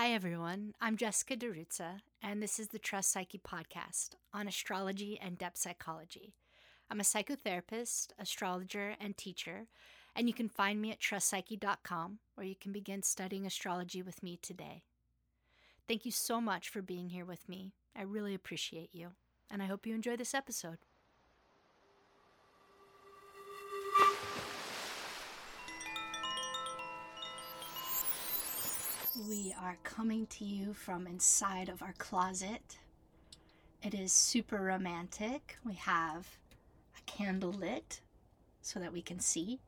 Hi, 0.00 0.12
everyone. 0.12 0.74
I'm 0.80 0.96
Jessica 0.96 1.36
DeRuzza, 1.36 1.98
and 2.22 2.40
this 2.40 2.60
is 2.60 2.68
the 2.68 2.78
Trust 2.78 3.10
Psyche 3.10 3.40
podcast 3.44 4.10
on 4.32 4.46
astrology 4.46 5.18
and 5.20 5.36
depth 5.36 5.58
psychology. 5.58 6.34
I'm 6.88 7.00
a 7.00 7.02
psychotherapist, 7.02 8.10
astrologer, 8.16 8.94
and 9.00 9.16
teacher, 9.16 9.66
and 10.14 10.28
you 10.28 10.34
can 10.34 10.48
find 10.48 10.80
me 10.80 10.92
at 10.92 11.00
trustpsyche.com 11.00 12.20
where 12.36 12.46
you 12.46 12.54
can 12.54 12.70
begin 12.70 13.02
studying 13.02 13.44
astrology 13.44 14.00
with 14.00 14.22
me 14.22 14.38
today. 14.40 14.84
Thank 15.88 16.04
you 16.04 16.12
so 16.12 16.40
much 16.40 16.68
for 16.68 16.80
being 16.80 17.08
here 17.08 17.24
with 17.24 17.48
me. 17.48 17.72
I 17.96 18.02
really 18.02 18.34
appreciate 18.36 18.90
you, 18.92 19.14
and 19.50 19.60
I 19.60 19.66
hope 19.66 19.84
you 19.84 19.96
enjoy 19.96 20.16
this 20.16 20.32
episode. 20.32 20.78
We 29.26 29.52
are 29.60 29.78
coming 29.82 30.26
to 30.26 30.44
you 30.44 30.74
from 30.74 31.08
inside 31.08 31.68
of 31.68 31.82
our 31.82 31.94
closet. 31.98 32.78
It 33.82 33.92
is 33.92 34.12
super 34.12 34.58
romantic. 34.58 35.58
We 35.64 35.74
have 35.74 36.38
a 36.96 37.00
candle 37.10 37.50
lit 37.50 38.00
so 38.62 38.78
that 38.78 38.92
we 38.92 39.02
can 39.02 39.18
see. 39.18 39.58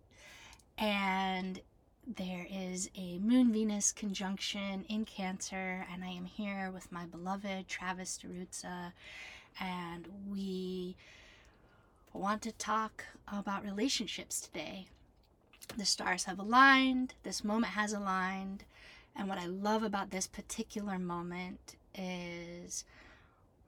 And 0.78 1.60
there 2.06 2.46
is 2.48 2.90
a 2.96 3.18
Moon 3.18 3.52
Venus 3.52 3.90
conjunction 3.90 4.84
in 4.88 5.04
Cancer, 5.04 5.84
and 5.92 6.04
I 6.04 6.10
am 6.10 6.26
here 6.26 6.70
with 6.72 6.92
my 6.92 7.06
beloved 7.06 7.66
Travis 7.66 8.20
DeRuzza, 8.22 8.92
and 9.58 10.06
we 10.30 10.94
want 12.12 12.42
to 12.42 12.52
talk 12.52 13.04
about 13.26 13.64
relationships 13.64 14.40
today. 14.40 14.86
The 15.76 15.84
stars 15.84 16.24
have 16.24 16.38
aligned, 16.38 17.14
this 17.24 17.42
moment 17.42 17.72
has 17.72 17.92
aligned, 17.92 18.64
and 19.16 19.28
what 19.28 19.38
I 19.38 19.46
love 19.46 19.82
about 19.82 20.10
this 20.10 20.26
particular 20.26 20.98
moment 20.98 21.76
is 21.94 22.84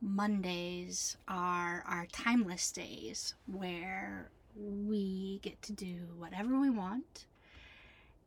Mondays 0.01 1.17
are 1.29 1.85
our 1.87 2.07
timeless 2.13 2.73
days 2.73 3.35
where 3.47 4.31
we 4.57 5.39
get 5.43 5.61
to 5.63 5.73
do 5.73 5.95
whatever 6.19 6.59
we 6.59 6.71
want 6.71 7.27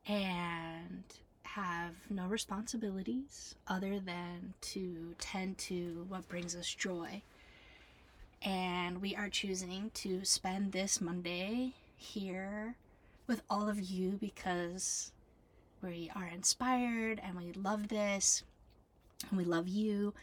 and 0.08 1.03
have 1.43 1.93
no 2.09 2.27
responsibilities 2.27 3.55
other 3.67 3.99
than 3.99 4.53
to 4.61 5.16
tend 5.19 5.58
to 5.58 6.05
what 6.09 6.27
brings 6.27 6.55
us 6.55 6.73
joy. 6.73 7.21
And 8.41 9.02
we 9.02 9.16
are 9.16 9.30
choosing 9.30 9.91
to 9.95 10.23
spend 10.25 10.71
this 10.71 11.02
Monday 11.02 11.73
here 11.97 12.75
with 13.27 13.41
all 13.49 13.67
of 13.67 13.80
you 13.80 14.17
because 14.19 15.11
we 15.86 16.11
are 16.16 16.25
inspired 16.25 17.22
and 17.23 17.38
we 17.38 17.53
love 17.53 17.88
this 17.89 18.44
and 19.30 19.38
we 19.38 19.45
love 19.45 19.67
you. 19.67 20.14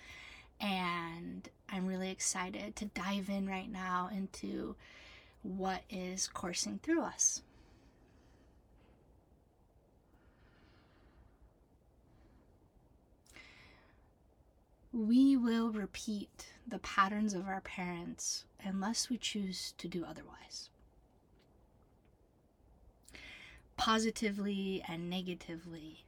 And 0.61 1.49
I'm 1.71 1.87
really 1.87 2.11
excited 2.11 2.77
to 2.77 2.87
dive 2.87 3.29
in 3.29 3.49
right 3.49 3.71
now 3.71 4.11
into 4.13 4.75
what 5.43 5.83
is 5.89 6.29
coursing 6.29 6.81
through 6.83 7.03
us. 7.03 7.43
We 14.93 15.37
will 15.37 15.71
repeat 15.71 16.49
the 16.67 16.79
patterns 16.81 17.33
of 17.33 17.47
our 17.47 17.63
parents 17.63 18.45
unless 18.63 19.09
we 19.09 19.17
choose 19.17 19.73
to 19.79 19.89
do 19.89 20.05
otherwise. 20.05 20.69
Positively 23.77 24.83
and 24.89 25.09
negatively. 25.11 26.05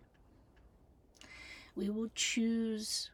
We 1.74 1.90
will 1.90 2.10
choose 2.14 3.10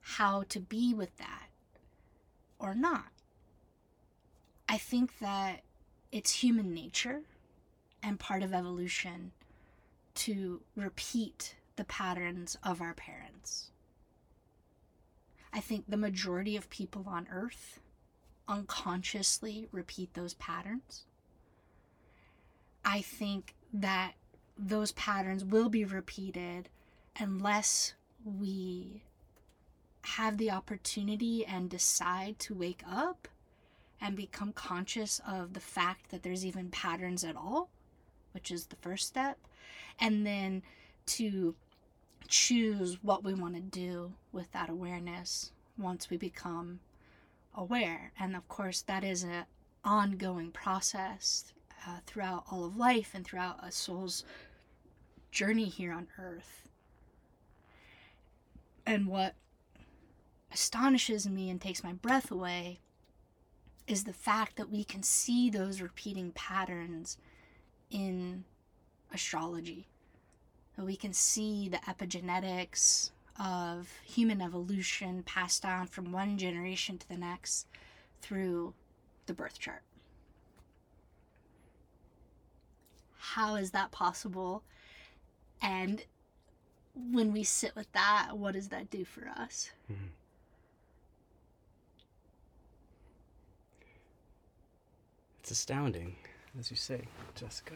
how 0.00 0.44
to 0.48 0.60
be 0.60 0.94
with 0.94 1.16
that 1.18 1.48
or 2.58 2.74
not. 2.74 3.08
I 4.68 4.78
think 4.78 5.18
that 5.18 5.62
it's 6.10 6.42
human 6.42 6.72
nature 6.72 7.22
and 8.02 8.18
part 8.18 8.42
of 8.42 8.52
evolution 8.52 9.32
to 10.14 10.62
repeat 10.76 11.56
the 11.76 11.84
patterns 11.84 12.56
of 12.62 12.80
our 12.80 12.94
parents. 12.94 13.70
I 15.52 15.60
think 15.60 15.84
the 15.86 15.96
majority 15.96 16.56
of 16.56 16.70
people 16.70 17.04
on 17.06 17.28
earth 17.30 17.80
unconsciously 18.48 19.68
repeat 19.72 20.14
those 20.14 20.34
patterns. 20.34 21.04
I 22.84 23.00
think 23.00 23.54
that 23.72 24.12
those 24.58 24.92
patterns 24.92 25.44
will 25.44 25.68
be 25.68 25.84
repeated 25.84 26.68
unless 27.18 27.94
we 28.24 29.02
have 30.02 30.36
the 30.36 30.50
opportunity 30.50 31.44
and 31.46 31.70
decide 31.70 32.38
to 32.40 32.54
wake 32.54 32.82
up 32.90 33.28
and 34.00 34.16
become 34.16 34.52
conscious 34.52 35.20
of 35.26 35.52
the 35.52 35.60
fact 35.60 36.10
that 36.10 36.22
there's 36.22 36.44
even 36.44 36.70
patterns 36.70 37.22
at 37.22 37.36
all, 37.36 37.70
which 38.32 38.50
is 38.50 38.66
the 38.66 38.76
first 38.76 39.06
step, 39.06 39.38
and 40.00 40.26
then 40.26 40.62
to 41.06 41.54
choose 42.26 42.98
what 43.02 43.22
we 43.22 43.34
want 43.34 43.54
to 43.54 43.60
do 43.60 44.12
with 44.32 44.50
that 44.52 44.68
awareness 44.68 45.52
once 45.78 46.10
we 46.10 46.16
become 46.16 46.80
aware. 47.54 48.12
And 48.18 48.34
of 48.34 48.48
course, 48.48 48.82
that 48.82 49.04
is 49.04 49.22
an 49.22 49.44
ongoing 49.84 50.50
process 50.50 51.52
uh, 51.86 51.98
throughout 52.06 52.44
all 52.50 52.64
of 52.64 52.76
life 52.76 53.10
and 53.14 53.24
throughout 53.24 53.58
a 53.62 53.70
soul's 53.72 54.24
journey 55.30 55.66
here 55.66 55.92
on 55.92 56.08
earth. 56.18 56.68
And 58.86 59.06
what 59.06 59.34
astonishes 60.52 61.28
me 61.28 61.50
and 61.50 61.60
takes 61.60 61.82
my 61.82 61.92
breath 61.92 62.30
away 62.30 62.80
is 63.86 64.04
the 64.04 64.12
fact 64.12 64.56
that 64.56 64.70
we 64.70 64.84
can 64.84 65.02
see 65.02 65.50
those 65.50 65.80
repeating 65.80 66.32
patterns 66.32 67.16
in 67.90 68.44
astrology. 69.12 69.88
That 70.76 70.86
we 70.86 70.96
can 70.96 71.12
see 71.12 71.68
the 71.68 71.78
epigenetics 71.78 73.10
of 73.40 73.88
human 74.04 74.40
evolution 74.40 75.22
passed 75.22 75.62
down 75.62 75.86
from 75.86 76.12
one 76.12 76.38
generation 76.38 76.98
to 76.98 77.08
the 77.08 77.16
next 77.16 77.66
through 78.20 78.74
the 79.26 79.34
birth 79.34 79.58
chart. 79.58 79.82
How 83.22 83.54
is 83.54 83.70
that 83.70 83.92
possible? 83.92 84.64
And 85.62 86.04
when 87.12 87.32
we 87.32 87.44
sit 87.44 87.74
with 87.76 87.90
that, 87.92 88.32
what 88.36 88.54
does 88.54 88.68
that 88.68 88.90
do 88.90 89.04
for 89.04 89.28
us? 89.28 89.70
Mm-hmm. 89.90 90.08
It's 95.38 95.52
astounding, 95.52 96.16
as 96.58 96.72
you 96.72 96.76
say, 96.76 97.02
Jessica. 97.36 97.74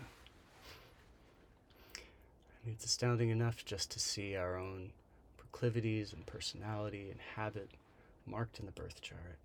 And 2.65 2.75
it's 2.75 2.85
astounding 2.85 3.31
enough 3.31 3.65
just 3.65 3.93
to 3.93 4.01
see 4.01 4.35
our 4.35 4.59
own 4.59 4.91
proclivities 5.37 6.13
and 6.13 6.27
personality 6.27 7.09
and 7.09 7.21
habit 7.37 7.71
marked 8.27 8.59
in 8.59 8.67
the 8.67 8.73
birth 8.73 9.01
chart. 9.01 9.39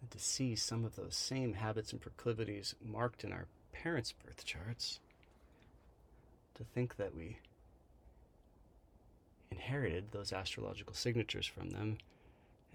And 0.00 0.10
to 0.12 0.18
see 0.20 0.54
some 0.54 0.84
of 0.84 0.94
those 0.94 1.16
same 1.16 1.54
habits 1.54 1.90
and 1.90 2.00
proclivities 2.00 2.76
marked 2.84 3.24
in 3.24 3.32
our 3.32 3.46
parents' 3.72 4.12
birth 4.12 4.44
charts 4.44 5.00
to 6.54 6.64
think 6.64 6.96
that 6.96 7.14
we 7.14 7.38
inherited 9.50 10.12
those 10.12 10.32
astrological 10.32 10.94
signatures 10.94 11.46
from 11.46 11.70
them, 11.70 11.98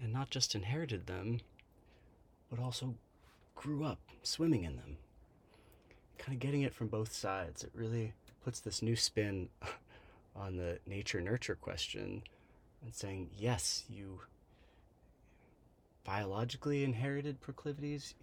and 0.00 0.12
not 0.12 0.30
just 0.30 0.54
inherited 0.54 1.06
them, 1.06 1.40
but 2.50 2.58
also 2.58 2.94
grew 3.54 3.84
up 3.84 3.98
swimming 4.22 4.64
in 4.64 4.76
them. 4.76 4.96
Kind 6.18 6.34
of 6.34 6.40
getting 6.40 6.62
it 6.62 6.74
from 6.74 6.88
both 6.88 7.12
sides. 7.12 7.64
It 7.64 7.70
really 7.74 8.12
puts 8.44 8.60
this 8.60 8.82
new 8.82 8.96
spin 8.96 9.48
on 10.36 10.56
the 10.56 10.78
nature 10.86 11.20
nurture 11.20 11.54
question 11.54 12.22
and 12.82 12.94
saying, 12.94 13.30
yes, 13.36 13.84
you 13.88 14.20
biologically 16.04 16.84
inherited 16.84 17.40
proclivities, 17.40 18.14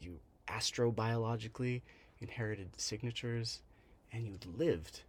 you 0.00 0.18
astrobiologically 0.48 1.82
inherited 2.20 2.80
signatures, 2.80 3.62
and 4.12 4.26
you 4.26 4.38
lived 4.56 5.00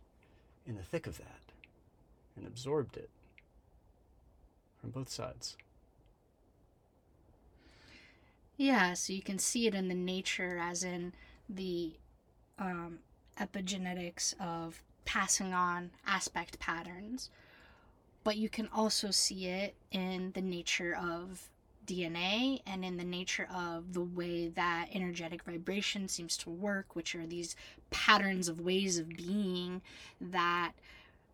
in 0.66 0.76
the 0.76 0.84
thick 0.84 1.08
of 1.08 1.18
that 1.18 1.52
and 2.36 2.48
absorbed 2.48 2.98
it 2.98 3.10
from 4.80 4.92
both 4.92 5.10
sides. 5.10 5.58
Yeah, 8.58 8.94
so 8.94 9.14
you 9.14 9.22
can 9.22 9.40
see 9.40 9.68
it 9.68 9.74
in 9.74 9.88
the 9.88 9.96
nature, 9.96 10.60
as 10.62 10.84
in 10.84 11.14
the 11.50 11.94
um, 12.60 13.00
epigenetics 13.40 14.36
of 14.40 14.84
passing 15.06 15.54
on 15.54 15.90
aspect 16.06 16.60
patterns, 16.60 17.30
but 18.24 18.38
you 18.38 18.50
can 18.50 18.70
also 18.74 19.10
see 19.10 19.48
it 19.48 19.76
in 19.92 20.32
the 20.34 20.42
nature 20.42 20.96
of 20.96 21.50
DNA 21.86 22.62
and 22.66 22.86
in 22.86 22.98
the 22.98 23.04
nature 23.04 23.48
of 23.54 23.94
the 23.94 24.02
way 24.04 24.48
that 24.50 24.88
energetic 24.94 25.44
vibration 25.44 26.08
seems 26.08 26.38
to 26.38 26.50
work, 26.50 26.96
which 26.96 27.16
are 27.16 27.26
these 27.26 27.56
patterns 27.90 28.48
of 28.48 28.62
ways 28.62 28.98
of 28.98 29.10
being 29.10 29.82
that 30.20 30.74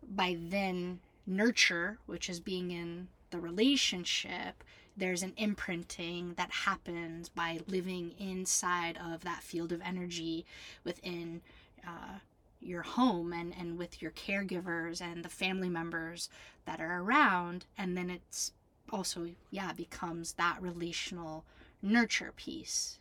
by 0.02 0.36
then 0.38 1.00
nurture, 1.26 1.98
which 2.06 2.30
is 2.30 2.40
being 2.40 2.70
in 2.70 3.08
the 3.30 3.38
relationship, 3.38 4.64
there's 4.96 5.22
an 5.22 5.34
imprinting 5.36 6.34
that 6.36 6.50
happens 6.50 7.28
by 7.28 7.60
living 7.68 8.12
inside 8.18 8.98
of 8.98 9.22
that 9.22 9.42
field 9.42 9.70
of 9.70 9.80
energy 9.82 10.44
within 10.82 11.40
uh, 11.86 12.18
your 12.60 12.82
home 12.82 13.32
and, 13.32 13.54
and 13.58 13.78
with 13.78 14.02
your 14.02 14.10
caregivers 14.10 15.00
and 15.00 15.24
the 15.24 15.28
family 15.28 15.68
members 15.68 16.28
that 16.64 16.80
are 16.80 17.00
around. 17.00 17.66
And 17.76 17.96
then 17.96 18.10
it's 18.10 18.52
also, 18.90 19.30
yeah, 19.50 19.72
becomes 19.72 20.32
that 20.32 20.58
relational 20.60 21.44
nurture 21.82 22.32
piece. 22.36 22.98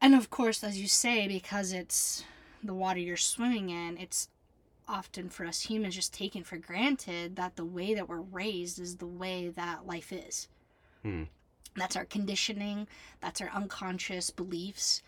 And 0.00 0.14
of 0.14 0.30
course, 0.30 0.62
as 0.62 0.80
you 0.80 0.88
say, 0.88 1.26
because 1.26 1.72
it's 1.72 2.24
the 2.62 2.74
water 2.74 3.00
you're 3.00 3.16
swimming 3.16 3.70
in, 3.70 3.96
it's 3.98 4.28
often 4.88 5.28
for 5.28 5.44
us 5.44 5.62
humans 5.62 5.96
just 5.96 6.14
taken 6.14 6.44
for 6.44 6.56
granted 6.56 7.36
that 7.36 7.56
the 7.56 7.64
way 7.64 7.94
that 7.94 8.08
we're 8.08 8.20
raised 8.20 8.78
is 8.78 8.96
the 8.96 9.06
way 9.06 9.48
that 9.48 9.86
life 9.86 10.12
is. 10.12 10.48
Hmm. 11.02 11.24
That's 11.74 11.96
our 11.96 12.04
conditioning, 12.04 12.86
that's 13.20 13.40
our 13.40 13.50
unconscious 13.50 14.30
beliefs. 14.30 15.02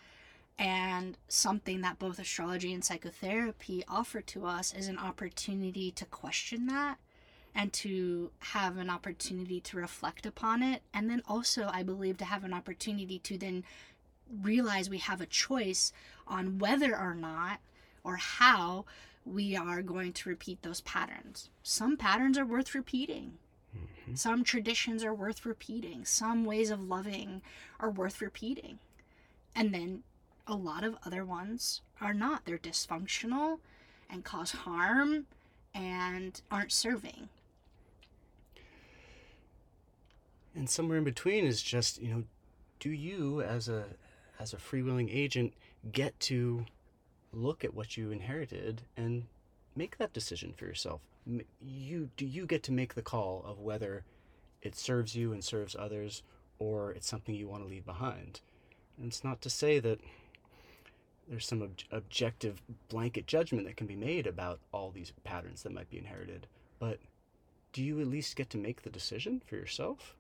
And 0.59 1.17
something 1.29 1.83
that 1.83 2.01
both 2.01 2.19
astrology 2.19 2.75
and 2.75 2.85
psychotherapy 2.85 3.85
offer 3.89 4.21
to 4.23 4.45
us 4.45 4.75
is 4.75 4.89
an 4.89 4.99
opportunity 4.99 5.93
to 5.93 6.05
question 6.07 6.67
that 6.67 6.99
and 7.59 7.73
to 7.73 8.31
have 8.39 8.79
an 8.79 8.89
opportunity 8.89 9.61
to 9.61 9.77
reflect 9.77 10.25
upon 10.25 10.63
it. 10.63 10.81
And 10.95 11.11
then 11.11 11.23
also, 11.27 11.69
I 11.73 11.83
believe, 11.83 12.17
to 12.19 12.25
have 12.25 12.45
an 12.45 12.55
opportunity 12.55 13.19
to 13.19 13.37
then 13.37 13.65
realize 14.43 14.89
we 14.89 14.99
have 14.99 15.21
a 15.21 15.27
choice 15.27 15.93
on 16.29 16.61
whether 16.61 16.97
or 16.97 17.15
not 17.15 17.59
or 18.05 18.15
how 18.15 18.85
we 19.27 19.57
are 19.57 19.83
going 19.83 20.13
to 20.13 20.29
repeat 20.29 20.63
those 20.63 20.83
patterns. 20.83 21.51
Some 21.65 21.97
patterns 21.97 22.39
are 22.39 22.47
worth 22.47 22.77
repeating. 22.77 23.39
Mm-hmm. 23.77 24.15
Some 24.15 24.45
traditions 24.45 25.03
are 25.03 25.13
worth 25.13 25.45
repeating. 25.45 26.05
Some 26.05 26.45
ways 26.45 26.71
of 26.71 26.81
loving 26.81 27.43
are 27.81 27.91
worth 27.91 28.23
repeating. 28.23 28.79
And 29.57 29.75
then 29.75 30.05
a 30.47 30.55
lot 30.55 30.85
of 30.85 30.97
other 31.05 31.25
ones 31.25 31.81
are 32.01 32.15
not. 32.15 32.45
They're 32.45 32.57
dysfunctional 32.57 33.59
and 34.09 34.23
cause 34.23 34.53
harm 34.53 35.27
and 35.75 36.41
aren't 36.53 36.71
serving. 36.71 37.29
And 40.55 40.69
somewhere 40.69 40.99
in 40.99 41.05
between 41.05 41.45
is 41.45 41.63
just, 41.63 42.01
you 42.01 42.09
know, 42.13 42.25
do 42.81 42.91
you 42.91 43.43
as 43.43 43.69
a 43.69 43.85
as 44.39 44.53
a 44.53 44.57
freewheeling 44.57 45.13
agent 45.13 45.53
get 45.93 46.19
to 46.21 46.65
look 47.33 47.65
at 47.65 47.75
what 47.75 47.97
you 47.97 48.11
inherited 48.11 48.83
and 48.97 49.25
make 49.77 49.99
that 49.99 50.13
decision 50.13 50.53
for 50.57 50.65
yourself. 50.65 51.01
You 51.61 52.11
do 52.17 52.25
you 52.27 52.47
get 52.47 52.63
to 52.65 52.73
make 52.73 52.95
the 52.95 53.03
call 53.03 53.45
of 53.47 53.59
whether 53.59 54.05
it 54.63 54.77
serves 54.77 55.15
you 55.15 55.33
and 55.33 55.45
serves 55.45 55.77
others 55.79 56.23
or 56.59 56.93
it's 56.93 57.07
something 57.07 57.35
you 57.35 57.49
want 57.49 57.63
to 57.63 57.69
leave 57.69 57.85
behind. 57.85 58.41
And 58.97 59.07
it's 59.07 59.23
not 59.23 59.41
to 59.43 59.51
say 59.51 59.79
that 59.79 60.01
there's 61.29 61.47
some 61.47 61.63
ob- 61.63 61.79
objective 61.93 62.61
blanket 62.89 63.27
judgment 63.27 63.67
that 63.67 63.77
can 63.77 63.87
be 63.87 63.95
made 63.95 64.27
about 64.27 64.59
all 64.73 64.91
these 64.91 65.13
patterns 65.25 65.63
that 65.63 65.73
might 65.73 65.91
be 65.91 65.99
inherited, 65.99 66.47
but 66.79 66.99
do 67.73 67.85
you 67.85 68.01
at 68.01 68.09
least 68.09 68.35
get 68.35 68.51
to 68.51 68.59
make 68.59 68.83
the 68.83 68.91
decision 68.91 69.41
for 69.47 69.55
yourself? 69.55 70.17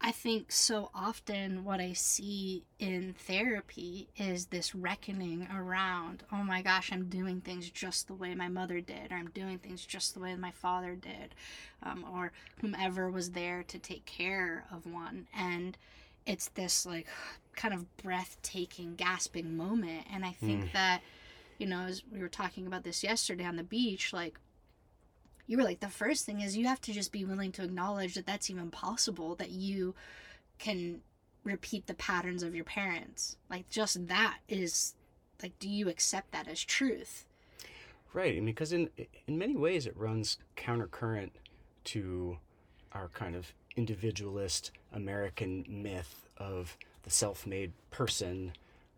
I 0.00 0.12
think 0.12 0.52
so 0.52 0.90
often 0.94 1.64
what 1.64 1.80
I 1.80 1.92
see 1.94 2.64
in 2.78 3.14
therapy 3.18 4.08
is 4.16 4.46
this 4.46 4.74
reckoning 4.74 5.48
around, 5.52 6.22
oh 6.30 6.44
my 6.44 6.62
gosh, 6.62 6.92
I'm 6.92 7.08
doing 7.08 7.40
things 7.40 7.70
just 7.70 8.06
the 8.06 8.14
way 8.14 8.34
my 8.34 8.48
mother 8.48 8.80
did, 8.80 9.10
or 9.10 9.16
I'm 9.16 9.30
doing 9.30 9.58
things 9.58 9.84
just 9.86 10.14
the 10.14 10.20
way 10.20 10.36
my 10.36 10.52
father 10.52 10.94
did, 10.94 11.34
um, 11.82 12.04
or 12.12 12.30
whomever 12.60 13.10
was 13.10 13.32
there 13.32 13.64
to 13.64 13.78
take 13.78 14.04
care 14.04 14.64
of 14.70 14.86
one. 14.86 15.26
And 15.34 15.76
it's 16.26 16.48
this 16.50 16.84
like 16.84 17.06
kind 17.56 17.72
of 17.74 17.96
breathtaking, 17.96 18.96
gasping 18.96 19.56
moment. 19.56 20.06
And 20.12 20.24
I 20.24 20.32
think 20.32 20.66
Mm. 20.66 20.72
that, 20.72 21.00
you 21.58 21.66
know, 21.66 21.80
as 21.80 22.02
we 22.12 22.20
were 22.20 22.28
talking 22.28 22.66
about 22.66 22.84
this 22.84 23.02
yesterday 23.02 23.44
on 23.44 23.56
the 23.56 23.64
beach, 23.64 24.12
like, 24.12 24.38
you 25.46 25.56
were 25.56 25.64
like 25.64 25.80
the 25.80 25.88
first 25.88 26.24
thing 26.26 26.40
is 26.40 26.56
you 26.56 26.66
have 26.66 26.80
to 26.82 26.92
just 26.92 27.12
be 27.12 27.24
willing 27.24 27.52
to 27.52 27.62
acknowledge 27.62 28.14
that 28.14 28.26
that's 28.26 28.50
even 28.50 28.70
possible 28.70 29.34
that 29.36 29.50
you 29.50 29.94
can 30.58 31.00
repeat 31.44 31.86
the 31.86 31.94
patterns 31.94 32.42
of 32.42 32.54
your 32.54 32.64
parents. 32.64 33.36
Like 33.48 33.68
just 33.70 34.08
that 34.08 34.38
is 34.48 34.94
like 35.42 35.58
do 35.58 35.68
you 35.68 35.88
accept 35.88 36.32
that 36.32 36.48
as 36.48 36.64
truth? 36.64 37.24
Right, 38.12 38.32
I 38.32 38.36
mean, 38.36 38.46
because 38.46 38.72
in 38.72 38.90
in 39.26 39.38
many 39.38 39.56
ways 39.56 39.86
it 39.86 39.96
runs 39.96 40.38
countercurrent 40.56 41.30
to 41.84 42.38
our 42.92 43.08
kind 43.08 43.36
of 43.36 43.52
individualist 43.76 44.70
American 44.92 45.64
myth 45.68 46.26
of 46.38 46.76
the 47.02 47.10
self-made 47.10 47.72
person, 47.90 48.52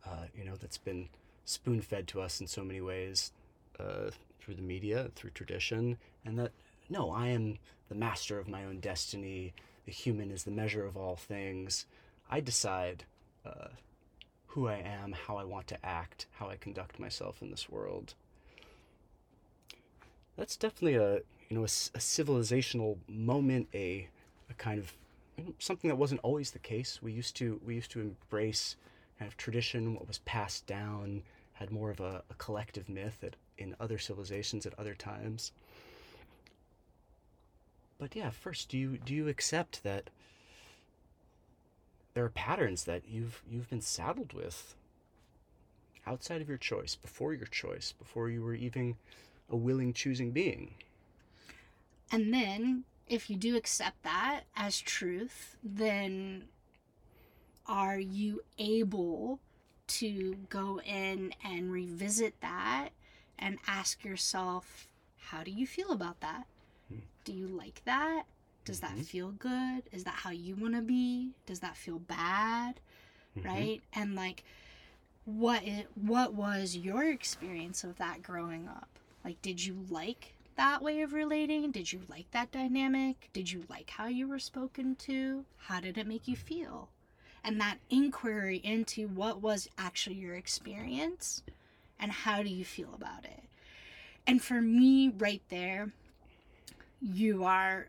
uh, 0.07 0.27
you 0.37 0.45
know, 0.45 0.55
that's 0.55 0.79
been 0.79 1.09
spoon-fed 1.45 2.07
to 2.07 2.21
us 2.21 2.41
in 2.41 2.47
so 2.47 2.63
many 2.63 2.81
ways 2.81 3.33
uh, 3.81 4.11
through 4.49 4.57
the 4.57 4.63
media, 4.63 5.11
through 5.15 5.31
tradition, 5.31 5.99
and 6.25 6.39
that 6.39 6.53
no, 6.89 7.11
I 7.11 7.29
am 7.29 7.59
the 7.91 7.95
master 7.95 8.39
of 8.39 8.49
my 8.49 8.65
own 8.65 8.81
destiny. 8.81 9.53
The 9.85 9.93
human 9.93 10.31
is 10.31 10.45
the 10.45 10.51
measure 10.51 10.87
of 10.87 10.97
all 10.97 11.17
things. 11.17 11.85
I 12.31 12.41
decide 12.41 13.05
uh, 13.45 13.69
who 14.47 14.69
I 14.69 14.77
am, 14.77 15.13
how 15.13 15.37
I 15.37 15.45
want 15.45 15.67
to 15.69 15.87
act, 15.87 16.27
how 16.33 16.49
I 16.49 16.57
conduct 16.57 16.99
myself 16.99 17.43
in 17.43 17.51
this 17.51 17.69
world 17.69 18.15
that's 20.39 20.57
definitely 20.57 20.95
a 20.95 21.17
you 21.51 21.57
know 21.57 21.65
a 21.65 21.67
civilizational 21.67 22.97
moment 23.09 23.69
a, 23.75 24.09
a 24.49 24.55
kind 24.55 24.79
of 24.79 24.95
you 25.37 25.45
know, 25.45 25.55
something 25.59 25.89
that 25.89 25.97
wasn't 25.97 26.21
always 26.23 26.53
the 26.53 26.59
case 26.59 27.03
we 27.03 27.13
used 27.13 27.37
to 27.37 27.61
we 27.67 27.75
used 27.75 27.91
to 27.91 28.01
embrace 28.01 28.77
kind 29.19 29.31
of 29.31 29.37
tradition 29.37 29.95
what 29.95 30.07
was 30.07 30.19
passed 30.19 30.67
down 30.67 31.23
had 31.59 31.71
more 31.73 31.91
of 31.91 31.99
a, 31.99 32.23
a 32.31 32.35
collective 32.35 32.89
myth 32.89 33.19
at, 33.23 33.35
in 33.57 33.75
other 33.81 33.99
civilizations 33.99 34.65
at 34.65 34.79
other 34.79 34.95
times 34.95 35.53
but 37.99 38.15
yeah 38.15 38.31
first 38.31 38.69
do 38.69 38.79
you 38.79 38.99
do 38.99 39.13
you 39.13 39.29
accept 39.29 39.83
that 39.83 40.11
there 42.15 42.25
are 42.25 42.31
patterns 42.31 42.85
that 42.85 43.03
you've 43.09 43.43
you've 43.51 43.69
been 43.69 43.81
saddled 43.81 44.33
with 44.33 44.75
outside 46.07 46.41
of 46.41 46.49
your 46.49 46.59
choice 46.59 46.95
before 46.95 47.35
your 47.35 47.47
choice 47.47 47.93
before 47.93 48.31
you 48.31 48.43
were 48.43 48.55
even 48.55 48.97
a 49.51 49.57
willing 49.57 49.93
choosing 49.93 50.31
being. 50.31 50.75
and 52.13 52.33
then 52.33 52.85
if 53.09 53.29
you 53.31 53.37
do 53.37 53.57
accept 53.57 54.03
that 54.03 54.43
as 54.57 54.81
truth 54.81 55.57
then 55.63 56.45
are 57.67 57.99
you 57.99 58.41
able 58.59 59.41
to 59.89 60.37
go 60.49 60.81
in 60.81 61.35
and 61.45 61.73
revisit 61.73 62.41
that 62.41 62.91
and 63.39 63.59
ask 63.67 64.05
yourself 64.05 64.87
how 65.19 65.43
do 65.43 65.51
you 65.51 65.67
feel 65.67 65.91
about 65.91 66.21
that? 66.21 66.47
Hmm. 66.89 67.01
do 67.25 67.33
you 67.35 67.47
like 67.49 67.83
that? 67.85 68.25
Does 68.65 68.81
that 68.81 68.93
Mhm. 68.97 69.05
feel 69.05 69.33
good? 69.33 69.83
Is 69.93 70.05
that 70.05 70.15
how 70.15 70.31
you 70.31 70.55
want 70.57 70.75
to 70.75 70.81
be? 70.83 71.33
Does 71.47 71.61
that 71.61 71.77
feel 71.77 71.99
bad? 71.99 72.81
Mhm. 73.37 73.45
right? 73.45 73.83
And 73.93 74.15
like 74.15 74.45
what 75.25 75.63
is, 75.63 75.85
what 75.95 76.33
was 76.35 76.77
your 76.77 77.05
experience 77.11 77.85
of 77.85 77.97
that 77.99 78.23
growing 78.23 78.67
up? 78.67 78.89
Like 79.25 79.41
did 79.43 79.65
you 79.65 79.87
like 79.91 80.35
that 80.57 80.83
way 80.83 81.03
of 81.03 81.13
relating? 81.13 81.71
Did 81.71 81.93
you 81.93 82.01
like 82.09 82.31
that 82.31 82.51
dynamic? 82.51 83.29
Did 83.33 83.51
you 83.53 83.65
like 83.69 83.91
how 83.91 84.07
you 84.07 84.27
were 84.27 84.39
spoken 84.39 84.97
to? 84.97 85.45
How 85.59 85.81
did 85.81 85.99
it 85.99 86.07
make 86.07 86.27
you 86.27 86.37
feel 86.37 86.89
and 87.49 87.59
that 87.59 87.79
inquiry 87.89 88.59
into 88.63 89.09
what 89.09 89.41
was 89.41 89.71
actually 89.79 90.17
your 90.17 90.35
experience 90.35 91.43
and 91.99 92.13
how 92.13 92.43
do 92.43 92.51
you 92.51 92.63
feel 92.63 92.93
about 92.95 93.25
it 93.25 93.43
and 94.27 94.43
for 94.43 94.61
me 94.61 95.09
right 95.17 95.41
there 95.49 95.91
you 97.01 97.45
are 97.45 97.89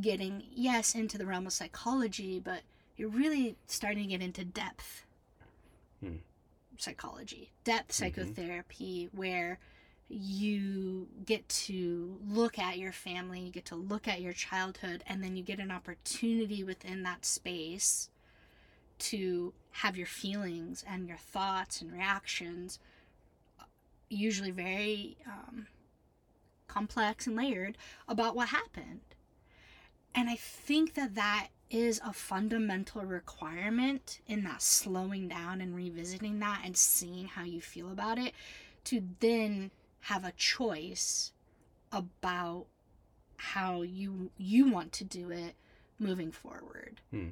getting 0.00 0.44
yes 0.54 0.94
into 0.94 1.18
the 1.18 1.26
realm 1.26 1.44
of 1.44 1.52
psychology 1.52 2.38
but 2.38 2.60
you're 2.96 3.08
really 3.08 3.56
starting 3.66 4.04
to 4.04 4.08
get 4.10 4.22
into 4.22 4.44
depth 4.44 5.04
Hmm. 6.00 6.18
psychology 6.78 7.50
depth 7.64 7.88
Mhm. 7.90 7.94
psychotherapy 7.94 9.08
where 9.10 9.58
you 10.08 11.08
get 11.26 11.48
to 11.48 12.20
look 12.28 12.60
at 12.60 12.78
your 12.78 12.92
family 12.92 13.40
you 13.40 13.50
get 13.50 13.64
to 13.64 13.74
look 13.74 14.06
at 14.06 14.20
your 14.20 14.32
childhood 14.32 15.02
and 15.08 15.24
then 15.24 15.34
you 15.36 15.42
get 15.42 15.58
an 15.58 15.72
opportunity 15.72 16.62
within 16.62 17.02
that 17.02 17.24
space 17.24 18.08
to 18.98 19.52
have 19.70 19.96
your 19.96 20.06
feelings 20.06 20.84
and 20.88 21.08
your 21.08 21.16
thoughts 21.16 21.80
and 21.80 21.92
reactions 21.92 22.78
usually 24.08 24.50
very 24.50 25.16
um, 25.26 25.66
complex 26.68 27.26
and 27.26 27.36
layered 27.36 27.76
about 28.06 28.36
what 28.36 28.48
happened 28.48 29.00
and 30.14 30.28
i 30.28 30.36
think 30.36 30.94
that 30.94 31.14
that 31.14 31.48
is 31.70 32.00
a 32.06 32.12
fundamental 32.12 33.02
requirement 33.02 34.20
in 34.26 34.44
that 34.44 34.62
slowing 34.62 35.26
down 35.28 35.60
and 35.60 35.74
revisiting 35.74 36.38
that 36.38 36.60
and 36.64 36.76
seeing 36.76 37.26
how 37.26 37.42
you 37.42 37.60
feel 37.60 37.90
about 37.90 38.18
it 38.18 38.32
to 38.84 39.02
then 39.20 39.70
have 40.00 40.24
a 40.24 40.32
choice 40.32 41.32
about 41.90 42.66
how 43.36 43.82
you 43.82 44.30
you 44.36 44.70
want 44.70 44.92
to 44.92 45.04
do 45.04 45.30
it 45.30 45.54
moving 45.98 46.30
forward. 46.30 47.00
Hmm. 47.10 47.28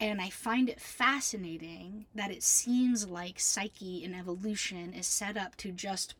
And 0.00 0.20
I 0.20 0.28
find 0.28 0.68
it 0.68 0.80
fascinating 0.80 2.06
that 2.14 2.30
it 2.30 2.42
seems 2.42 3.06
like 3.06 3.38
psyche 3.40 4.04
and 4.04 4.14
evolution 4.14 4.92
is 4.92 5.06
set 5.06 5.36
up 5.36 5.56
to 5.56 5.70
just 5.70 6.14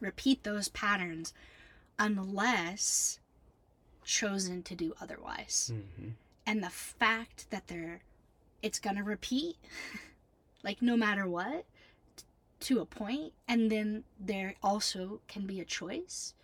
repeat 0.00 0.42
those 0.42 0.68
patterns 0.68 1.32
unless 1.98 3.18
chosen 4.04 4.62
to 4.62 4.74
do 4.74 4.94
otherwise. 5.00 5.72
hmm 5.98 6.10
And 6.46 6.62
the 6.62 6.70
fact 6.70 7.50
that 7.50 7.68
they're 7.68 8.00
it's 8.62 8.78
going 8.78 8.96
to 8.96 9.02
repeat 9.02 9.56
like 10.62 10.80
no 10.80 10.96
matter 10.96 11.26
what 11.28 11.64
t- 12.16 12.24
to 12.60 12.80
a 12.80 12.86
point 12.86 13.32
and 13.46 13.70
then 13.70 14.04
there 14.18 14.54
also 14.62 15.20
can 15.28 15.46
be 15.46 15.60
a 15.60 15.64
choice. 15.64 16.34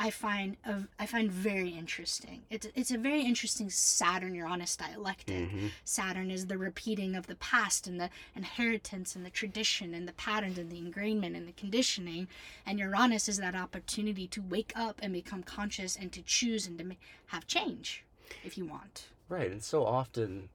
I 0.00 0.10
find 0.10 0.56
a, 0.64 0.84
I 0.98 1.06
find 1.06 1.30
very 1.30 1.70
interesting. 1.70 2.42
It's 2.50 2.68
it's 2.76 2.92
a 2.92 2.98
very 2.98 3.22
interesting 3.22 3.68
Saturn 3.68 4.34
Uranus 4.34 4.76
dialectic. 4.76 5.50
hmm 5.50 5.66
Saturn 5.84 6.30
is 6.30 6.46
the 6.46 6.56
repeating 6.56 7.16
of 7.16 7.26
the 7.26 7.34
past 7.36 7.88
and 7.88 8.00
the 8.00 8.10
inheritance 8.36 9.16
and 9.16 9.26
the 9.26 9.30
tradition 9.30 9.94
and 9.94 10.06
the 10.06 10.12
patterns 10.12 10.56
and 10.56 10.70
the 10.70 10.80
ingrainment 10.80 11.36
and 11.36 11.48
the 11.48 11.52
conditioning. 11.52 12.28
And 12.64 12.78
Uranus 12.78 13.28
is 13.28 13.38
that 13.38 13.56
opportunity 13.56 14.28
to 14.28 14.40
wake 14.40 14.72
up 14.76 15.00
and 15.02 15.12
become 15.12 15.42
conscious 15.42 15.96
and 15.96 16.12
to 16.12 16.22
choose 16.22 16.66
and 16.68 16.78
to 16.78 16.84
ma- 16.84 16.94
have 17.28 17.46
change 17.48 18.04
if 18.44 18.56
you 18.56 18.66
want. 18.66 19.08
Right, 19.28 19.50
and 19.50 19.62
so 19.62 19.84
often 19.84 20.48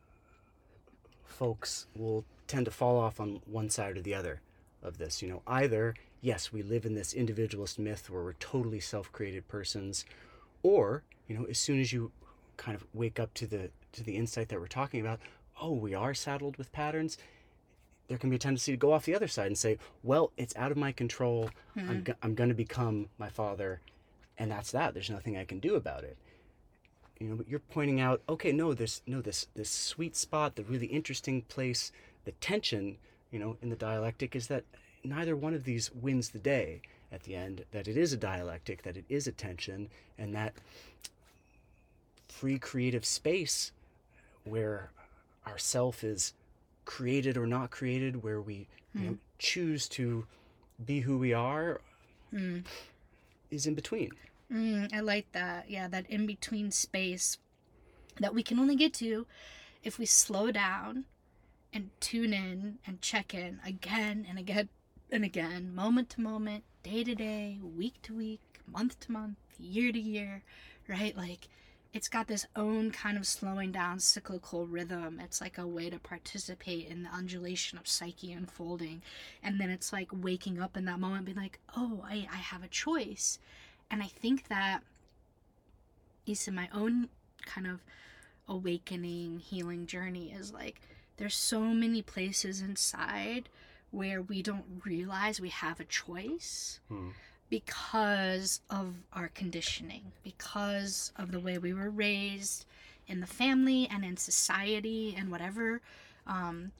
folks 1.25 1.87
will 1.95 2.23
tend 2.47 2.65
to 2.65 2.71
fall 2.71 2.97
off 2.97 3.19
on 3.19 3.41
one 3.45 3.69
side 3.69 3.97
or 3.97 4.01
the 4.01 4.13
other 4.13 4.41
of 4.81 4.97
this. 4.97 5.21
You 5.21 5.29
know, 5.29 5.41
either, 5.47 5.95
yes, 6.23 6.51
we 6.51 6.63
live 6.63 6.85
in 6.85 6.95
this 6.95 7.13
individualist 7.13 7.77
myth 7.77 8.09
where 8.09 8.23
we're 8.23 8.33
totally 8.33 8.79
self 8.79 9.11
created 9.11 9.47
persons, 9.47 10.05
or, 10.63 11.03
you 11.27 11.37
know, 11.37 11.45
as 11.45 11.59
soon 11.59 11.79
as 11.79 11.93
you 11.93 12.11
kind 12.57 12.75
of 12.75 12.85
wake 12.93 13.19
up 13.19 13.33
to 13.35 13.45
the 13.45 13.69
to 13.91 14.03
the 14.03 14.15
insight 14.15 14.49
that 14.49 14.59
we're 14.59 14.67
talking 14.67 15.01
about, 15.01 15.19
oh, 15.61 15.73
we 15.73 15.93
are 15.93 16.15
saddled 16.15 16.57
with 16.57 16.71
patterns. 16.71 17.19
There 18.07 18.17
can 18.17 18.29
be 18.29 18.37
a 18.37 18.39
tendency 18.39 18.71
to 18.71 18.77
go 18.77 18.91
off 18.91 19.05
the 19.05 19.15
other 19.15 19.27
side 19.27 19.47
and 19.47 19.57
say, 19.57 19.77
well, 20.01 20.31
it's 20.35 20.55
out 20.55 20.71
of 20.71 20.77
my 20.77 20.91
control. 20.91 21.49
I'm, 21.75 21.83
mm-hmm. 21.83 22.01
go- 22.01 22.13
I'm 22.23 22.35
going 22.35 22.49
to 22.49 22.55
become 22.55 23.07
my 23.17 23.29
father, 23.29 23.81
and 24.37 24.49
that's 24.51 24.71
that. 24.71 24.93
There's 24.93 25.09
nothing 25.09 25.37
I 25.37 25.45
can 25.45 25.59
do 25.59 25.75
about 25.75 26.03
it 26.03 26.17
you 27.19 27.29
know 27.29 27.35
but 27.35 27.47
you're 27.47 27.59
pointing 27.59 28.01
out 28.01 28.21
okay 28.27 28.51
no 28.51 28.73
this 28.73 29.01
no 29.05 29.21
this 29.21 29.45
this 29.53 29.69
sweet 29.69 30.15
spot 30.15 30.55
the 30.55 30.63
really 30.63 30.87
interesting 30.87 31.43
place 31.43 31.91
the 32.25 32.31
tension 32.33 32.97
you 33.31 33.37
know 33.37 33.55
in 33.61 33.69
the 33.69 33.75
dialectic 33.75 34.35
is 34.35 34.47
that 34.47 34.63
neither 35.03 35.35
one 35.35 35.53
of 35.53 35.63
these 35.63 35.91
wins 35.93 36.29
the 36.29 36.39
day 36.39 36.81
at 37.11 37.23
the 37.23 37.35
end 37.35 37.65
that 37.71 37.87
it 37.87 37.97
is 37.97 38.13
a 38.13 38.17
dialectic 38.17 38.83
that 38.83 38.97
it 38.97 39.05
is 39.09 39.27
a 39.27 39.31
tension 39.31 39.89
and 40.17 40.33
that 40.35 40.53
free 42.27 42.57
creative 42.57 43.05
space 43.05 43.71
where 44.43 44.91
our 45.45 45.57
self 45.57 46.03
is 46.03 46.33
created 46.85 47.37
or 47.37 47.45
not 47.47 47.69
created 47.71 48.23
where 48.23 48.41
we 48.41 48.67
you 48.95 49.07
know 49.07 49.17
choose 49.39 49.87
to 49.89 50.25
be 50.85 51.01
who 51.01 51.17
we 51.17 51.33
are 51.33 51.81
Mm. 52.33 52.65
is 53.51 53.67
in 53.67 53.75
between 53.75 54.11
Mm, 54.51 54.93
I 54.93 54.99
like 54.99 55.31
that. 55.31 55.69
Yeah, 55.69 55.87
that 55.87 56.07
in 56.09 56.27
between 56.27 56.69
space 56.69 57.37
that 58.19 58.35
we 58.35 58.43
can 58.43 58.59
only 58.59 58.75
get 58.75 58.93
to 58.95 59.25
if 59.83 59.97
we 59.97 60.05
slow 60.05 60.51
down 60.51 61.05
and 61.71 61.89
tune 61.99 62.33
in 62.33 62.77
and 62.85 63.01
check 63.01 63.33
in 63.33 63.59
again 63.65 64.25
and 64.29 64.37
again 64.37 64.69
and 65.13 65.23
again, 65.23 65.73
moment 65.75 66.09
to 66.09 66.21
moment, 66.21 66.63
day 66.81 67.03
to 67.03 67.13
day, 67.13 67.59
week 67.77 68.01
to 68.01 68.15
week, 68.15 68.41
month 68.65 68.99
to 69.01 69.11
month, 69.11 69.37
year 69.59 69.91
to 69.91 69.99
year, 69.99 70.41
right? 70.87 71.15
Like 71.15 71.49
it's 71.93 72.07
got 72.07 72.27
this 72.27 72.47
own 72.55 72.89
kind 72.89 73.15
of 73.15 73.27
slowing 73.27 73.71
down 73.71 73.99
cyclical 73.99 74.65
rhythm. 74.65 75.21
It's 75.23 75.39
like 75.39 75.59
a 75.59 75.67
way 75.67 75.91
to 75.91 75.99
participate 75.99 76.87
in 76.87 77.03
the 77.03 77.09
undulation 77.09 77.77
of 77.77 77.87
psyche 77.87 78.33
unfolding. 78.33 79.03
And 79.43 79.61
then 79.61 79.69
it's 79.69 79.93
like 79.93 80.09
waking 80.11 80.59
up 80.59 80.75
in 80.75 80.85
that 80.85 80.99
moment, 80.99 81.25
being 81.25 81.37
like, 81.37 81.59
oh, 81.77 82.03
I, 82.03 82.27
I 82.33 82.37
have 82.37 82.63
a 82.63 82.67
choice. 82.67 83.37
And 83.91 84.01
I 84.01 84.07
think 84.07 84.47
that, 84.47 84.77
at 84.77 86.27
least 86.27 86.47
in 86.47 86.55
my 86.55 86.69
own 86.73 87.09
kind 87.45 87.67
of 87.67 87.81
awakening, 88.49 89.37
healing 89.37 89.85
journey, 89.85 90.33
is 90.35 90.51
like 90.51 90.81
there's 91.17 91.35
so 91.35 91.61
many 91.61 92.01
places 92.01 92.61
inside 92.61 93.47
where 93.93 94.21
we 94.23 94.41
don't 94.41 94.81
realize 94.83 95.39
we 95.39 95.49
have 95.49 95.79
a 95.79 95.85
choice 95.85 96.79
Hmm. 96.89 97.09
because 97.49 98.61
of 98.69 98.95
our 99.13 99.27
conditioning, 99.27 100.11
because 100.23 101.11
of 101.15 101.31
the 101.31 101.39
way 101.39 101.57
we 101.59 101.73
were 101.73 101.91
raised 101.91 102.65
in 103.07 103.19
the 103.19 103.27
family 103.27 103.87
and 103.91 104.03
in 104.03 104.17
society 104.17 105.13
and 105.15 105.29
whatever 105.29 105.79
um, 106.25 106.71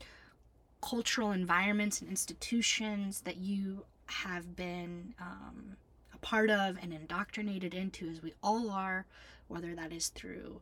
cultural 0.81 1.31
environments 1.31 2.01
and 2.01 2.09
institutions 2.09 3.21
that 3.21 3.37
you 3.37 3.85
have 4.07 4.55
been 4.55 5.13
um, 5.19 5.77
a 6.13 6.17
part 6.17 6.49
of 6.49 6.77
and 6.81 6.91
indoctrinated 6.93 7.73
into, 7.73 8.09
as 8.09 8.23
we 8.23 8.33
all 8.41 8.69
are, 8.71 9.05
whether 9.47 9.75
that 9.75 9.91
is 9.93 10.07
through 10.09 10.61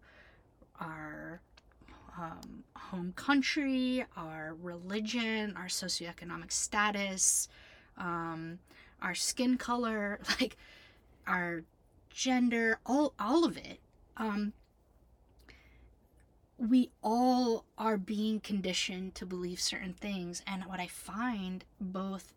our 0.79 1.39
um, 2.17 2.63
home 2.75 3.13
country, 3.15 4.05
our 4.17 4.55
religion, 4.61 5.55
our 5.55 5.67
socioeconomic 5.67 6.51
status, 6.51 7.47
um, 7.97 8.59
our 9.01 9.15
skin 9.15 9.57
color, 9.57 10.19
like 10.39 10.57
our 11.27 11.63
gender, 12.09 12.79
all 12.85 13.13
all 13.19 13.45
of 13.45 13.57
it. 13.57 13.79
Um, 14.17 14.53
we 16.57 16.91
all 17.01 17.65
are 17.77 17.97
being 17.97 18.39
conditioned 18.39 19.15
to 19.15 19.25
believe 19.25 19.59
certain 19.59 19.93
things, 19.93 20.43
and 20.45 20.65
what 20.65 20.79
I 20.79 20.87
find 20.87 21.63
both 21.79 22.33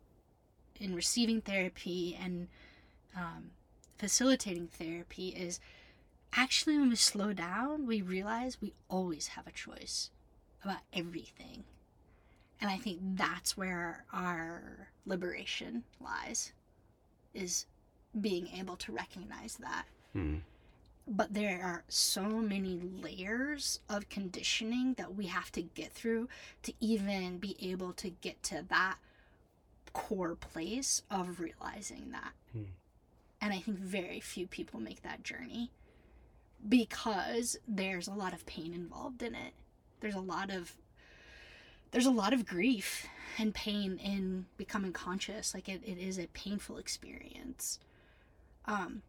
in 0.81 0.95
receiving 0.95 1.41
therapy 1.41 2.19
and 2.21 2.49
um, 3.17 3.51
facilitating 3.99 4.69
therapy 4.69 5.29
is 5.29 5.61
actually 6.37 6.79
when 6.79 6.91
we 6.91 6.97
slow 6.97 7.33
down, 7.33 7.87
we 7.87 8.03
realize 8.03 8.61
we 8.61 8.75
always 8.89 9.29
have 9.29 9.47
a 9.47 9.53
choice 9.53 10.11
about 10.65 10.81
everything. 10.93 11.65
And 12.61 12.71
I 12.71 12.79
think 12.79 13.01
that's 13.15 13.57
where 13.57 14.05
our 14.13 14.89
liberation 15.07 15.85
lies 16.01 16.53
is 17.35 17.67
being 18.19 18.49
able 18.57 18.77
to 18.77 18.93
recognize 18.93 19.57
that. 19.57 19.85
Hmm. 20.13 20.37
But 21.07 21.35
there 21.35 21.61
are 21.63 21.85
so 21.89 22.23
many 22.23 22.81
layers 22.81 23.81
of 23.91 24.09
conditioning 24.09 24.95
that 24.95 25.15
we 25.15 25.27
have 25.27 25.53
to 25.53 25.63
get 25.63 25.93
through 25.93 26.29
to 26.63 26.73
even 26.81 27.39
be 27.39 27.57
able 27.61 27.93
to 27.95 28.09
get 28.09 28.43
to 28.45 28.65
that 28.71 28.97
core 29.93 30.35
place 30.35 31.03
of 31.11 31.41
realizing 31.41 32.13
that. 32.13 32.33
Hmm. 32.53 32.65
And 33.43 33.53
I 33.53 33.59
think 33.59 33.79
very 33.79 34.21
few 34.21 34.47
people 34.47 34.81
make 34.81 35.03
that 35.03 35.23
journey 35.23 35.71
because 36.69 37.57
there's 37.69 38.09
a 38.09 38.13
lot 38.15 38.33
of 38.33 38.47
pain 38.47 38.73
involved 38.73 39.23
in 39.23 39.35
it. 39.35 39.53
There's 40.01 40.15
a 40.15 40.21
lot 40.21 40.51
of 40.51 40.73
there's 41.91 42.07
a 42.07 42.11
lot 42.11 42.33
of 42.33 42.45
grief 42.45 43.07
and 43.39 43.55
pain 43.55 43.99
in 43.99 44.47
becoming 44.57 44.93
conscious. 44.93 45.55
Like 45.55 45.69
it, 45.69 45.83
it 45.85 45.99
is 45.99 46.19
a 46.19 46.27
painful 46.29 46.79
experience. 46.79 47.79
Um 48.67 49.03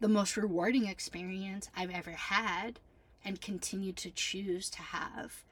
the 0.00 0.08
most 0.08 0.36
rewarding 0.36 0.86
experience 0.86 1.68
I've 1.76 1.90
ever 1.90 2.12
had 2.12 2.80
and 3.24 3.40
continue 3.40 3.92
to 3.92 4.10
choose 4.10 4.70
to 4.70 4.80
have. 4.80 5.44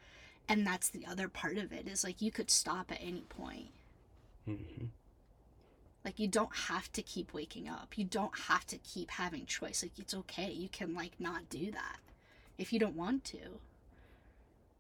And 0.49 0.67
that's 0.67 0.89
the 0.89 1.05
other 1.07 1.29
part 1.29 1.59
of 1.59 1.71
it 1.71 1.87
is 1.87 2.03
like 2.03 2.23
you 2.23 2.31
could 2.31 2.51
stop 2.51 2.91
at 2.91 3.03
any 3.03 3.23
point. 3.29 3.69
hmm 4.47 4.87
Like 6.09 6.19
you 6.19 6.27
don't 6.27 6.57
have 6.57 6.91
to 6.93 7.03
keep 7.03 7.35
waking 7.35 7.69
up. 7.69 7.99
You 7.99 8.05
don't 8.07 8.35
have 8.49 8.67
to 8.69 8.79
keep 8.79 9.11
having 9.11 9.45
choice. 9.45 9.83
Like 9.83 9.99
it's 9.99 10.15
okay. 10.15 10.51
You 10.51 10.71
can 10.71 10.95
like 10.95 11.13
not 11.19 11.51
do 11.51 11.71
that 11.71 11.99
if 12.57 12.73
you 12.73 12.79
don't 12.79 12.97
want 12.97 13.25
to. 13.25 13.61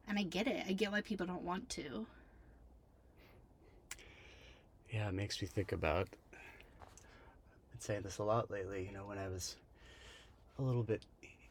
And 0.08 0.18
I 0.18 0.22
get 0.22 0.46
it. 0.46 0.64
I 0.66 0.72
get 0.72 0.90
why 0.90 1.02
people 1.02 1.26
don't 1.26 1.42
want 1.42 1.68
to. 1.68 2.06
Yeah, 4.90 5.06
it 5.06 5.12
makes 5.12 5.42
me 5.42 5.48
think 5.48 5.72
about. 5.72 6.08
I've 6.32 7.72
been 7.72 7.80
saying 7.80 8.00
this 8.04 8.16
a 8.16 8.24
lot 8.24 8.50
lately. 8.50 8.86
You 8.86 8.96
know, 8.96 9.04
when 9.04 9.18
I 9.18 9.28
was 9.28 9.56
a 10.58 10.62
little 10.62 10.82
bit 10.82 11.02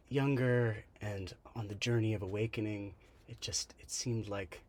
younger 0.10 0.78
and 1.04 1.36
on 1.56 1.68
the 1.68 1.76
journey 1.76 2.16
of 2.16 2.24
awakening, 2.24 2.96
it 3.28 3.42
just 3.42 3.76
it 3.80 3.92
seemed 3.92 4.28
like 4.28 4.62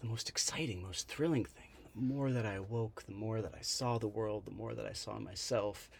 the 0.00 0.06
most 0.06 0.28
exciting, 0.28 0.82
most 0.82 1.08
thrilling 1.08 1.46
thing. 1.46 1.67
More 1.98 2.30
that 2.32 2.46
I 2.46 2.54
awoke, 2.54 3.04
the 3.06 3.12
more 3.14 3.42
that 3.42 3.54
I 3.54 3.60
saw 3.62 3.98
the 3.98 4.08
world, 4.08 4.44
the 4.44 4.50
more 4.52 4.74
that 4.74 4.86
I 4.86 4.92
saw 4.92 5.18
myself. 5.18 5.90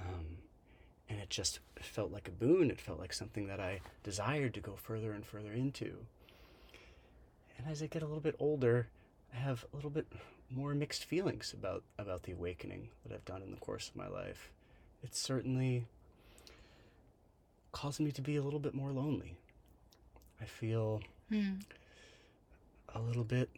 Um, 0.00 0.38
and 1.08 1.20
it 1.20 1.28
just 1.30 1.60
felt 1.80 2.10
like 2.10 2.28
a 2.28 2.32
boon. 2.32 2.70
It 2.70 2.80
felt 2.80 2.98
like 2.98 3.12
something 3.12 3.46
that 3.48 3.60
I 3.60 3.80
desired 4.02 4.54
to 4.54 4.60
go 4.60 4.74
further 4.76 5.12
and 5.12 5.24
further 5.24 5.52
into. 5.52 5.98
And 7.58 7.66
as 7.68 7.82
I 7.82 7.86
get 7.86 8.02
a 8.02 8.06
little 8.06 8.22
bit 8.22 8.36
older, 8.38 8.88
I 9.32 9.36
have 9.36 9.64
a 9.72 9.76
little 9.76 9.90
bit 9.90 10.06
more 10.50 10.74
mixed 10.74 11.04
feelings 11.04 11.52
about 11.52 11.82
about 11.98 12.22
the 12.24 12.32
awakening 12.32 12.88
that 13.04 13.14
I've 13.14 13.24
done 13.24 13.42
in 13.42 13.50
the 13.50 13.56
course 13.56 13.88
of 13.88 13.96
my 13.96 14.08
life. 14.08 14.50
It's 15.02 15.18
certainly 15.18 15.86
caused 17.72 18.00
me 18.00 18.12
to 18.12 18.22
be 18.22 18.36
a 18.36 18.42
little 18.42 18.60
bit 18.60 18.74
more 18.74 18.92
lonely. 18.92 19.36
I 20.40 20.44
feel 20.46 21.02
Hmm. 21.28 21.54
a 22.94 23.00
little 23.00 23.24
bit 23.24 23.50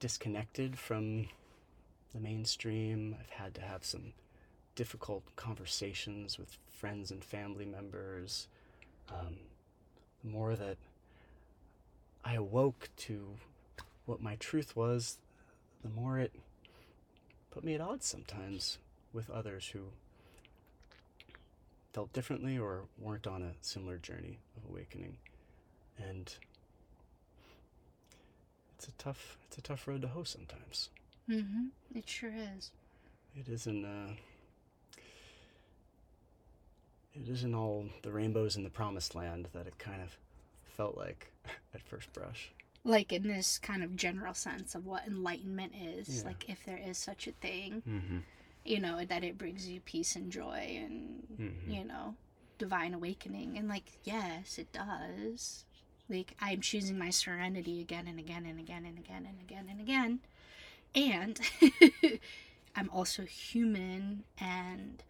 disconnected 0.00 0.78
from 0.78 1.28
the 2.14 2.20
mainstream. 2.20 3.16
I've 3.20 3.30
had 3.30 3.54
to 3.54 3.60
have 3.60 3.84
some 3.84 4.12
difficult 4.74 5.24
conversations 5.36 6.38
with 6.38 6.56
friends 6.70 7.10
and 7.10 7.24
family 7.24 7.64
members. 7.64 8.48
Um, 9.08 9.36
the 10.22 10.30
more 10.30 10.54
that 10.56 10.76
I 12.24 12.34
awoke 12.34 12.90
to 12.96 13.36
what 14.04 14.20
my 14.20 14.36
truth 14.36 14.76
was, 14.76 15.18
the 15.82 15.88
more 15.88 16.18
it 16.18 16.32
put 17.50 17.64
me 17.64 17.74
at 17.74 17.80
odds 17.80 18.06
sometimes 18.06 18.78
with 19.12 19.30
others 19.30 19.68
who 19.68 19.80
felt 21.92 22.12
differently 22.12 22.58
or 22.58 22.82
weren't 22.98 23.26
on 23.26 23.42
a 23.42 23.54
similar 23.62 23.96
journey 23.96 24.38
of 24.56 24.70
awakening. 24.70 25.16
And 25.98 26.34
it's 28.76 28.88
a 28.88 28.92
tough 28.92 29.38
it's 29.48 29.58
a 29.58 29.62
tough 29.62 29.86
road 29.88 30.02
to 30.02 30.08
hoe 30.08 30.24
sometimes. 30.24 30.90
Mm-hmm. 31.30 31.66
It 31.94 32.08
sure 32.08 32.32
is. 32.56 32.70
It 33.34 33.48
isn't 33.48 33.84
uh 33.84 34.12
it 37.14 37.28
isn't 37.28 37.54
all 37.54 37.86
the 38.02 38.12
rainbows 38.12 38.56
in 38.56 38.62
the 38.64 38.70
promised 38.70 39.14
land 39.14 39.48
that 39.54 39.66
it 39.66 39.78
kind 39.78 40.02
of 40.02 40.16
felt 40.64 40.96
like 40.96 41.32
at 41.74 41.82
first 41.82 42.12
brush. 42.12 42.52
Like 42.84 43.12
in 43.12 43.26
this 43.26 43.58
kind 43.58 43.82
of 43.82 43.96
general 43.96 44.34
sense 44.34 44.74
of 44.74 44.86
what 44.86 45.06
enlightenment 45.06 45.72
is, 45.74 46.18
Yeah. 46.20 46.28
like 46.28 46.48
if 46.48 46.64
there 46.64 46.78
is 46.78 46.98
such 46.98 47.26
a 47.26 47.32
thing, 47.32 47.82
Mm-hmm. 47.88 48.18
you 48.64 48.80
know, 48.80 49.04
that 49.04 49.24
it 49.24 49.38
brings 49.38 49.66
you 49.66 49.80
peace 49.80 50.14
and 50.16 50.30
joy 50.30 50.78
and 50.84 51.26
Mhm. 51.40 51.74
you 51.74 51.84
know, 51.84 52.14
divine 52.58 52.94
awakening. 52.94 53.56
And 53.58 53.68
like, 53.68 53.98
yes, 54.04 54.58
it 54.58 54.72
does. 54.72 55.64
Like 56.08 56.36
I'm 56.40 56.60
choosing 56.60 56.98
my 56.98 57.10
serenity 57.10 57.80
again 57.80 58.06
and 58.06 58.18
again 58.18 58.46
and 58.46 58.58
again 58.58 58.84
and 58.86 58.98
again 58.98 59.26
and 59.28 59.40
again 59.40 59.66
and 59.70 59.80
again. 59.80 60.20
And 60.94 61.40
I'm 62.76 62.90
also 62.92 63.22
human 63.24 64.24
and 64.40 65.02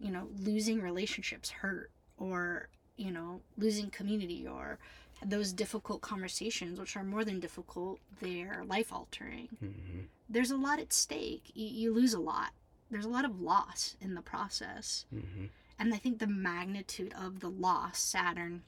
you 0.00 0.10
know, 0.10 0.26
losing 0.40 0.80
relationships 0.82 1.50
hurt 1.50 1.90
or, 2.18 2.68
you 2.96 3.12
know, 3.12 3.40
losing 3.56 3.88
community 3.88 4.46
or 4.46 4.78
those 5.24 5.52
difficult 5.52 6.00
conversations 6.00 6.80
which 6.80 6.96
are 6.96 7.04
more 7.04 7.24
than 7.24 7.38
difficult, 7.38 8.00
they're 8.20 8.64
life 8.66 8.92
altering 8.92 9.48
Mm-hmm. 9.64 10.00
there's 10.28 10.50
a 10.50 10.56
lot 10.56 10.80
at 10.80 10.92
stake. 10.92 11.52
You, 11.54 11.66
you 11.68 11.94
lose 11.94 12.14
a 12.14 12.18
lot. 12.20 12.50
There's 12.90 13.04
a 13.04 13.08
lot 13.08 13.24
of 13.24 13.40
loss 13.40 13.96
in 14.00 14.14
the 14.14 14.22
process. 14.22 15.06
Mm-hmm. 15.14 15.44
And 15.78 15.94
I 15.94 15.98
think 15.98 16.18
the 16.18 16.26
magnitude 16.26 17.14
of 17.18 17.38
the 17.40 17.48
loss, 17.50 18.00
Saturn, 18.00 18.62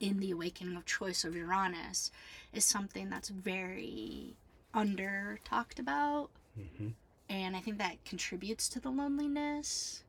in 0.00 0.20
the 0.20 0.30
awakening 0.30 0.76
of 0.76 0.86
choice 0.86 1.24
of 1.24 1.34
Uranus, 1.34 2.10
is 2.52 2.64
something 2.64 3.08
that's 3.08 3.28
very 3.28 4.34
under 4.74 5.38
talked 5.44 5.78
about. 5.78 6.30
Mm-hmm. 6.58 6.88
And 7.28 7.56
I 7.56 7.60
think 7.60 7.78
that 7.78 8.04
contributes 8.04 8.68
to 8.70 8.80
the 8.80 8.90
loneliness. 8.90 10.02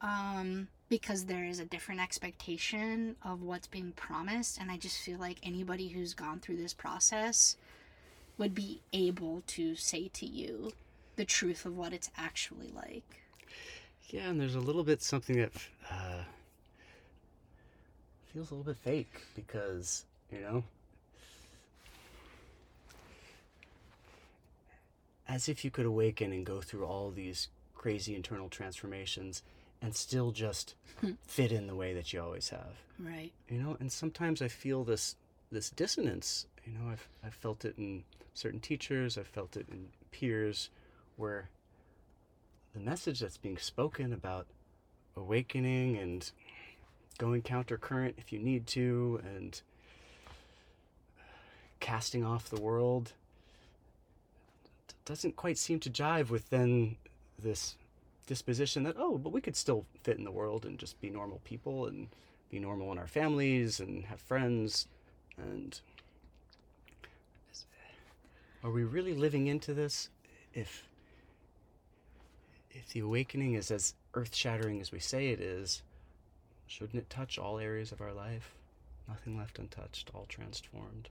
Um, 0.00 0.68
because 0.92 1.24
there 1.24 1.46
is 1.46 1.58
a 1.58 1.64
different 1.64 2.02
expectation 2.02 3.16
of 3.24 3.40
what's 3.40 3.66
being 3.66 3.92
promised. 3.92 4.60
And 4.60 4.70
I 4.70 4.76
just 4.76 4.98
feel 4.98 5.18
like 5.18 5.38
anybody 5.42 5.88
who's 5.88 6.12
gone 6.12 6.38
through 6.38 6.58
this 6.58 6.74
process 6.74 7.56
would 8.36 8.54
be 8.54 8.82
able 8.92 9.42
to 9.46 9.74
say 9.74 10.08
to 10.08 10.26
you 10.26 10.72
the 11.16 11.24
truth 11.24 11.64
of 11.64 11.78
what 11.78 11.94
it's 11.94 12.10
actually 12.18 12.70
like. 12.74 13.22
Yeah, 14.10 14.28
and 14.28 14.38
there's 14.38 14.54
a 14.54 14.60
little 14.60 14.84
bit 14.84 15.00
something 15.00 15.38
that 15.38 15.52
uh, 15.90 16.24
feels 18.32 18.50
a 18.50 18.54
little 18.54 18.72
bit 18.72 18.76
fake 18.82 19.12
because, 19.34 20.04
you 20.30 20.40
know, 20.40 20.64
as 25.28 25.48
if 25.48 25.64
you 25.64 25.70
could 25.70 25.86
awaken 25.86 26.32
and 26.32 26.44
go 26.46 26.60
through 26.60 26.84
all 26.84 27.10
these 27.10 27.48
crazy 27.74 28.14
internal 28.14 28.48
transformations 28.48 29.42
and 29.80 29.94
still 29.94 30.30
just 30.30 30.74
Hmm. 31.00 31.12
fit 31.26 31.50
in 31.50 31.66
the 31.66 31.74
way 31.74 31.92
that 31.94 32.12
you 32.12 32.22
always 32.22 32.50
have. 32.50 32.76
Right. 32.98 33.32
You 33.48 33.58
know, 33.58 33.76
and 33.80 33.90
sometimes 33.90 34.40
I 34.42 34.48
feel 34.48 34.84
this 34.84 35.16
this 35.50 35.68
dissonance. 35.70 36.46
You 36.64 36.72
know, 36.74 36.88
I've 36.90 37.08
I've 37.24 37.34
felt 37.34 37.64
it 37.64 37.76
in 37.76 38.04
certain 38.34 38.60
teachers, 38.60 39.18
I've 39.18 39.26
felt 39.26 39.56
it 39.56 39.66
in 39.70 39.88
peers 40.12 40.70
where 41.16 41.48
the 42.72 42.80
message 42.80 43.20
that's 43.20 43.36
being 43.36 43.58
spoken 43.58 44.12
about 44.12 44.46
awakening 45.16 45.96
and 45.98 46.30
going 47.22 47.40
countercurrent 47.40 48.14
if 48.18 48.32
you 48.32 48.38
need 48.40 48.66
to 48.66 49.20
and 49.36 49.62
casting 51.78 52.24
off 52.24 52.50
the 52.50 52.60
world 52.60 53.12
doesn't 55.04 55.36
quite 55.36 55.56
seem 55.56 55.78
to 55.78 55.88
jive 55.88 56.30
with 56.30 56.50
then 56.50 56.96
this 57.38 57.76
disposition 58.26 58.82
that 58.82 58.96
oh 58.98 59.18
but 59.18 59.32
we 59.32 59.40
could 59.40 59.54
still 59.54 59.86
fit 60.02 60.18
in 60.18 60.24
the 60.24 60.32
world 60.32 60.64
and 60.64 60.80
just 60.80 61.00
be 61.00 61.10
normal 61.10 61.40
people 61.44 61.86
and 61.86 62.08
be 62.50 62.58
normal 62.58 62.90
in 62.90 62.98
our 62.98 63.06
families 63.06 63.78
and 63.78 64.04
have 64.06 64.20
friends 64.20 64.88
and 65.38 65.80
are 68.64 68.72
we 68.72 68.82
really 68.82 69.14
living 69.14 69.46
into 69.46 69.72
this 69.72 70.08
if 70.54 70.88
if 72.72 72.88
the 72.88 72.98
awakening 72.98 73.54
is 73.54 73.70
as 73.70 73.94
earth-shattering 74.14 74.80
as 74.80 74.90
we 74.90 74.98
say 74.98 75.28
it 75.28 75.40
is 75.40 75.84
shouldn't 76.72 76.94
it 77.02 77.10
touch 77.10 77.38
all 77.38 77.58
areas 77.58 77.92
of 77.92 78.00
our 78.00 78.12
life 78.14 78.54
nothing 79.06 79.36
left 79.36 79.58
untouched 79.58 80.10
all 80.14 80.24
transformed 80.26 81.08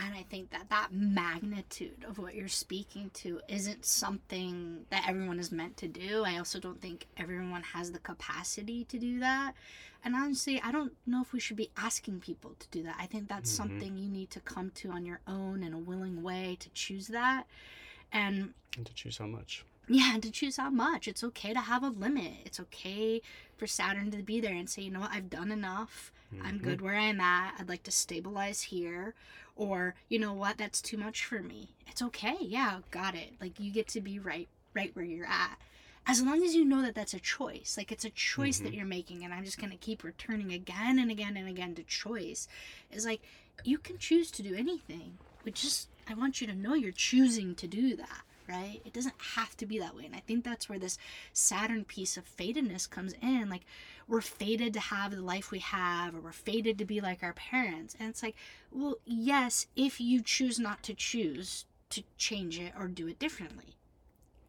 And 0.00 0.14
I 0.14 0.22
think 0.22 0.50
that 0.50 0.70
that 0.70 0.92
magnitude 0.92 2.04
of 2.08 2.18
what 2.18 2.36
you're 2.36 2.46
speaking 2.46 3.10
to 3.14 3.40
isn't 3.48 3.84
something 3.84 4.86
that 4.90 5.08
everyone 5.08 5.40
is 5.40 5.50
meant 5.50 5.76
to 5.78 5.88
do. 5.88 6.22
I 6.24 6.38
also 6.38 6.60
don't 6.60 6.80
think 6.80 7.06
everyone 7.16 7.64
has 7.64 7.90
the 7.90 7.98
capacity 7.98 8.84
to 8.84 8.98
do 8.98 9.18
that. 9.18 9.54
And 10.04 10.14
honestly, 10.14 10.60
I 10.62 10.70
don't 10.70 10.92
know 11.04 11.20
if 11.20 11.32
we 11.32 11.40
should 11.40 11.56
be 11.56 11.70
asking 11.76 12.20
people 12.20 12.54
to 12.60 12.68
do 12.68 12.84
that. 12.84 12.94
I 12.96 13.06
think 13.06 13.28
that's 13.28 13.50
Mhm. 13.50 13.56
something 13.56 13.98
you 13.98 14.08
need 14.08 14.30
to 14.30 14.40
come 14.40 14.70
to 14.72 14.90
on 14.92 15.04
your 15.04 15.20
own 15.26 15.64
in 15.64 15.72
a 15.72 15.78
willing 15.78 16.22
way 16.22 16.56
to 16.60 16.68
choose 16.70 17.08
that. 17.08 17.48
And 18.12 18.54
and 18.76 18.86
to 18.86 18.94
choose 18.94 19.18
how 19.18 19.26
much 19.26 19.64
yeah, 19.88 20.14
and 20.14 20.22
to 20.22 20.30
choose 20.30 20.56
how 20.56 20.70
much. 20.70 21.08
It's 21.08 21.24
okay 21.24 21.52
to 21.52 21.60
have 21.60 21.82
a 21.82 21.88
limit. 21.88 22.32
It's 22.44 22.60
okay 22.60 23.22
for 23.56 23.66
Saturn 23.66 24.10
to 24.12 24.18
be 24.22 24.40
there 24.40 24.54
and 24.54 24.68
say, 24.68 24.82
you 24.82 24.90
know 24.90 25.00
what, 25.00 25.12
I've 25.12 25.30
done 25.30 25.50
enough. 25.50 26.12
I'm 26.42 26.58
Mhm. 26.58 26.62
good 26.62 26.80
where 26.82 26.94
I'm 26.96 27.20
at. 27.20 27.54
I'd 27.58 27.68
like 27.68 27.82
to 27.84 27.90
stabilize 27.90 28.62
here. 28.62 29.14
Or, 29.56 29.94
you 30.08 30.18
know 30.18 30.32
what, 30.34 30.58
that's 30.58 30.80
too 30.82 30.96
much 30.98 31.24
for 31.24 31.42
me. 31.42 31.70
It's 31.86 32.02
okay. 32.02 32.36
Yeah, 32.40 32.80
got 32.90 33.14
it. 33.14 33.32
Like 33.40 33.58
you 33.58 33.72
get 33.72 33.88
to 33.88 34.00
be 34.00 34.18
right 34.18 34.48
right 34.74 34.94
where 34.94 35.04
you're 35.04 35.26
at. 35.26 35.58
As 36.06 36.22
long 36.22 36.42
as 36.44 36.54
you 36.54 36.64
know 36.64 36.82
that 36.82 36.94
that's 36.94 37.14
a 37.14 37.18
choice. 37.20 37.74
Like 37.76 37.90
it's 37.90 38.04
a 38.04 38.10
choice 38.10 38.58
that 38.60 38.72
Mhm. 38.72 38.76
you're 38.76 38.86
making 38.86 39.24
and 39.24 39.34
I'm 39.34 39.44
just 39.44 39.58
going 39.58 39.70
to 39.72 39.76
keep 39.76 40.04
returning 40.04 40.52
again 40.52 40.98
and 40.98 41.10
again 41.10 41.36
and 41.36 41.48
again 41.48 41.74
to 41.74 41.82
choice. 41.82 42.46
Is 42.92 43.04
like 43.06 43.22
you 43.64 43.78
can 43.78 43.98
choose 43.98 44.30
to 44.32 44.42
do 44.42 44.54
anything. 44.54 45.18
But 45.44 45.54
just 45.54 45.88
I 46.06 46.14
want 46.14 46.40
you 46.40 46.46
to 46.46 46.54
know 46.54 46.74
you're 46.74 46.92
choosing 46.92 47.54
to 47.56 47.66
do 47.66 47.96
that, 47.96 48.22
right? 48.48 48.80
It 48.84 48.92
doesn't 48.92 49.14
have 49.36 49.56
to 49.58 49.66
be 49.66 49.78
that 49.78 49.96
way. 49.96 50.06
And 50.06 50.14
I 50.14 50.20
think 50.20 50.44
that's 50.44 50.68
where 50.68 50.78
this 50.78 50.98
Saturn 51.32 51.84
piece 51.84 52.16
of 52.16 52.24
fatedness 52.24 52.88
comes 52.88 53.14
in. 53.20 53.48
Like 53.48 53.64
we're 54.08 54.22
fated 54.22 54.72
to 54.72 54.80
have 54.80 55.14
the 55.14 55.20
life 55.20 55.50
we 55.50 55.58
have 55.58 56.14
or 56.14 56.20
we're 56.20 56.32
fated 56.32 56.78
to 56.78 56.84
be 56.84 57.00
like 57.00 57.22
our 57.22 57.34
parents 57.34 57.94
and 58.00 58.08
it's 58.08 58.22
like 58.22 58.34
well 58.72 58.96
yes 59.04 59.66
if 59.76 60.00
you 60.00 60.20
choose 60.22 60.58
not 60.58 60.82
to 60.82 60.94
choose 60.94 61.66
to 61.90 62.02
change 62.16 62.58
it 62.58 62.72
or 62.78 62.88
do 62.88 63.06
it 63.06 63.18
differently 63.18 63.76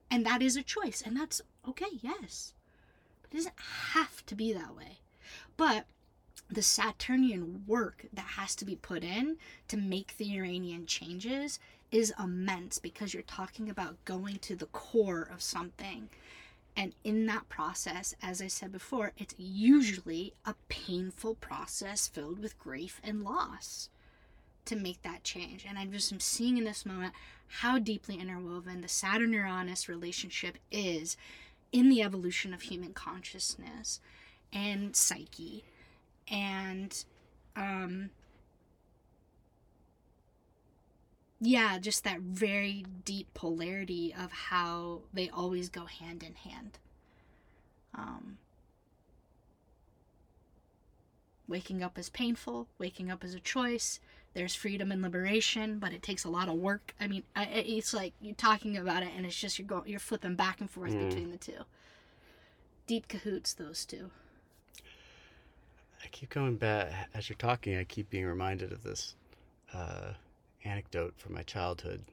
and 0.09 0.25
that 0.25 0.41
is 0.41 0.55
a 0.55 0.63
choice 0.63 1.03
and 1.05 1.15
that's 1.15 1.41
okay 1.67 1.99
yes 2.01 2.53
but 3.21 3.33
it 3.33 3.37
doesn't 3.37 3.59
have 3.93 4.25
to 4.25 4.33
be 4.33 4.53
that 4.53 4.75
way 4.75 4.99
but 5.57 5.85
the 6.49 6.61
saturnian 6.61 7.63
work 7.67 8.05
that 8.11 8.21
has 8.21 8.55
to 8.55 8.65
be 8.65 8.75
put 8.75 9.03
in 9.03 9.37
to 9.67 9.77
make 9.77 10.17
the 10.17 10.25
uranian 10.25 10.85
changes 10.85 11.59
is 11.91 12.13
immense 12.19 12.77
because 12.79 13.13
you're 13.13 13.23
talking 13.23 13.69
about 13.69 14.03
going 14.05 14.37
to 14.39 14.55
the 14.55 14.67
core 14.67 15.27
of 15.33 15.41
something 15.41 16.09
and 16.75 16.93
in 17.03 17.25
that 17.25 17.49
process, 17.49 18.15
as 18.21 18.41
I 18.41 18.47
said 18.47 18.71
before, 18.71 19.11
it's 19.17 19.35
usually 19.37 20.33
a 20.45 20.55
painful 20.69 21.35
process 21.35 22.07
filled 22.07 22.39
with 22.39 22.57
grief 22.59 23.01
and 23.03 23.23
loss. 23.23 23.89
to 24.65 24.75
make 24.75 25.01
that 25.01 25.23
change. 25.23 25.65
And 25.67 25.79
I 25.79 25.85
just 25.85 26.11
am 26.11 26.19
seeing 26.19 26.57
in 26.57 26.63
this 26.63 26.85
moment 26.85 27.13
how 27.47 27.79
deeply 27.79 28.15
interwoven 28.19 28.81
the 28.81 28.87
Saturn 28.87 29.33
Uranus 29.33 29.89
relationship 29.89 30.57
is 30.71 31.17
in 31.71 31.89
the 31.89 32.03
evolution 32.03 32.53
of 32.53 32.61
human 32.63 32.93
consciousness 32.93 33.99
and 34.53 34.95
psyche. 34.95 35.63
And 36.29 37.03
um 37.55 38.11
yeah, 41.41 41.77
just 41.79 42.03
that 42.03 42.19
very 42.19 42.85
deep 43.05 43.33
polarity 43.33 44.13
of 44.17 44.31
how 44.31 45.01
they 45.13 45.29
always 45.29 45.69
go 45.69 45.85
hand 45.85 46.23
in 46.23 46.35
hand. 46.35 46.77
Um, 47.95 48.37
waking 51.47 51.81
up 51.83 51.97
is 51.97 52.09
painful, 52.09 52.67
waking 52.77 53.09
up 53.09 53.23
is 53.23 53.33
a 53.33 53.39
choice. 53.39 53.99
There's 54.35 54.53
freedom 54.53 54.91
and 54.91 55.01
liberation, 55.01 55.79
but 55.79 55.91
it 55.91 56.03
takes 56.03 56.23
a 56.23 56.29
lot 56.29 56.49
of 56.49 56.55
work. 56.55 56.93
I 56.99 57.07
mean, 57.07 57.23
I, 57.35 57.45
it's 57.45 57.93
like 57.93 58.13
you're 58.21 58.35
talking 58.35 58.77
about 58.77 59.01
it, 59.01 59.09
and 59.17 59.25
it's 59.25 59.35
just 59.35 59.57
you're 59.57 59.67
going, 59.67 59.89
you're 59.89 59.99
flipping 59.99 60.35
back 60.35 60.59
and 60.61 60.69
forth 60.69 60.91
Mm. 60.91 61.09
between 61.09 61.31
the 61.31 61.37
two. 61.37 61.63
Deep 62.85 63.07
cahoots, 63.07 63.53
those 63.53 63.85
two. 63.85 64.11
I 66.03 66.07
keep 66.11 66.29
going 66.29 66.55
back 66.57 66.91
as 67.13 67.27
you're 67.27 67.37
talking. 67.37 67.75
I 67.75 67.83
keep 67.83 68.09
being 68.09 68.25
reminded 68.25 68.71
of 68.71 68.83
this 68.83 69.15
uh, 69.73 70.13
anecdote 70.63 71.13
from 71.17 71.33
my 71.33 71.43
childhood. 71.43 72.03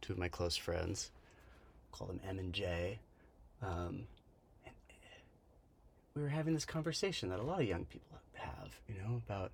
Two 0.00 0.12
of 0.14 0.18
my 0.18 0.28
close 0.28 0.56
friends, 0.56 1.10
call 1.92 2.08
them 2.08 2.20
M 2.28 2.38
and 2.38 2.52
J. 2.52 2.98
Um, 3.62 4.06
and 4.64 4.74
we 6.14 6.22
were 6.22 6.28
having 6.28 6.54
this 6.54 6.64
conversation 6.64 7.28
that 7.28 7.38
a 7.38 7.42
lot 7.44 7.60
of 7.60 7.68
young 7.68 7.84
people 7.84 8.18
have, 8.34 8.70
you 8.88 8.94
know, 8.96 9.22
about, 9.26 9.52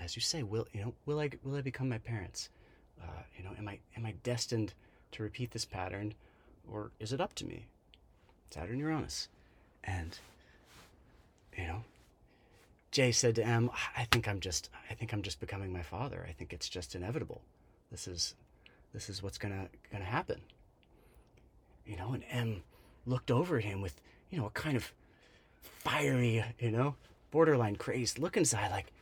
as 0.00 0.14
you 0.14 0.22
say, 0.22 0.42
will 0.42 0.68
you 0.72 0.82
know, 0.82 0.94
will 1.06 1.18
I 1.18 1.30
will 1.42 1.56
I 1.56 1.60
become 1.60 1.88
my 1.88 1.98
parents? 1.98 2.48
Uh, 3.02 3.22
you 3.36 3.42
know, 3.42 3.50
am 3.58 3.68
I 3.68 3.78
am 3.96 4.06
I 4.06 4.14
destined 4.22 4.74
to 5.12 5.22
repeat 5.22 5.50
this 5.50 5.64
pattern, 5.64 6.14
or 6.70 6.92
is 7.00 7.12
it 7.12 7.20
up 7.20 7.34
to 7.34 7.44
me? 7.44 7.66
Saturn 8.50 8.78
Uranus, 8.78 9.28
and 9.84 10.18
you 11.56 11.66
know, 11.66 11.84
Jay 12.90 13.12
said 13.12 13.36
to 13.36 13.44
M, 13.44 13.70
I 13.96 14.04
think 14.04 14.26
I'm 14.26 14.40
just 14.40 14.68
I 14.90 14.94
think 14.94 15.12
I'm 15.12 15.22
just 15.22 15.40
becoming 15.40 15.72
my 15.72 15.82
father. 15.82 16.26
I 16.28 16.32
think 16.32 16.52
it's 16.52 16.68
just 16.68 16.94
inevitable. 16.94 17.42
This 17.90 18.08
is 18.08 18.34
this 18.92 19.08
is 19.08 19.22
what's 19.22 19.38
gonna 19.38 19.68
gonna 19.92 20.04
happen. 20.04 20.40
You 21.86 21.96
know, 21.96 22.12
and 22.12 22.24
M 22.30 22.62
looked 23.06 23.30
over 23.30 23.58
at 23.58 23.64
him 23.64 23.80
with, 23.80 24.00
you 24.30 24.38
know, 24.38 24.46
a 24.46 24.50
kind 24.50 24.76
of 24.76 24.92
fiery, 25.62 26.44
you 26.58 26.70
know, 26.70 26.94
borderline 27.30 27.76
crazed 27.76 28.18
look 28.18 28.36
inside 28.36 28.70
like, 28.70 28.92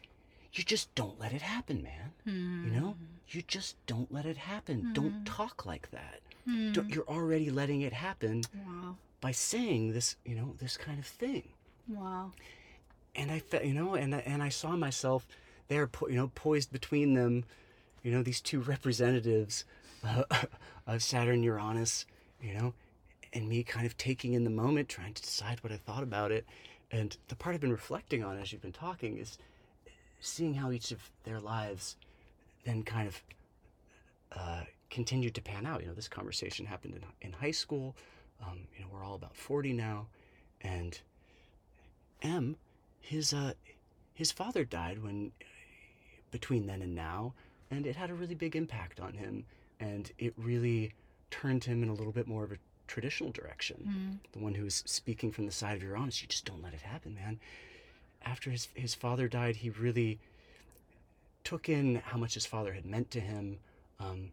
you 0.52 0.64
just 0.64 0.94
don't 0.94 1.18
let 1.20 1.32
it 1.32 1.42
happen, 1.42 1.82
man. 1.82 2.12
You 2.24 2.70
know? 2.80 2.96
You 3.28 3.42
just 3.42 3.76
don't 3.86 4.10
let 4.12 4.24
it 4.26 4.36
happen. 4.36 4.92
Don't 4.94 5.24
talk 5.26 5.66
like 5.66 5.90
that. 5.90 6.20
Hmm. 6.46 6.72
Don't, 6.72 6.88
you're 6.90 7.08
already 7.08 7.50
letting 7.50 7.82
it 7.82 7.92
happen 7.92 8.42
Wow. 8.66 8.96
by 9.20 9.32
saying 9.32 9.92
this, 9.92 10.16
you 10.24 10.34
know, 10.34 10.54
this 10.58 10.76
kind 10.76 10.98
of 10.98 11.06
thing 11.06 11.48
Wow. 11.88 12.32
And 13.14 13.30
I 13.30 13.38
felt, 13.38 13.64
you 13.64 13.74
know, 13.74 13.94
and 13.94 14.14
and 14.14 14.42
I 14.42 14.48
saw 14.48 14.76
myself 14.76 15.26
there, 15.68 15.88
you 16.08 16.16
know, 16.16 16.30
poised 16.34 16.72
between 16.72 17.14
them, 17.14 17.44
you 18.02 18.12
know, 18.12 18.22
these 18.22 18.40
two 18.40 18.60
representatives 18.60 19.64
uh, 20.04 20.22
of 20.86 21.02
Saturn, 21.02 21.42
Uranus, 21.42 22.06
you 22.40 22.54
know, 22.54 22.74
and 23.32 23.48
me 23.48 23.62
kind 23.62 23.86
of 23.86 23.96
taking 23.96 24.32
in 24.32 24.44
the 24.44 24.50
moment, 24.50 24.88
trying 24.88 25.14
to 25.14 25.22
decide 25.22 25.62
what 25.62 25.72
I 25.72 25.76
thought 25.76 26.02
about 26.02 26.32
it, 26.32 26.46
and 26.90 27.16
the 27.28 27.36
part 27.36 27.54
I've 27.54 27.60
been 27.60 27.70
reflecting 27.70 28.24
on 28.24 28.38
as 28.38 28.52
you've 28.52 28.62
been 28.62 28.72
talking 28.72 29.18
is 29.18 29.38
seeing 30.20 30.54
how 30.54 30.70
each 30.70 30.90
of 30.90 31.10
their 31.24 31.40
lives 31.40 31.96
then 32.64 32.82
kind 32.82 33.08
of 33.08 33.22
uh, 34.32 34.62
continued 34.90 35.34
to 35.34 35.42
pan 35.42 35.66
out. 35.66 35.80
You 35.80 35.88
know, 35.88 35.94
this 35.94 36.08
conversation 36.08 36.66
happened 36.66 36.94
in 36.94 37.28
in 37.28 37.32
high 37.32 37.50
school. 37.50 37.96
Um, 38.46 38.60
you 38.76 38.84
know, 38.84 38.90
we're 38.92 39.04
all 39.04 39.14
about 39.14 39.36
forty 39.36 39.72
now, 39.72 40.06
and 40.60 40.98
M, 42.22 42.56
his 43.00 43.32
uh, 43.32 43.54
his 44.14 44.32
father 44.32 44.64
died 44.64 45.02
when 45.02 45.32
between 46.30 46.66
then 46.66 46.82
and 46.82 46.94
now, 46.94 47.32
and 47.70 47.86
it 47.86 47.96
had 47.96 48.10
a 48.10 48.14
really 48.14 48.34
big 48.34 48.56
impact 48.56 49.00
on 49.00 49.14
him, 49.14 49.44
and 49.80 50.10
it 50.18 50.34
really 50.36 50.92
turned 51.30 51.64
him 51.64 51.82
in 51.82 51.88
a 51.88 51.94
little 51.94 52.12
bit 52.12 52.26
more 52.26 52.44
of 52.44 52.52
a 52.52 52.58
traditional 52.86 53.30
direction. 53.30 54.20
Mm. 54.24 54.32
The 54.32 54.38
one 54.38 54.54
who 54.54 54.64
was 54.64 54.82
speaking 54.86 55.30
from 55.30 55.46
the 55.46 55.52
side 55.52 55.76
of 55.76 55.82
Uranus, 55.82 56.20
you 56.22 56.28
just 56.28 56.44
don't 56.44 56.62
let 56.62 56.74
it 56.74 56.80
happen, 56.80 57.14
man. 57.14 57.38
After 58.24 58.50
his 58.50 58.68
his 58.74 58.94
father 58.94 59.28
died, 59.28 59.56
he 59.56 59.70
really 59.70 60.18
took 61.44 61.68
in 61.68 61.96
how 61.96 62.18
much 62.18 62.34
his 62.34 62.44
father 62.44 62.72
had 62.72 62.84
meant 62.84 63.10
to 63.12 63.20
him, 63.20 63.58
um, 64.00 64.32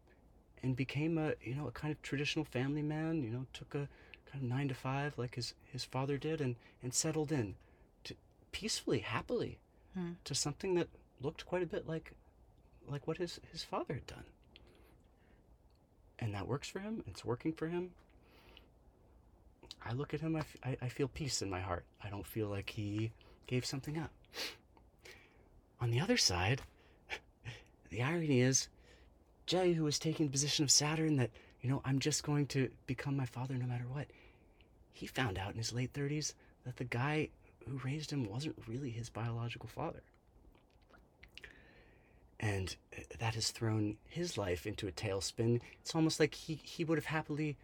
and 0.63 0.75
became 0.75 1.17
a 1.17 1.33
you 1.43 1.55
know 1.55 1.67
a 1.67 1.71
kind 1.71 1.91
of 1.91 2.01
traditional 2.01 2.45
family 2.45 2.81
man. 2.81 3.23
You 3.23 3.29
know, 3.29 3.45
took 3.53 3.75
a 3.75 3.87
kind 4.31 4.43
of 4.43 4.43
nine 4.43 4.67
to 4.67 4.73
five 4.73 5.17
like 5.17 5.35
his 5.35 5.53
his 5.71 5.85
father 5.85 6.17
did, 6.17 6.41
and 6.41 6.55
and 6.81 6.93
settled 6.93 7.31
in 7.31 7.55
peacefully, 8.59 8.99
happily, 8.99 9.57
Hmm. 9.93 10.13
to 10.23 10.33
something 10.35 10.75
that 10.75 10.87
looked 11.21 11.45
quite 11.45 11.63
a 11.63 11.65
bit 11.65 11.87
like 11.87 12.11
like 12.87 13.05
what 13.07 13.17
his 13.17 13.39
his 13.51 13.63
father 13.63 13.93
had 13.95 14.07
done. 14.07 14.23
And 16.19 16.33
that 16.33 16.47
works 16.47 16.69
for 16.69 16.79
him. 16.79 17.03
It's 17.07 17.25
working 17.25 17.51
for 17.53 17.67
him. 17.67 17.91
I 19.85 19.91
look 19.93 20.13
at 20.13 20.21
him. 20.21 20.35
I, 20.35 20.39
f- 20.39 20.57
I, 20.63 20.77
I 20.81 20.87
feel 20.89 21.07
peace 21.09 21.41
in 21.41 21.49
my 21.49 21.59
heart. 21.59 21.85
I 22.03 22.09
don't 22.09 22.25
feel 22.25 22.47
like 22.47 22.69
he 22.69 23.11
gave 23.47 23.65
something 23.65 23.97
up. 23.97 24.11
On 25.81 25.91
the 25.91 25.99
other 25.99 26.17
side, 26.17 26.61
the 27.89 28.01
irony 28.01 28.39
is, 28.41 28.69
Jay, 29.45 29.73
who 29.73 29.83
was 29.83 29.99
taking 29.99 30.25
the 30.27 30.31
position 30.31 30.63
of 30.63 30.71
Saturn 30.71 31.17
that, 31.17 31.29
you 31.61 31.69
know, 31.69 31.81
I'm 31.85 31.99
just 31.99 32.23
going 32.23 32.47
to 32.47 32.69
become 32.87 33.15
my 33.17 33.25
father 33.25 33.55
no 33.55 33.65
matter 33.67 33.85
what, 33.91 34.07
he 34.93 35.05
found 35.05 35.37
out 35.37 35.51
in 35.51 35.57
his 35.57 35.73
late 35.73 35.91
30s 35.93 36.33
that 36.65 36.77
the 36.77 36.85
guy 36.85 37.29
who 37.67 37.79
raised 37.83 38.11
him 38.11 38.29
wasn't 38.29 38.55
really 38.67 38.89
his 38.89 39.09
biological 39.09 39.69
father. 39.69 40.01
And 42.39 42.75
uh, 42.95 43.01
that 43.19 43.35
has 43.35 43.51
thrown 43.51 43.97
his 44.07 44.37
life 44.37 44.67
into 44.67 44.87
a 44.87 44.91
tailspin. 44.91 45.61
It's 45.81 45.95
almost 45.95 46.19
like 46.19 46.35
he, 46.35 46.59
he 46.63 46.83
would 46.83 46.97
have 46.97 47.05
happily 47.05 47.57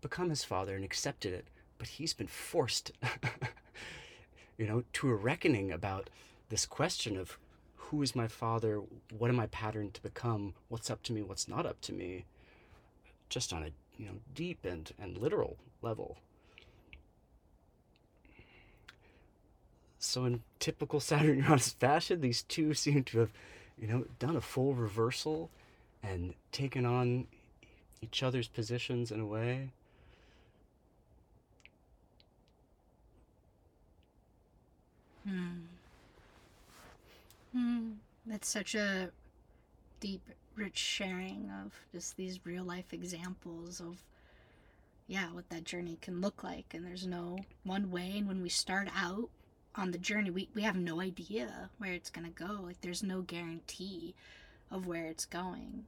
become 0.00 0.30
his 0.30 0.44
father 0.44 0.74
and 0.74 0.84
accepted 0.84 1.32
it, 1.32 1.46
but 1.78 1.88
he's 1.88 2.14
been 2.14 2.26
forced, 2.26 2.92
you 4.58 4.66
know, 4.66 4.84
to 4.94 5.10
a 5.10 5.14
reckoning 5.14 5.72
about 5.72 6.10
this 6.48 6.66
question 6.66 7.16
of 7.16 7.38
who 7.76 8.02
is 8.02 8.14
my 8.14 8.26
father, 8.28 8.82
what 9.16 9.30
am 9.30 9.40
I 9.40 9.46
patterned 9.46 9.94
to 9.94 10.02
become, 10.02 10.54
what's 10.68 10.90
up 10.90 11.02
to 11.04 11.12
me, 11.12 11.22
what's 11.22 11.48
not 11.48 11.64
up 11.64 11.80
to 11.82 11.92
me, 11.92 12.26
just 13.28 13.52
on 13.52 13.62
a 13.62 13.70
you 13.96 14.06
know 14.06 14.14
deep 14.34 14.64
and, 14.64 14.90
and 14.98 15.16
literal 15.16 15.56
level. 15.82 16.18
So 19.98 20.24
in 20.24 20.42
typical 20.58 21.00
Saturn 21.00 21.38
Uranus 21.38 21.72
fashion, 21.72 22.20
these 22.20 22.42
two 22.42 22.74
seem 22.74 23.04
to 23.04 23.18
have, 23.20 23.30
you 23.80 23.88
know, 23.88 24.04
done 24.18 24.36
a 24.36 24.40
full 24.40 24.74
reversal 24.74 25.50
and 26.02 26.34
taken 26.52 26.86
on 26.86 27.26
each 28.00 28.22
other's 28.22 28.48
positions 28.48 29.10
in 29.10 29.20
a 29.20 29.26
way. 29.26 29.70
Hmm. 35.26 35.58
Hmm. 37.52 37.90
That's 38.24 38.48
such 38.48 38.74
a 38.74 39.10
deep, 40.00 40.22
rich 40.54 40.76
sharing 40.76 41.50
of 41.64 41.72
just 41.92 42.16
these 42.16 42.40
real 42.44 42.64
life 42.64 42.92
examples 42.92 43.80
of, 43.80 44.02
yeah, 45.06 45.32
what 45.32 45.48
that 45.50 45.64
journey 45.64 45.98
can 46.00 46.20
look 46.20 46.44
like. 46.44 46.72
And 46.72 46.84
there's 46.84 47.06
no 47.06 47.38
one 47.64 47.90
way. 47.90 48.14
And 48.16 48.28
when 48.28 48.42
we 48.42 48.48
start 48.48 48.88
out 48.94 49.28
on 49.78 49.92
the 49.92 49.98
journey, 49.98 50.30
we, 50.30 50.48
we 50.54 50.62
have 50.62 50.76
no 50.76 51.00
idea 51.00 51.70
where 51.78 51.92
it's 51.92 52.10
going 52.10 52.26
to 52.26 52.44
go. 52.44 52.60
Like, 52.62 52.80
there's 52.80 53.02
no 53.02 53.22
guarantee 53.22 54.14
of 54.70 54.86
where 54.86 55.06
it's 55.06 55.24
going. 55.24 55.84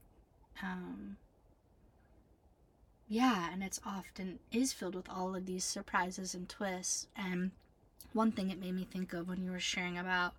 Um, 0.63 1.17
yeah, 3.09 3.53
and 3.53 3.63
it's 3.63 3.81
often 3.85 4.39
is 4.53 4.73
filled 4.73 4.95
with 4.95 5.11
all 5.11 5.35
of 5.35 5.45
these 5.45 5.65
surprises 5.65 6.35
and 6.35 6.49
twists. 6.49 7.09
And 7.17 7.51
one 8.13 8.31
thing 8.31 8.51
it 8.51 8.61
made 8.61 8.75
me 8.75 8.87
think 8.91 9.13
of 9.13 9.29
when 9.29 9.43
you 9.43 9.51
were 9.51 9.61
sharing 9.61 9.99
about 9.99 10.35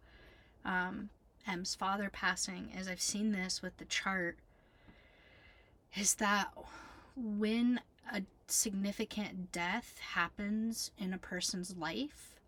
um, 0.63 1.09
M's 1.45 1.75
father 1.75 2.09
passing 2.11 2.71
is 2.77 2.87
I've 2.87 3.01
seen 3.01 3.33
this 3.33 3.61
with 3.61 3.77
the 3.77 3.85
chart 3.85 4.37
is 5.97 6.15
that 6.15 6.47
when 7.15 7.81
a 8.11 8.21
significant 8.47 9.51
death 9.51 9.99
happens 10.13 10.91
in 10.97 11.13
a 11.13 11.17
person's 11.17 11.75
life, 11.75 12.39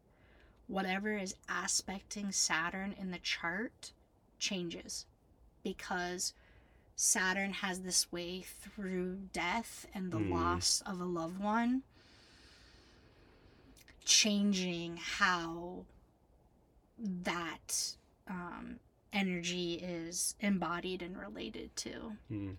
whatever 0.68 1.18
is 1.18 1.36
aspecting 1.50 2.32
Saturn 2.32 2.96
in 3.00 3.12
the 3.12 3.20
chart 3.20 3.92
changes 4.40 5.06
because 5.64 6.34
Saturn 6.96 7.54
has 7.54 7.82
this 7.82 8.12
way 8.12 8.42
through 8.42 9.18
death 9.34 9.86
and 9.94 10.12
the 10.12 10.18
Hmm. 10.18 10.32
loss 10.32 10.82
of 10.86 11.00
a 11.00 11.06
loved 11.06 11.40
one 11.40 11.84
changing 14.06 14.98
how 14.98 15.86
that 17.00 17.96
um, 18.28 18.80
energy 19.12 19.76
is 19.76 20.36
embodied 20.40 21.02
and 21.02 21.18
related 21.18 21.76
to. 21.78 22.14
Mm. 22.32 22.56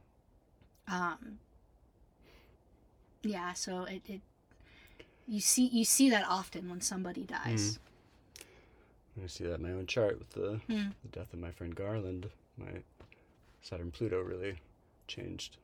Um, 0.89 1.39
yeah, 3.23 3.53
so 3.53 3.85
it, 3.85 4.03
it 4.07 4.21
you 5.27 5.41
see 5.41 5.67
you 5.67 5.85
see 5.85 6.11
that 6.11 6.27
often 6.29 6.69
when 6.69 6.81
somebody 6.81 7.25
dies. 7.25 7.79
I 9.23 9.27
see 9.27 9.45
that 9.45 9.55
in 9.55 9.63
my 9.63 9.71
own 9.73 9.87
chart 9.87 10.19
with 10.19 10.31
the, 10.31 10.61
Hmm. 10.67 10.91
the 11.03 11.09
death 11.13 11.33
of 11.33 11.39
my 11.39 11.51
friend 11.51 11.75
Garland. 11.75 12.31
My 12.59 12.83
Saturn 13.63 13.91
Pluto 13.91 14.21
really 14.21 14.59
changed 15.07 15.57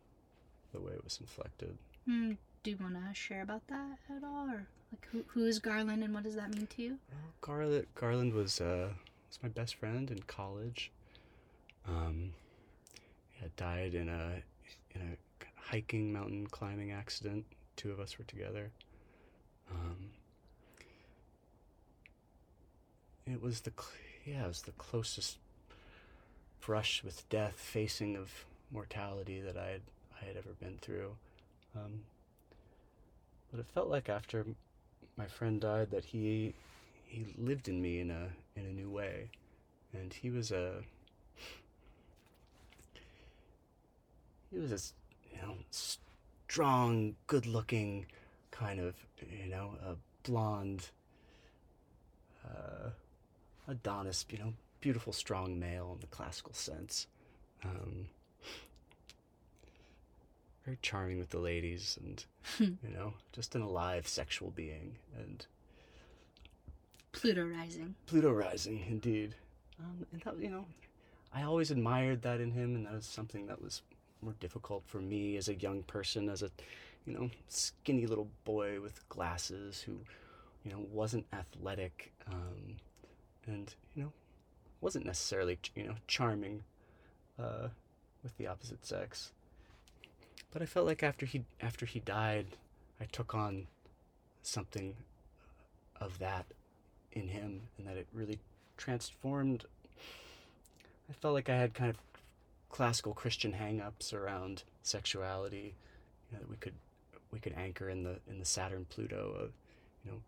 the 0.73 0.81
way 0.81 0.93
it 0.93 1.03
was 1.05 1.19
inflected. 1.21 1.77
Hmm, 2.05 2.33
do 2.63 2.71
you 2.71 2.77
want 2.81 2.95
to 2.95 3.15
share 3.15 3.43
about 3.43 3.67
that 3.69 3.99
at 4.09 4.25
all, 4.25 4.49
or 4.49 4.67
like 4.93 5.07
who 5.13 5.25
who 5.29 5.45
is 5.47 5.59
Garland 5.59 6.03
and 6.03 6.15
what 6.15 6.23
does 6.23 6.37
that 6.37 6.55
mean 6.55 6.67
to 6.69 6.83
you? 6.83 6.99
Well, 7.11 7.33
Garland, 7.41 7.87
Garland 7.95 8.33
was 8.35 8.61
uh, 8.61 8.91
was 9.29 9.39
my 9.43 9.49
best 9.49 9.75
friend 9.75 10.11
in 10.11 10.21
college. 10.23 10.91
Um, 11.87 12.33
he 13.31 13.43
had 13.43 13.55
died 13.57 13.95
in 13.95 14.09
a 14.09 14.43
in 14.95 15.01
a 15.03 15.45
hiking 15.61 16.13
mountain 16.13 16.47
climbing 16.47 16.93
accident. 16.93 17.45
Two 17.77 17.91
of 17.91 18.01
us 18.01 18.19
were 18.19 18.25
together. 18.25 18.71
Um, 19.71 20.11
it 23.33 23.43
was 23.43 23.61
the 23.61 23.73
yeah, 24.25 24.45
it 24.45 24.49
was 24.49 24.63
the 24.63 24.73
closest 24.73 25.39
brush 26.61 27.03
with 27.03 27.29
death, 27.29 27.55
facing 27.57 28.17
of 28.17 28.45
mortality 28.71 29.41
that 29.41 29.57
I 29.57 29.71
had 29.71 29.83
I 30.21 30.25
had 30.27 30.37
ever 30.37 30.51
been 30.61 30.79
through. 30.81 31.17
Um, 31.77 32.01
but 33.51 33.61
it 33.61 33.67
felt 33.75 33.89
like 33.89 34.09
after 34.09 34.45
my 35.17 35.27
friend 35.27 35.61
died 35.61 35.91
that 35.91 36.05
he 36.05 36.55
he 37.07 37.27
lived 37.39 37.69
in 37.69 37.81
me 37.81 38.01
in 38.01 38.11
a 38.11 38.29
in 38.57 38.67
a 38.67 38.73
new 38.73 38.91
way, 38.91 39.31
and 39.93 40.13
he 40.13 40.31
was 40.31 40.51
a 40.51 40.83
he 44.51 44.59
was 44.59 44.71
this 44.71 44.95
you 45.33 45.41
know 45.43 45.55
strong, 45.71 47.15
good-looking 47.27 48.07
kind 48.51 48.81
of 48.81 48.95
you 49.31 49.51
know 49.51 49.75
a 49.85 49.95
blonde 50.23 50.91
uh, 52.45 52.91
Adonis, 53.71 54.27
you 54.31 54.39
know, 54.39 54.53
beautiful, 54.81 55.13
strong 55.13 55.59
male 55.59 55.93
in 55.95 56.01
the 56.01 56.07
classical 56.07 56.53
sense. 56.53 57.07
Um, 57.65 58.07
very 60.65 60.79
charming 60.83 61.19
with 61.19 61.31
the 61.31 61.39
ladies, 61.39 61.99
and 62.03 62.25
you 62.59 62.91
know, 62.95 63.15
just 63.33 63.55
an 63.55 63.63
alive 63.63 64.07
sexual 64.07 64.51
being, 64.51 64.97
and 65.17 65.47
Pluto 67.13 67.45
rising. 67.45 67.95
Pluto 68.07 68.31
rising, 68.31 68.85
indeed. 68.89 69.35
Um, 69.79 70.07
and 70.13 70.21
that, 70.23 70.39
you 70.41 70.51
know, 70.51 70.65
I 71.35 71.43
always 71.43 71.71
admired 71.71 72.23
that 72.23 72.41
in 72.41 72.51
him, 72.53 72.75
and 72.77 72.87
that 72.87 72.95
was 72.95 73.07
something 73.07 73.47
that 73.47 73.63
was 73.63 73.83
more 74.23 74.35
difficult 74.41 74.85
for 74.87 74.99
me 74.99 75.37
as 75.37 75.49
a 75.49 75.55
young 75.55 75.83
person, 75.83 76.29
as 76.29 76.43
a, 76.43 76.51
you 77.07 77.13
know, 77.13 77.31
skinny 77.49 78.07
little 78.07 78.29
boy 78.45 78.81
with 78.81 79.09
glasses 79.09 79.81
who, 79.81 79.99
you 80.65 80.71
know, 80.71 80.87
wasn't 80.93 81.27
athletic, 81.33 82.13
um, 82.31 82.77
and 83.51 83.75
you 83.95 84.05
know, 84.05 84.13
wasn't 84.81 85.07
necessarily, 85.07 85.59
you 85.75 85.85
know, 85.85 85.95
charming, 86.07 86.63
uh, 87.39 87.69
with 88.23 88.37
the 88.39 88.47
opposite 88.47 88.87
sex. 88.87 89.33
But 90.53 90.63
I 90.63 90.67
felt 90.67 90.87
like 90.87 91.03
after 91.03 91.27
he 91.27 91.45
after 91.61 91.87
he 91.87 92.01
died, 92.01 92.47
I 93.01 93.05
took 93.05 93.35
on 93.35 93.67
something 94.43 94.95
of 96.01 96.19
that 96.19 96.47
in 97.13 97.29
him 97.29 97.61
and 97.77 97.87
that 97.87 97.97
it 97.97 98.07
really 98.15 98.39
transformed 98.77 99.67
I 101.11 101.13
felt 101.13 101.35
like 101.35 101.49
I 101.49 101.57
had 101.57 101.75
kind 101.75 101.91
of 101.91 101.97
classical 102.71 103.13
Christian 103.13 103.53
hang-ups 103.53 104.13
around 104.13 104.63
sexuality 104.83 105.75
you 106.31 106.37
know, 106.37 106.39
that 106.39 106.49
we 106.49 106.57
could 106.57 106.75
we 107.33 107.41
could 107.41 107.55
anchor 107.57 107.89
in 107.89 108.05
the 108.05 108.19
in 108.31 108.39
the 108.39 108.45
Saturn 108.45 108.87
Pluto 108.89 109.35
of 109.39 109.51
you 110.05 110.13
know 110.13 110.19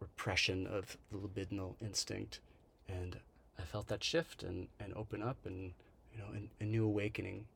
repression 0.00 0.66
of 0.66 0.96
the 1.10 1.18
libidinal 1.18 1.74
instinct 1.80 2.40
and 2.88 3.18
I 3.58 3.62
felt 3.62 3.88
that 3.88 4.02
shift 4.02 4.42
and 4.42 4.68
and 4.78 4.94
open 4.94 5.22
up 5.22 5.38
and 5.44 5.72
you 6.12 6.18
know 6.18 6.28
an, 6.32 6.50
a 6.60 6.64
new 6.64 6.84
awakening 6.84 7.46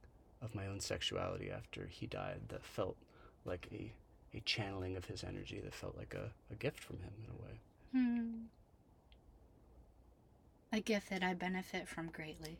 of 0.42 0.54
my 0.54 0.66
own 0.66 0.80
sexuality 0.80 1.50
after 1.50 1.86
he 1.86 2.06
died 2.06 2.42
that 2.48 2.64
felt 2.64 2.96
like 3.44 3.68
a 3.72 3.92
a 4.36 4.40
channeling 4.40 4.96
of 4.96 5.04
his 5.06 5.22
energy 5.22 5.60
that 5.62 5.74
felt 5.74 5.96
like 5.96 6.14
a, 6.14 6.30
a 6.52 6.56
gift 6.56 6.80
from 6.82 6.96
him 6.96 7.12
in 7.24 7.30
a 7.30 7.42
way. 7.42 7.60
Hmm. 7.92 8.30
A 10.72 10.80
gift 10.80 11.10
that 11.10 11.22
I 11.22 11.34
benefit 11.34 11.86
from 11.86 12.08
greatly. 12.08 12.58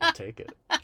I'll 0.00 0.12
take 0.12 0.40
it. 0.40 0.52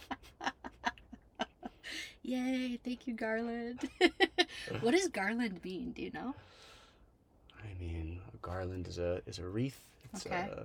Yay! 2.23 2.79
Thank 2.85 3.07
you, 3.07 3.15
Garland. 3.15 3.89
what 4.81 4.93
does 4.93 5.09
Garland 5.09 5.61
mean? 5.65 5.93
Do 5.93 6.03
you 6.03 6.11
know? 6.13 6.35
I 7.63 7.75
mean, 7.81 8.21
a 8.33 8.37
garland 8.39 8.89
is 8.89 8.99
a 8.99 9.23
is 9.27 9.39
a 9.39 9.47
wreath. 9.47 9.81
It's 10.05 10.27
Okay. 10.27 10.51
uh 10.51 10.65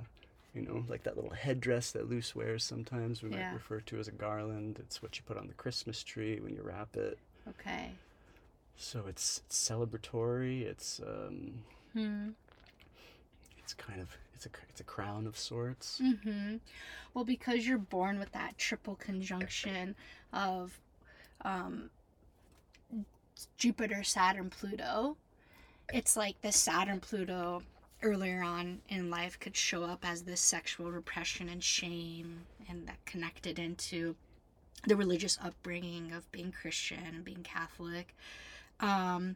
you 0.53 0.61
know, 0.63 0.83
like 0.87 1.03
that 1.03 1.15
little 1.15 1.31
headdress 1.31 1.91
that 1.91 2.09
Luz 2.09 2.35
wears 2.35 2.63
sometimes 2.63 3.21
we 3.21 3.29
Yeah. 3.29 3.37
might 3.49 3.53
refer 3.53 3.79
to 3.81 3.99
as 3.99 4.07
a 4.07 4.11
garland. 4.11 4.79
It's 4.79 5.01
what 5.03 5.17
you 5.17 5.23
put 5.25 5.37
on 5.37 5.47
the 5.47 5.53
Christmas 5.53 6.03
tree 6.03 6.39
when 6.39 6.55
you 6.55 6.63
wrap 6.63 6.95
it. 6.95 7.19
Okay. 7.49 7.91
So 8.75 9.03
it's, 9.07 9.41
it's 9.45 9.69
celebratory. 9.69 10.61
It's 10.63 10.99
um 11.05 11.63
Hmm. 11.93 12.29
it's 13.59 13.73
kind 13.73 14.01
of 14.01 14.17
it's 14.33 14.45
a 14.45 14.49
it's 14.69 14.81
a 14.81 14.83
crown 14.83 15.27
of 15.27 15.37
sorts. 15.37 16.01
Mm-hmm. 16.03 16.57
Well, 17.13 17.25
because 17.25 17.67
you're 17.67 17.77
born 17.77 18.19
with 18.19 18.31
that 18.31 18.57
triple 18.57 18.95
conjunction 18.95 19.95
of 20.31 20.79
um, 21.41 21.89
Jupiter, 23.57 24.03
Saturn, 24.03 24.49
Pluto, 24.49 25.17
it's 25.93 26.17
like 26.17 26.41
the 26.41 26.51
Saturn, 26.51 26.99
Pluto 26.99 27.63
earlier 28.03 28.43
on 28.43 28.79
in 28.89 29.09
life 29.09 29.39
could 29.39 29.55
show 29.55 29.83
up 29.83 30.05
as 30.05 30.21
this 30.23 30.41
sexual 30.41 30.91
repression 30.91 31.49
and 31.49 31.63
shame, 31.63 32.41
and 32.69 32.87
that 32.87 33.03
connected 33.05 33.57
into 33.57 34.15
the 34.85 34.95
religious 34.95 35.37
upbringing 35.43 36.11
of 36.13 36.31
being 36.31 36.51
Christian 36.51 36.99
and 37.07 37.23
being 37.23 37.43
Catholic. 37.43 38.15
Um, 38.79 39.35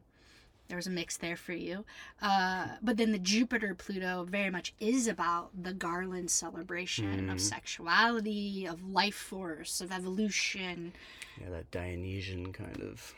there 0.71 0.77
was 0.77 0.87
a 0.87 0.89
mix 0.89 1.17
there 1.17 1.35
for 1.35 1.51
you. 1.51 1.83
Uh, 2.21 2.65
but 2.81 2.95
then 2.95 3.11
the 3.11 3.19
Jupiter 3.19 3.75
Pluto 3.75 4.23
very 4.23 4.49
much 4.49 4.73
is 4.79 5.05
about 5.05 5.49
the 5.61 5.73
Garland 5.73 6.31
celebration 6.31 7.29
of 7.29 7.35
Mhm. 7.39 7.41
sexuality, 7.41 8.65
of 8.65 8.81
life 8.81 9.15
force, 9.15 9.81
of 9.81 9.91
evolution. 9.91 10.93
Yeah, 11.41 11.49
that 11.49 11.69
Dionysian 11.71 12.53
kind 12.53 12.79
of 12.81 13.13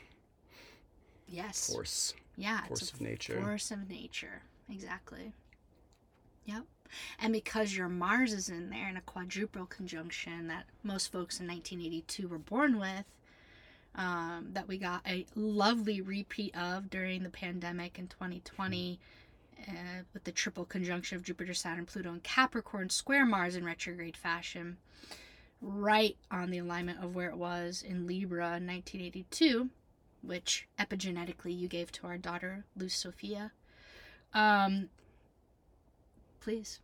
Yes. 1.27 1.71
force 1.71 2.15
yeah. 2.37 2.65
force 2.65 2.91
of 2.91 2.99
nature. 3.01 3.39
force 3.39 3.69
of 3.69 3.87
nature. 3.87 4.41
Exactly. 4.67 5.31
Yep. 6.45 6.65
And 7.19 7.33
because 7.33 7.75
your 7.75 7.87
Mars 7.87 8.33
is 8.33 8.49
in 8.49 8.71
there 8.71 8.89
in 8.89 8.97
a 8.97 9.01
quadruple 9.01 9.67
conjunction 9.67 10.47
that 10.47 10.65
most 10.81 11.11
folks 11.11 11.39
in 11.39 11.45
1982 11.45 12.27
were 12.27 12.39
born 12.39 12.79
with, 12.79 13.05
um, 13.95 14.49
that 14.53 14.67
we 14.67 14.77
got 14.77 15.01
a 15.07 15.25
lovely 15.35 16.01
repeat 16.01 16.55
of 16.57 16.89
during 16.89 17.23
the 17.23 17.29
pandemic 17.29 17.99
in 17.99 18.07
2020 18.07 18.99
uh, 19.67 19.71
with 20.13 20.23
the 20.23 20.31
triple 20.31 20.65
conjunction 20.65 21.15
of 21.15 21.23
Jupiter, 21.23 21.53
Saturn, 21.53 21.85
Pluto, 21.85 22.09
and 22.09 22.23
Capricorn 22.23 22.89
square 22.89 23.25
Mars 23.25 23.55
in 23.55 23.63
retrograde 23.63 24.17
fashion, 24.17 24.77
right 25.61 26.17
on 26.31 26.49
the 26.49 26.57
alignment 26.57 27.03
of 27.03 27.15
where 27.15 27.29
it 27.29 27.37
was 27.37 27.83
in 27.87 28.07
Libra 28.07 28.57
in 28.57 28.67
1982, 28.67 29.69
which 30.21 30.67
epigenetically 30.79 31.57
you 31.57 31.67
gave 31.67 31.91
to 31.93 32.07
our 32.07 32.17
daughter, 32.17 32.65
Luz 32.75 32.93
Sophia. 32.93 33.51
Um, 34.33 34.89
please. 36.41 36.79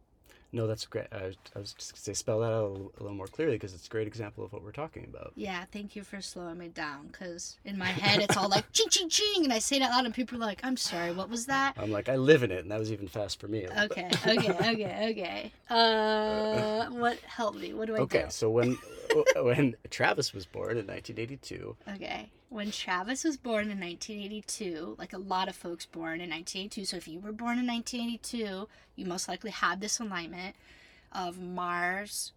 No, 0.52 0.66
that's 0.66 0.86
great. 0.88 1.06
I, 1.12 1.28
was- 1.28 1.38
I 1.56 1.60
was 1.60 1.74
just 1.74 1.94
gonna 1.94 2.02
say 2.02 2.14
spell 2.14 2.40
that 2.40 2.48
out 2.52 2.64
a 2.64 2.68
little, 2.70 2.92
a 3.00 3.04
little 3.04 3.16
more 3.18 3.28
clearly 3.28 3.56
because 3.56 3.74
it's 3.76 3.86
a 3.86 3.90
great 3.90 4.08
example 4.08 4.44
of 4.44 4.52
what 4.52 4.64
we're 4.64 4.72
talking 4.72 5.04
about. 5.08 5.32
Yeah, 5.36 5.64
thank 5.72 5.96
you 5.96 6.04
for 6.04 6.22
slowing 6.22 6.58
me 6.58 6.70
down 6.70 7.08
because 7.08 7.58
in 7.66 7.78
my 7.78 7.86
head 7.86 8.20
it's 8.22 8.36
all 8.36 8.50
like 8.50 8.66
ching 8.74 8.90
ching 8.90 9.10
ching, 9.10 9.44
and 9.44 9.54
I 9.54 9.60
say 9.60 9.76
it 9.76 9.84
out 9.84 9.92
loud, 9.92 10.06
and 10.06 10.14
people 10.14 10.38
are 10.38 10.48
like, 10.48 10.62
"I'm 10.64 10.76
sorry, 10.78 11.12
what 11.12 11.30
was 11.30 11.46
that?" 11.46 11.76
I'm 11.78 11.92
like, 11.92 12.10
I 12.10 12.16
live 12.16 12.42
in 12.42 12.52
it, 12.52 12.60
and 12.64 12.72
that 12.72 12.80
was 12.80 12.92
even 12.92 13.08
fast 13.08 13.40
for 13.40 13.48
me. 13.48 13.66
a. 13.66 13.84
Okay, 13.84 14.10
okay, 14.26 14.50
okay, 14.50 15.10
okay. 15.12 15.52
Uh, 15.70 16.86
what 16.92 17.20
help 17.20 17.56
me? 17.56 17.74
What 17.74 17.88
do 17.88 17.96
I 17.96 18.00
Okay, 18.00 18.18
do? 18.18 18.24
Okay, 18.24 18.30
so 18.32 18.50
when 18.50 18.78
when 19.44 19.76
Travis 19.92 20.34
was 20.34 20.46
born 20.48 20.78
in 20.78 20.88
1982, 20.88 21.76
Okay, 21.96 22.30
when 22.50 22.72
Travis 22.72 23.24
was 23.24 23.38
born 23.38 23.70
in 23.70 23.80
1982, 23.80 24.96
like 24.98 25.14
a 25.14 25.18
lot 25.18 25.48
of 25.48 25.56
folks 25.56 25.86
born 25.86 26.20
in 26.20 26.30
1982, 26.30 26.86
so 26.86 26.98
if 26.98 27.08
you 27.08 27.20
were 27.20 27.32
born 27.32 27.60
in 27.60 27.68
1982, 27.68 28.68
you 28.96 29.06
most 29.06 29.28
likely 29.28 29.52
had 29.52 29.80
this 29.80 30.00
alignment 30.00 30.56
of 31.12 31.40
Mars, 31.40 32.32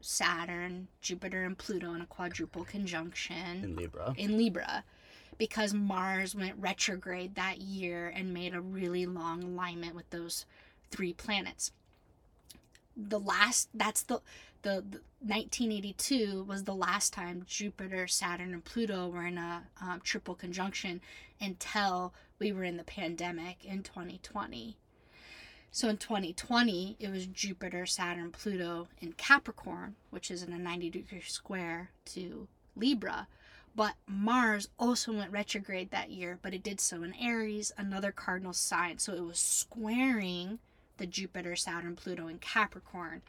Saturn, 0.00 0.88
Jupiter, 1.00 1.44
and 1.44 1.58
Pluto 1.58 1.92
in 1.94 2.00
a 2.00 2.06
quadruple 2.06 2.64
conjunction. 2.64 3.64
in 3.64 3.76
Libra, 3.76 4.14
in 4.16 4.38
Libra 4.38 4.84
because 5.38 5.74
Mars 5.74 6.34
went 6.34 6.54
retrograde 6.58 7.34
that 7.34 7.60
year 7.60 8.12
and 8.14 8.32
made 8.32 8.54
a 8.54 8.60
really 8.60 9.06
long 9.06 9.42
alignment 9.42 9.94
with 9.94 10.08
those 10.10 10.46
three 10.90 11.12
planets. 11.12 11.72
the 12.96 13.18
last 13.18 13.68
that's 13.74 14.02
the, 14.02 14.20
the 14.62 14.84
the 14.88 15.00
1982 15.24 16.44
was 16.48 16.64
the 16.64 16.74
last 16.74 17.12
time 17.12 17.44
Jupiter, 17.46 18.08
Saturn, 18.08 18.52
and 18.52 18.64
Pluto 18.64 19.08
were 19.08 19.26
in 19.26 19.38
a 19.38 19.62
um, 19.80 20.00
triple 20.02 20.34
conjunction 20.34 21.00
until 21.40 22.12
we 22.38 22.50
were 22.52 22.64
in 22.64 22.76
the 22.76 22.84
pandemic 22.84 23.64
in 23.64 23.82
2020. 23.82 24.76
So 25.70 25.88
in 25.88 25.96
2020, 25.96 26.96
it 26.98 27.10
was 27.10 27.26
Jupiter, 27.26 27.86
Saturn, 27.86 28.30
Pluto 28.30 28.88
in 29.00 29.12
Capricorn, 29.12 29.94
which 30.10 30.30
is 30.30 30.42
in 30.42 30.52
a 30.52 30.58
90 30.58 30.90
degree 30.90 31.22
square 31.22 31.90
to 32.06 32.48
Libra. 32.76 33.28
But 33.74 33.94
Mars 34.06 34.68
also 34.78 35.12
went 35.12 35.32
retrograde 35.32 35.90
that 35.90 36.10
year, 36.10 36.38
but 36.42 36.52
it 36.52 36.62
did 36.62 36.78
so 36.78 37.02
in 37.02 37.14
Aries, 37.14 37.72
another 37.78 38.12
cardinal 38.12 38.52
sign. 38.52 38.98
So 38.98 39.14
it 39.14 39.24
was 39.24 39.38
squaring 39.38 40.58
the 40.98 41.06
Jupiter, 41.06 41.56
Saturn, 41.56 41.96
Pluto, 41.96 42.26
and 42.26 42.40
Capricorn. 42.40 43.22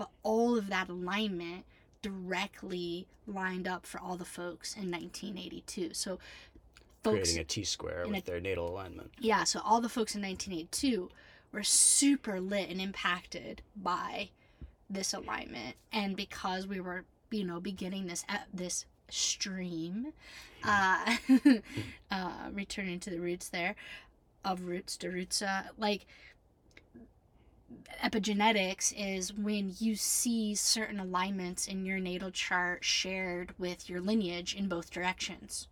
But 0.00 0.08
all 0.22 0.56
of 0.56 0.70
that 0.70 0.88
alignment 0.88 1.66
directly 2.00 3.06
lined 3.26 3.68
up 3.68 3.84
for 3.84 4.00
all 4.00 4.16
the 4.16 4.24
folks 4.24 4.74
in 4.74 4.90
1982. 4.90 5.92
So 5.92 6.18
folks 7.04 7.18
Creating 7.18 7.38
a 7.38 7.44
T 7.44 7.64
square 7.64 8.06
with 8.08 8.22
a- 8.22 8.30
their 8.30 8.40
natal 8.40 8.66
alignment. 8.70 9.10
yeah, 9.18 9.44
so 9.44 9.60
all 9.62 9.82
the 9.82 9.90
folks 9.90 10.14
in 10.14 10.22
1982 10.22 11.10
were 11.52 11.62
super 11.62 12.40
lit 12.40 12.70
and 12.70 12.80
impacted 12.80 13.60
by 13.76 14.30
this 14.88 15.12
alignment, 15.12 15.76
and 15.92 16.16
because 16.16 16.66
we 16.66 16.80
were, 16.80 17.04
you 17.30 17.44
know, 17.44 17.60
beginning 17.60 18.06
this 18.06 18.24
this 18.54 18.86
stream, 19.10 20.14
uh, 20.64 21.16
uh, 22.10 22.32
returning 22.54 23.00
to 23.00 23.10
the 23.10 23.20
roots 23.20 23.50
there, 23.50 23.76
of 24.46 24.62
roots 24.62 24.96
to 24.96 25.10
roots, 25.10 25.42
uh, 25.42 25.64
like 25.76 26.06
epigenetics 28.02 28.92
is 28.96 29.32
when 29.32 29.74
you 29.78 29.94
see 29.94 30.54
certain 30.54 30.98
alignments 30.98 31.66
in 31.66 31.84
your 31.84 31.98
natal 31.98 32.30
chart 32.30 32.84
shared 32.84 33.54
with 33.58 33.88
your 33.88 34.00
lineage 34.00 34.54
in 34.54 34.68
both 34.68 34.90
directions. 34.90 35.68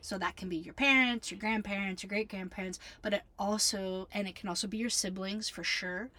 So 0.00 0.16
that 0.18 0.36
can 0.36 0.48
be 0.48 0.56
your 0.56 0.74
parents, 0.74 1.30
your 1.30 1.40
grandparents, 1.40 2.02
your 2.02 2.08
great 2.08 2.28
grandparents, 2.28 2.78
but 3.02 3.12
it 3.12 3.22
also, 3.38 4.08
and 4.12 4.28
it 4.28 4.36
can 4.36 4.48
also 4.48 4.66
be 4.66 4.78
your 4.78 4.90
siblings 4.90 5.48
for 5.48 5.64
sure, 5.64 6.10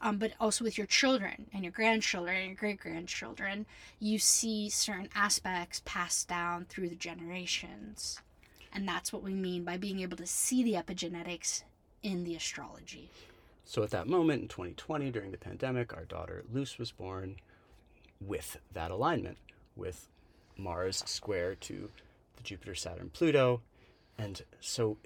um, 0.00 0.18
but 0.18 0.32
also 0.40 0.64
with 0.64 0.76
your 0.76 0.86
children 0.86 1.46
and 1.52 1.62
your 1.62 1.72
grandchildren 1.72 2.36
and 2.36 2.46
your 2.46 2.56
great 2.56 2.80
grandchildren, 2.80 3.66
you 4.00 4.18
see 4.18 4.68
certain 4.68 5.08
aspects 5.14 5.82
passed 5.84 6.28
down 6.28 6.66
through 6.68 6.88
the 6.88 6.96
generations. 6.96 8.20
And 8.72 8.86
that's 8.86 9.12
what 9.12 9.22
we 9.22 9.34
mean 9.34 9.64
by 9.64 9.76
being 9.76 10.00
able 10.00 10.16
to 10.16 10.26
see 10.26 10.62
the 10.62 10.74
epigenetics 10.74 11.62
in 12.02 12.24
the 12.24 12.34
astrology. 12.34 13.10
So 13.68 13.82
at 13.82 13.90
that 13.90 14.06
moment 14.06 14.40
in 14.40 14.48
2020, 14.48 15.10
during 15.10 15.30
the 15.30 15.36
pandemic, 15.36 15.92
our 15.92 16.06
daughter 16.06 16.42
Luz 16.50 16.78
was 16.78 16.90
born 16.90 17.36
with 18.18 18.56
that 18.72 18.90
alignment, 18.90 19.36
with 19.76 20.08
Mars 20.56 21.02
square 21.04 21.54
to 21.54 21.90
the 22.36 22.42
Jupiter, 22.42 22.74
Saturn, 22.74 23.10
Pluto. 23.10 23.60
And 24.16 24.40
so 24.58 24.96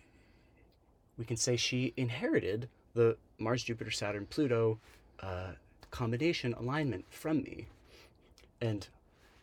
we 1.19 1.25
can 1.25 1.37
say 1.37 1.57
she 1.57 1.93
inherited 1.97 2.69
the 2.95 3.17
Mars, 3.37 3.65
Jupiter, 3.65 3.91
Saturn, 3.91 4.27
Pluto 4.27 4.79
uh, 5.19 5.55
combination 5.91 6.55
alignment 6.55 7.05
from 7.11 7.43
me. 7.43 7.67
And 8.61 8.87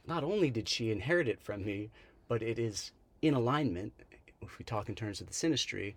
not 0.07 0.23
only 0.23 0.49
did 0.49 0.69
she 0.69 0.91
inherit 0.91 1.27
it 1.27 1.41
from 1.41 1.65
me, 1.65 1.89
but 2.29 2.41
it 2.41 2.57
is 2.57 2.93
in 3.21 3.33
alignment, 3.33 3.91
if 4.41 4.57
we 4.57 4.63
talk 4.63 4.87
in 4.87 4.95
terms 4.95 5.19
of 5.19 5.27
the 5.27 5.33
synastry, 5.33 5.95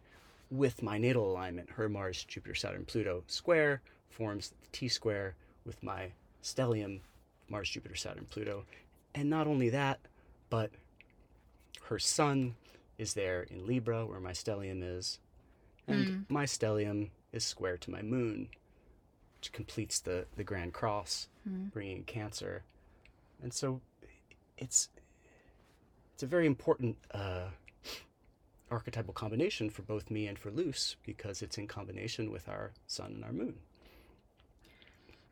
with 0.52 0.82
my 0.82 0.98
natal 0.98 1.30
alignment. 1.30 1.70
Her 1.70 1.88
Mars, 1.88 2.24
Jupiter, 2.24 2.54
Saturn, 2.54 2.84
Pluto 2.84 3.24
square 3.26 3.80
forms 4.10 4.50
the 4.50 4.68
T 4.70 4.86
square 4.88 5.34
with 5.64 5.82
my 5.82 6.12
stellium, 6.42 7.00
Mars, 7.48 7.70
Jupiter, 7.70 7.96
Saturn, 7.96 8.26
Pluto. 8.28 8.64
And 9.14 9.30
not 9.30 9.46
only 9.46 9.70
that, 9.70 10.00
but 10.50 10.70
her 11.84 11.98
sun 11.98 12.54
is 12.98 13.14
there 13.14 13.42
in 13.44 13.66
Libra, 13.66 14.04
where 14.06 14.20
my 14.20 14.32
stellium 14.32 14.82
is. 14.82 15.18
And 15.88 16.26
my 16.28 16.44
stellium 16.44 17.10
is 17.32 17.44
square 17.44 17.76
to 17.78 17.90
my 17.90 18.02
moon, 18.02 18.48
which 19.38 19.52
completes 19.52 20.00
the, 20.00 20.26
the 20.36 20.44
Grand 20.44 20.72
Cross, 20.74 21.28
bringing 21.72 22.04
Cancer. 22.04 22.62
And 23.42 23.52
so 23.52 23.80
it's 24.58 24.88
it's 26.14 26.22
a 26.22 26.26
very 26.26 26.46
important 26.46 26.96
uh, 27.12 27.46
archetypal 28.72 29.14
combination 29.14 29.70
for 29.70 29.82
both 29.82 30.10
me 30.10 30.26
and 30.26 30.38
for 30.38 30.50
Luz 30.50 30.96
because 31.04 31.42
it's 31.42 31.58
in 31.58 31.68
combination 31.68 32.32
with 32.32 32.48
our 32.48 32.72
sun 32.86 33.12
and 33.12 33.24
our 33.24 33.32
moon. 33.32 33.54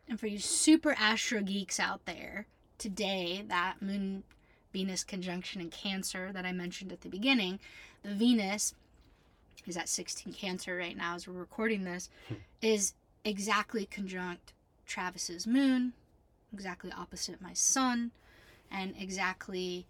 And 0.07 0.19
for 0.19 0.27
you 0.27 0.39
super 0.39 0.93
astro 0.97 1.41
geeks 1.41 1.79
out 1.79 2.05
there, 2.05 2.47
today, 2.81 3.45
that 3.47 3.81
Moon 3.81 4.23
Venus 4.73 5.03
conjunction 5.03 5.61
in 5.61 5.69
Cancer 5.69 6.31
that 6.33 6.45
I 6.45 6.51
mentioned 6.51 6.91
at 6.91 7.01
the 7.01 7.09
beginning, 7.09 7.59
the 8.03 8.13
Venus 8.13 8.73
is 9.67 9.77
at 9.77 9.87
16 9.87 10.33
Cancer 10.33 10.75
right 10.75 10.97
now 10.97 11.15
as 11.15 11.27
we're 11.27 11.35
recording 11.35 11.83
this, 11.83 12.09
hmm. 12.27 12.35
is 12.61 12.93
exactly 13.23 13.85
conjunct 13.85 14.53
Travis's 14.87 15.45
moon, 15.45 15.93
exactly 16.51 16.91
opposite 16.91 17.39
my 17.39 17.53
sun, 17.53 18.11
and 18.71 18.95
exactly 18.99 19.85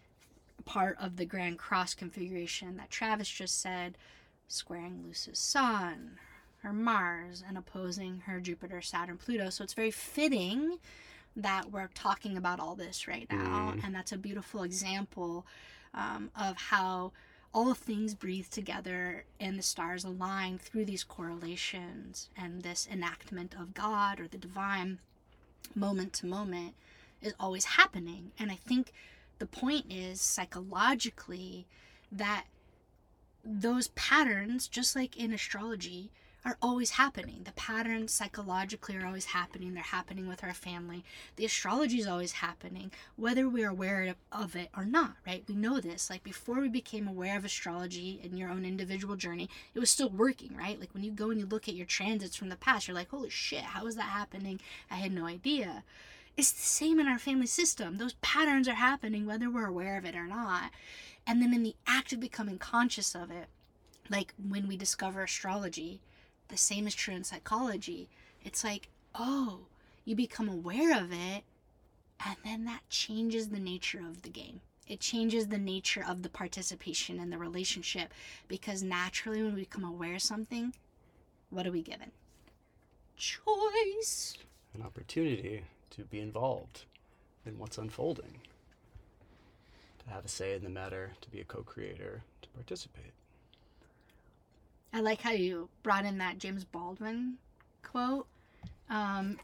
part 0.61 0.97
of 0.99 1.17
the 1.17 1.25
Grand 1.25 1.57
Cross 1.57 1.95
configuration 1.95 2.77
that 2.77 2.89
Travis 2.89 3.29
just 3.29 3.61
said, 3.61 3.97
squaring 4.47 5.03
Luz's 5.05 5.39
sun, 5.39 6.19
her 6.63 6.73
Mars, 6.73 7.43
and 7.47 7.57
opposing 7.57 8.21
her 8.25 8.39
Jupiter, 8.39 8.81
Saturn, 8.81 9.17
Pluto. 9.17 9.49
So 9.49 9.63
it's 9.63 9.73
very 9.73 9.91
fitting 9.91 10.77
that 11.35 11.71
we're 11.71 11.89
talking 11.93 12.37
about 12.37 12.59
all 12.59 12.75
this 12.75 13.07
right 13.07 13.27
now. 13.31 13.73
And 13.83 13.95
that's 13.95 14.11
a 14.11 14.17
beautiful 14.17 14.63
example 14.63 15.45
um, 15.93 16.29
of 16.39 16.57
how 16.57 17.11
all 17.53 17.73
things 17.73 18.13
breathe 18.13 18.47
together 18.49 19.25
and 19.39 19.57
the 19.57 19.63
stars 19.63 20.03
align 20.03 20.57
through 20.57 20.85
these 20.85 21.03
correlations 21.03 22.29
and 22.37 22.61
this 22.61 22.87
enactment 22.89 23.53
of 23.59 23.73
God 23.73 24.19
or 24.19 24.27
the 24.27 24.37
divine 24.37 24.99
moment 25.75 26.13
to 26.13 26.25
moment 26.25 26.75
is 27.21 27.33
always 27.39 27.65
happening. 27.65 28.31
And 28.39 28.51
I 28.51 28.55
think 28.55 28.93
the 29.41 29.47
point 29.47 29.87
is 29.89 30.21
psychologically 30.21 31.65
that 32.11 32.43
those 33.43 33.87
patterns, 33.87 34.67
just 34.67 34.95
like 34.95 35.17
in 35.17 35.33
astrology, 35.33 36.11
are 36.45 36.57
always 36.61 36.91
happening. 36.91 37.41
The 37.43 37.51
patterns 37.53 38.13
psychologically 38.13 38.97
are 38.97 39.05
always 39.07 39.25
happening. 39.25 39.73
They're 39.73 39.81
happening 39.81 40.27
with 40.27 40.43
our 40.43 40.53
family. 40.53 41.03
The 41.37 41.45
astrology 41.45 41.99
is 41.99 42.05
always 42.05 42.33
happening, 42.33 42.91
whether 43.15 43.49
we're 43.49 43.71
aware 43.71 44.13
of 44.31 44.55
it 44.55 44.69
or 44.77 44.85
not, 44.85 45.15
right? 45.25 45.43
We 45.47 45.55
know 45.55 45.79
this. 45.79 46.11
Like 46.11 46.23
before 46.23 46.59
we 46.59 46.69
became 46.69 47.07
aware 47.07 47.35
of 47.35 47.43
astrology 47.43 48.21
in 48.23 48.37
your 48.37 48.51
own 48.51 48.63
individual 48.63 49.15
journey, 49.15 49.49
it 49.73 49.79
was 49.79 49.89
still 49.89 50.09
working, 50.09 50.55
right? 50.55 50.79
Like 50.79 50.93
when 50.93 51.03
you 51.03 51.11
go 51.11 51.31
and 51.31 51.39
you 51.39 51.47
look 51.47 51.67
at 51.67 51.73
your 51.73 51.87
transits 51.87 52.35
from 52.35 52.49
the 52.49 52.57
past, 52.57 52.87
you're 52.87 52.93
like, 52.93 53.09
holy 53.09 53.31
shit, 53.31 53.63
how 53.63 53.87
is 53.87 53.95
that 53.95 54.03
happening? 54.03 54.61
I 54.91 54.97
had 54.97 55.11
no 55.11 55.25
idea. 55.25 55.83
It's 56.41 56.53
the 56.53 56.61
same 56.61 56.99
in 56.99 57.07
our 57.07 57.19
family 57.19 57.45
system. 57.45 57.99
Those 57.99 58.15
patterns 58.15 58.67
are 58.67 58.73
happening 58.73 59.27
whether 59.27 59.47
we're 59.47 59.67
aware 59.67 59.95
of 59.95 60.05
it 60.05 60.15
or 60.15 60.25
not. 60.25 60.71
And 61.27 61.39
then 61.39 61.53
in 61.53 61.61
the 61.61 61.75
act 61.85 62.13
of 62.13 62.19
becoming 62.19 62.57
conscious 62.57 63.13
of 63.13 63.29
it, 63.29 63.45
like 64.09 64.33
when 64.49 64.67
we 64.67 64.75
discover 64.75 65.21
astrology, 65.21 66.01
the 66.47 66.57
same 66.57 66.87
is 66.87 66.95
true 66.95 67.13
in 67.13 67.23
psychology. 67.23 68.09
It's 68.43 68.63
like, 68.63 68.89
oh, 69.13 69.67
you 70.03 70.15
become 70.15 70.49
aware 70.49 70.99
of 70.99 71.11
it, 71.11 71.43
and 72.25 72.35
then 72.43 72.65
that 72.65 72.89
changes 72.89 73.49
the 73.49 73.59
nature 73.59 73.99
of 73.99 74.23
the 74.23 74.29
game. 74.29 74.61
It 74.87 74.99
changes 74.99 75.45
the 75.45 75.59
nature 75.59 76.03
of 76.03 76.23
the 76.23 76.29
participation 76.29 77.19
in 77.19 77.29
the 77.29 77.37
relationship 77.37 78.11
because 78.47 78.81
naturally, 78.81 79.43
when 79.43 79.53
we 79.53 79.61
become 79.61 79.83
aware 79.83 80.15
of 80.15 80.23
something, 80.23 80.73
what 81.51 81.67
are 81.67 81.71
we 81.71 81.83
given? 81.83 82.09
Choice. 83.15 84.39
An 84.73 84.81
opportunity 84.81 85.61
to 85.91 86.03
be 86.03 86.19
involved 86.19 86.85
in 87.45 87.57
what's 87.57 87.77
unfolding, 87.77 88.39
to 89.99 90.13
have 90.13 90.25
a 90.25 90.27
say 90.27 90.55
in 90.55 90.63
the 90.63 90.69
matter, 90.69 91.11
to 91.21 91.29
be 91.29 91.39
a 91.39 91.43
co 91.43 91.61
creator, 91.63 92.23
to 92.41 92.49
participate. 92.49 93.13
I 94.93 94.99
like 94.99 95.21
how 95.21 95.31
you 95.31 95.69
brought 95.83 96.05
in 96.05 96.17
that 96.17 96.37
James 96.37 96.65
Baldwin 96.65 97.37
quote. 97.83 98.27
Um, 98.89 99.37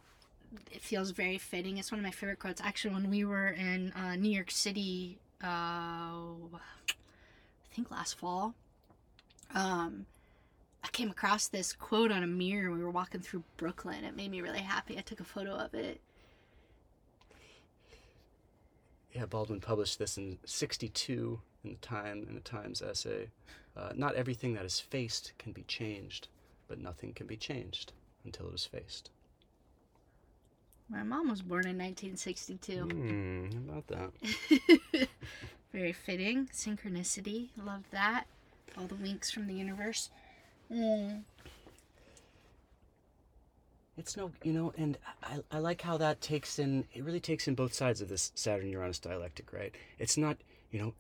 it 0.72 0.82
feels 0.82 1.12
very 1.12 1.38
fitting. 1.38 1.78
It's 1.78 1.92
one 1.92 2.00
of 2.00 2.04
my 2.04 2.12
favorite 2.12 2.40
quotes. 2.40 2.62
Actually, 2.62 2.96
when 2.96 3.10
we 3.10 3.26
were 3.26 3.50
in 3.50 3.92
uh, 3.94 4.16
New 4.16 4.32
York 4.32 4.52
City, 4.52 5.20
uh, 5.44 5.48
I 5.48 6.60
think 7.72 7.92
last 7.92 8.18
fall, 8.18 8.54
um, 9.54 10.06
I 10.84 10.88
came 10.90 11.10
across 11.10 11.48
this 11.48 11.74
quote 11.74 12.12
on 12.12 12.24
a 12.24 12.28
mirror. 12.28 12.72
We 12.72 12.84
were 12.84 12.92
walking 12.92 13.22
through 13.22 13.44
Brooklyn. 13.58 14.04
It 14.04 14.16
made 14.16 14.32
me 14.32 14.42
really 14.42 14.60
happy. 14.60 14.98
I 14.98 15.02
took 15.02 15.20
a 15.20 15.26
photo 15.26 15.52
of 15.52 15.74
it. 15.74 16.00
Yeah, 19.18 19.26
Baldwin 19.26 19.62
published 19.62 19.98
this 19.98 20.20
in 20.20 20.38
62 20.46 21.42
in 21.64 21.72
the 21.72 21.76
Time 21.78 22.28
in 22.30 22.36
the 22.36 22.42
Times 22.42 22.84
essay. 22.84 23.30
Uh, 23.76 23.90
not 23.96 24.14
everything 24.14 24.54
that 24.54 24.64
is 24.64 24.80
faced 24.80 25.32
can 25.40 25.54
be 25.54 25.64
changed, 25.64 26.28
but 26.68 26.80
nothing 26.80 27.14
can 27.14 27.26
be 27.26 27.36
changed 27.36 27.94
until 28.26 28.48
it 28.50 28.54
is 28.54 28.66
faced. 28.66 29.10
My 30.88 31.02
mom 31.02 31.32
was 31.32 31.42
born 31.42 31.66
in 31.66 31.80
1962. 31.80 32.84
Hmm, 32.84 33.46
how 33.72 33.80
about 33.80 33.88
that? 33.88 35.10
Very 35.74 35.94
fitting. 35.94 36.48
Synchronicity. 36.54 37.50
Love 37.58 37.86
that. 37.90 38.26
All 38.78 38.86
the 38.86 38.94
winks 38.94 39.32
from 39.32 39.48
the 39.48 39.56
universe. 39.56 40.12
Mm. 40.72 41.24
It's 43.98 44.16
no, 44.16 44.32
you 44.44 44.54
know, 44.54 44.74
and 44.78 44.98
I, 45.24 45.40
I 45.52 45.58
like 45.58 45.82
how 45.82 45.98
that 45.98 46.22
takes 46.22 46.60
in, 46.60 46.86
it 46.94 47.04
really 47.04 47.20
takes 47.20 47.48
in 47.48 47.56
both 47.56 47.74
sides 47.74 48.00
of 48.00 48.10
this 48.10 48.32
Saturn 48.36 48.70
Uranus 48.70 49.00
dialectic, 49.00 49.52
right? 49.52 49.74
It's 49.98 50.18
not, 50.18 50.38
you 50.72 50.80
know, 50.80 50.94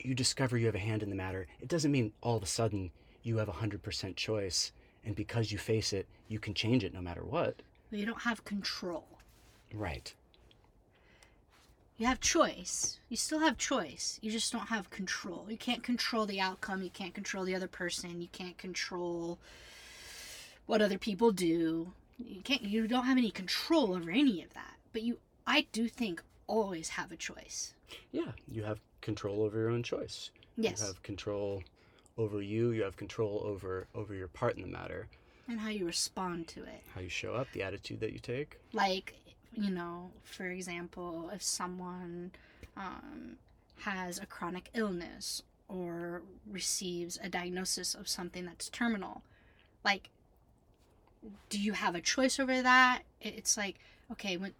you 0.00 0.14
discover 0.14 0.58
you 0.58 0.66
have 0.66 0.74
a 0.74 0.80
hand 0.80 1.02
in 1.02 1.08
the 1.08 1.16
matter. 1.16 1.46
It 1.60 1.68
doesn't 1.68 1.90
mean 1.90 2.12
all 2.20 2.36
of 2.36 2.42
a 2.42 2.46
sudden 2.46 2.90
you 3.22 3.38
have 3.38 3.48
a 3.48 3.52
100% 3.52 4.16
choice, 4.16 4.72
and 5.04 5.16
because 5.16 5.50
you 5.50 5.56
face 5.56 5.92
it, 5.94 6.06
you 6.28 6.38
can 6.38 6.52
change 6.52 6.84
it 6.84 6.92
no 6.92 7.00
matter 7.00 7.24
what. 7.24 7.62
But 7.90 7.98
you 7.98 8.06
don't 8.06 8.22
have 8.22 8.44
control. 8.44 9.06
Right. 9.72 10.12
You 11.96 12.06
have 12.06 12.20
choice. 12.20 13.00
You 13.08 13.16
still 13.16 13.40
have 13.40 13.56
choice. 13.56 14.18
You 14.20 14.30
just 14.30 14.52
don't 14.52 14.68
have 14.68 14.90
control. 14.90 15.46
You 15.48 15.56
can't 15.56 15.82
control 15.82 16.26
the 16.26 16.40
outcome. 16.40 16.82
You 16.82 16.90
can't 16.90 17.14
control 17.14 17.44
the 17.44 17.54
other 17.54 17.68
person. 17.68 18.20
You 18.20 18.28
can't 18.30 18.58
control 18.58 19.38
what 20.66 20.82
other 20.82 20.98
people 20.98 21.32
do. 21.32 21.92
You 22.18 22.40
can't 22.42 22.62
you 22.62 22.86
don't 22.86 23.04
have 23.04 23.18
any 23.18 23.30
control 23.30 23.94
over 23.94 24.10
any 24.10 24.42
of 24.42 24.52
that. 24.54 24.74
But 24.92 25.02
you 25.02 25.18
I 25.46 25.66
do 25.72 25.88
think 25.88 26.22
always 26.46 26.90
have 26.90 27.12
a 27.12 27.16
choice. 27.16 27.74
Yeah, 28.12 28.32
you 28.48 28.62
have 28.64 28.80
control 29.00 29.42
over 29.42 29.58
your 29.58 29.70
own 29.70 29.82
choice. 29.82 30.30
Yes. 30.56 30.80
You 30.80 30.86
have 30.86 31.02
control 31.02 31.62
over 32.18 32.40
you, 32.40 32.70
you 32.70 32.82
have 32.82 32.96
control 32.96 33.42
over 33.44 33.86
over 33.94 34.14
your 34.14 34.28
part 34.28 34.56
in 34.56 34.62
the 34.62 34.68
matter, 34.68 35.06
And 35.48 35.60
how 35.60 35.68
you 35.68 35.84
respond 35.84 36.48
to 36.48 36.62
it. 36.62 36.82
how 36.94 37.00
you 37.02 37.08
show 37.10 37.34
up, 37.34 37.48
the 37.52 37.62
attitude 37.62 38.00
that 38.00 38.12
you 38.12 38.18
take. 38.18 38.58
like 38.72 39.14
you 39.52 39.70
know 39.70 40.10
for 40.22 40.46
example 40.46 41.30
if 41.34 41.42
someone 41.42 42.30
um, 42.76 43.36
has 43.80 44.18
a 44.18 44.26
chronic 44.26 44.68
illness 44.74 45.42
or 45.68 46.22
receives 46.50 47.18
a 47.22 47.28
diagnosis 47.28 47.94
of 47.94 48.06
something 48.08 48.44
that's 48.44 48.68
terminal 48.68 49.22
like 49.84 50.10
do 51.48 51.60
you 51.60 51.72
have 51.72 51.94
a 51.94 52.00
choice 52.00 52.38
over 52.38 52.62
that 52.62 53.02
it's 53.20 53.56
like 53.56 53.78
okay 54.10 54.36
when 54.36 54.52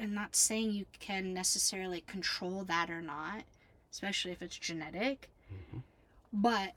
i'm 0.00 0.14
not 0.14 0.34
saying 0.36 0.70
you 0.72 0.86
can 0.98 1.32
necessarily 1.34 2.00
control 2.02 2.64
that 2.64 2.90
or 2.90 3.00
not 3.02 3.42
especially 3.92 4.30
if 4.32 4.42
it's 4.42 4.56
genetic 4.58 5.28
Mhm. 5.52 5.82
but 6.32 6.74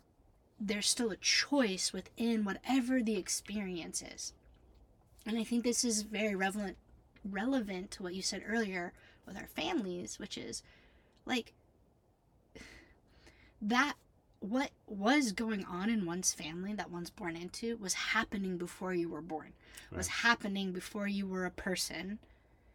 there's 0.60 0.88
still 0.88 1.12
a 1.12 1.18
choice 1.18 1.94
within 1.94 2.44
whatever 2.44 3.02
the 3.02 3.18
experience 3.18 4.02
is 4.02 4.34
and 5.26 5.38
I 5.38 5.44
think 5.44 5.64
this 5.64 5.84
is 5.86 6.02
very 6.02 6.36
relevant 6.36 6.78
relevant 7.24 7.92
to 7.92 8.04
what 8.04 8.14
you 8.14 8.22
said 8.22 8.44
earlier 8.46 8.92
with 9.26 9.38
our 9.38 9.48
families, 9.48 10.20
which 10.20 10.38
is 10.38 10.62
like 11.26 11.54
that 13.62 13.94
what 14.44 14.72
was 14.88 15.32
going 15.32 15.64
on 15.64 15.90
in 15.90 16.06
one's 16.06 16.34
family 16.34 16.74
that 16.74 16.92
one's 16.92 17.10
born 17.10 17.38
into 17.38 17.78
was 17.78 17.94
happening 17.94 18.58
before 18.58 18.94
you 18.94 19.08
were 19.08 19.22
born. 19.22 19.54
Was 19.90 20.08
happening 20.08 20.74
before 20.74 21.08
you 21.08 21.26
were 21.26 21.46
a 21.46 21.52
person 21.52 22.20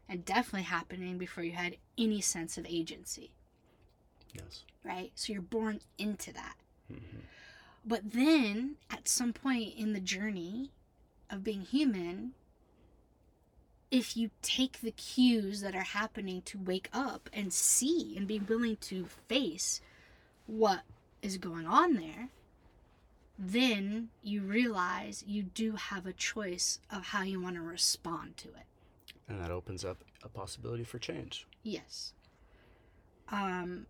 and 0.09 0.25
definitely 0.25 0.63
happening 0.63 1.19
before 1.19 1.45
you 1.45 1.53
had 1.53 1.77
any 1.99 2.23
sense 2.23 2.57
of 2.57 2.65
agency, 2.67 3.33
Yes. 4.33 4.63
right? 4.83 5.13
So 5.15 5.33
you're 5.35 5.43
born 5.43 5.81
into 5.99 6.33
that. 6.33 6.57
hmm 6.89 7.19
But 7.85 8.13
then 8.13 8.77
at 8.89 9.09
some 9.09 9.35
point 9.35 9.75
in 9.77 9.93
the 9.93 10.01
journey 10.01 10.71
of 11.29 11.45
being 11.45 11.63
human, 11.63 12.33
if 13.91 14.17
you 14.17 14.31
take 14.41 14.81
the 14.81 14.91
cues 14.93 15.61
that 15.61 15.75
are 15.75 15.83
happening 15.83 16.41
to 16.43 16.59
wake 16.59 16.89
up 16.95 17.29
and 17.33 17.53
see 17.53 18.15
and 18.17 18.27
be 18.27 18.39
willing 18.39 18.77
to 18.77 19.07
face 19.29 19.81
what 20.47 20.81
is 21.23 21.37
going 21.37 21.67
on 21.67 21.95
there, 21.95 22.29
then 23.39 24.09
you 24.23 24.43
realize 24.43 25.25
you 25.27 25.43
do 25.43 25.73
have 25.73 26.07
a 26.07 26.13
choice 26.13 26.81
of 26.91 27.07
how 27.07 27.23
you 27.23 27.41
want 27.41 27.57
to 27.57 27.63
respond 27.63 28.37
to 28.39 28.49
it. 28.49 28.67
And 29.29 29.41
that 29.41 29.51
opens 29.51 29.85
up 29.85 29.99
a 30.25 30.29
possibility 30.29 30.85
for 30.85 30.99
change. 30.99 31.47
Yes. 31.63 32.13
Um 33.31 33.87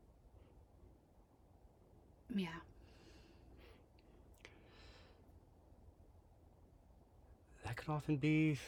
yeah. 2.34 2.48
That 7.64 7.76
can 7.76 7.94
often 7.94 8.16
be 8.16 8.58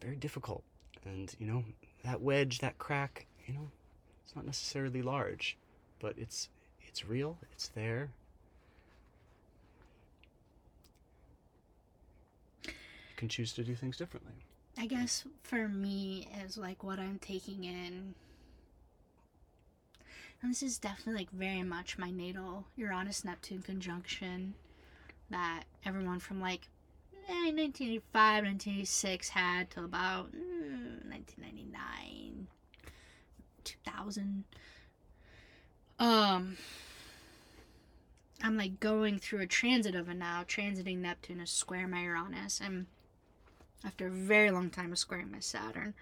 very 0.00 0.16
difficult. 0.16 0.62
And, 1.04 1.34
you 1.38 1.46
know, 1.46 1.64
that 2.04 2.20
wedge, 2.20 2.58
that 2.60 2.78
crack, 2.78 3.26
you 3.46 3.54
know, 3.54 3.70
it's 4.24 4.36
not 4.36 4.44
necessarily 4.44 5.02
large, 5.02 5.56
but 5.98 6.14
it's 6.18 6.48
it's 6.92 7.06
real, 7.06 7.38
it's 7.52 7.68
there. 7.68 8.10
You 12.66 12.72
can 13.16 13.30
choose 13.30 13.54
to 13.54 13.64
do 13.64 13.74
things 13.74 13.96
differently. 13.96 14.34
I 14.76 14.86
guess 14.86 15.24
for 15.42 15.68
me 15.68 16.28
is 16.44 16.58
like 16.58 16.84
what 16.84 16.98
I'm 16.98 17.18
taking 17.18 17.64
in. 17.64 18.14
And 20.42 20.50
this 20.50 20.62
is 20.62 20.76
definitely 20.76 21.22
like 21.22 21.30
very 21.30 21.62
much 21.62 21.96
my 21.96 22.10
natal 22.10 22.66
Uranus 22.76 23.24
Neptune 23.24 23.62
conjunction 23.62 24.52
that 25.30 25.62
everyone 25.86 26.18
from 26.18 26.42
like 26.42 26.68
eh, 27.26 27.52
1985, 27.52 28.44
1986 28.44 29.28
had 29.30 29.70
till 29.70 29.86
about 29.86 30.26
mm, 30.32 31.08
1999, 31.08 32.48
2000. 33.64 34.44
Um, 36.02 36.56
I'm 38.42 38.56
like 38.56 38.80
going 38.80 39.20
through 39.20 39.38
a 39.38 39.46
transit 39.46 39.94
of 39.94 40.08
it 40.08 40.16
now. 40.16 40.42
Transiting 40.42 40.98
Neptune 40.98 41.38
is 41.38 41.50
square 41.50 41.86
my 41.86 42.02
Uranus. 42.02 42.60
and 42.60 42.86
after 43.84 44.08
a 44.08 44.10
very 44.10 44.50
long 44.50 44.68
time 44.68 44.90
of 44.90 44.98
squaring 44.98 45.30
my 45.30 45.38
Saturn. 45.38 45.94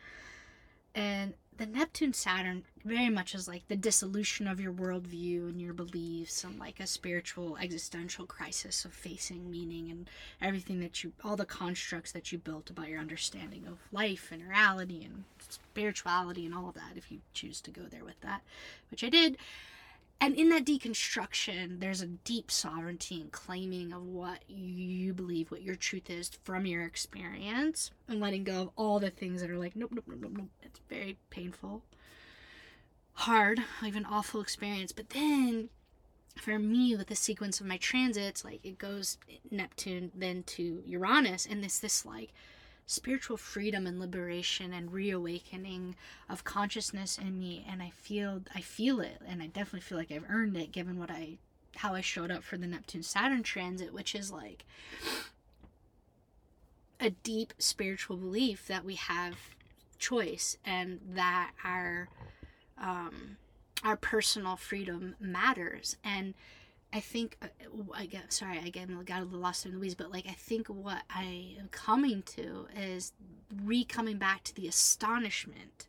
And 0.95 1.35
the 1.59 1.67
Neptune 1.67 2.15
Saturn 2.15 2.65
very 2.83 3.11
much 3.11 3.35
is 3.35 3.47
like 3.47 3.69
the 3.69 3.77
dissolution 3.77 4.49
of 4.49 4.59
your 4.59 4.73
worldview 4.73 5.51
and 5.51 5.61
your 5.61 5.75
beliefs 5.75 6.45
and 6.45 6.59
like 6.59 6.81
a 6.81 6.87
spiritual 6.87 7.59
existential 7.59 8.25
crisis 8.25 8.87
of 8.87 8.95
facing 8.95 9.51
meaning 9.51 9.91
and 9.91 10.09
everything 10.41 10.81
that 10.81 11.05
you, 11.05 11.13
all 11.23 11.37
the 11.37 11.45
constructs 11.45 12.13
that 12.13 12.33
you 12.33 12.39
built 12.39 12.71
about 12.71 12.89
your 12.89 13.01
understanding 13.01 13.67
of 13.67 13.77
life 13.93 14.31
and 14.33 14.49
reality 14.49 15.05
and 15.05 15.25
spirituality 15.47 16.47
and 16.47 16.55
all 16.55 16.71
of 16.71 16.75
that, 16.75 16.97
if 16.97 17.13
you 17.13 17.19
choose 17.35 17.61
to 17.61 17.71
go 17.71 17.83
there 17.83 18.05
with 18.05 18.19
that, 18.23 18.41
which 18.91 19.05
I 19.05 19.11
did. 19.11 19.37
And 20.23 20.35
in 20.35 20.51
that 20.51 20.67
deconstruction, 20.67 21.81
there's 21.81 22.03
a 22.03 22.07
deep 22.07 22.51
sovereignty 22.51 23.23
and 23.23 23.33
claiming 23.33 23.93
of 23.93 24.05
what 24.05 24.41
you 24.49 25.15
believe, 25.15 25.51
what 25.51 25.63
your 25.63 25.77
truth 25.77 26.11
is 26.11 26.31
from 26.45 26.67
your 26.67 26.85
experience, 26.85 27.91
and 28.07 28.21
letting 28.21 28.45
go 28.45 28.63
of 28.63 28.71
all 28.77 29.01
the 29.01 29.09
things 29.09 29.41
that 29.41 29.51
are 29.51 29.57
like, 29.57 29.75
nope, 29.75 29.93
nope, 29.95 30.05
nope, 30.07 30.19
nope, 30.21 30.33
nope. 30.37 30.49
It's 30.63 30.81
very 30.91 31.17
painful, 31.31 31.83
hard, 33.15 33.61
even 33.83 34.05
awful 34.05 34.43
experience. 34.43 34.93
But 34.93 35.09
then, 35.11 35.71
for 36.37 36.59
me, 36.59 36.95
with 36.95 37.07
the 37.07 37.17
sequence 37.17 37.59
of 37.59 37.67
my 37.67 37.79
transits, 37.79 38.45
like 38.45 38.61
it 38.63 38.77
goes 38.77 39.17
Neptune, 39.51 40.13
then 40.15 40.43
to 40.45 40.83
Uranus, 40.85 41.47
and 41.47 41.65
this 41.65 41.79
this 41.79 42.05
like 42.05 42.35
spiritual 42.91 43.37
freedom 43.37 43.87
and 43.87 44.01
liberation 44.01 44.73
and 44.73 44.93
reawakening 44.93 45.95
of 46.29 46.45
consciousness 46.45 47.19
in 47.19 47.39
me 47.39 47.65
and 47.71 47.83
I 47.83 47.91
feel 47.91 48.43
I 48.55 48.61
feel 48.61 49.01
it 49.01 49.19
and 49.27 49.43
I 49.43 49.47
definitely 49.47 49.81
feel 49.81 49.99
like 49.99 50.11
I've 50.11 50.29
earned 50.29 50.57
it 50.57 50.73
given 50.73 50.99
what 50.99 51.11
I 51.11 51.39
how 51.77 51.95
I 51.95 52.01
showed 52.01 52.31
up 52.31 52.43
for 52.43 52.57
the 52.57 52.67
Neptune 52.67 53.03
Saturn 53.03 53.43
transit 53.43 53.95
which 53.95 54.15
is 54.15 54.33
like 54.33 54.65
a 56.99 57.11
deep 57.11 57.55
spiritual 57.59 58.17
belief 58.17 58.67
that 58.67 58.85
we 58.85 58.97
have 58.97 59.37
choice 59.99 60.57
and 60.65 61.01
that 61.15 61.53
our 61.65 62.09
um 62.77 63.37
our 63.85 63.97
personal 63.97 64.57
freedom 64.57 65.15
matters. 65.21 65.97
And 66.05 66.35
I 66.93 67.01
think 67.01 67.37
uh, 67.43 67.47
I 67.95 68.07
get 68.07 68.33
sorry 68.33 68.59
again 68.59 68.97
I 68.99 69.03
got 69.05 69.21
a 69.21 69.25
little 69.25 69.41
lost 69.41 69.65
in 69.65 69.73
the 69.73 69.79
weeds, 69.79 69.95
but 69.95 70.11
like 70.11 70.27
I 70.29 70.33
think 70.33 70.69
what 70.69 71.03
I 71.09 71.55
am 71.59 71.69
coming 71.71 72.23
to 72.35 72.67
is 72.77 73.13
re 73.65 73.85
coming 73.85 74.19
back 74.19 74.45
to 74.45 74.55
the 74.55 74.67
astonishment. 74.67 75.89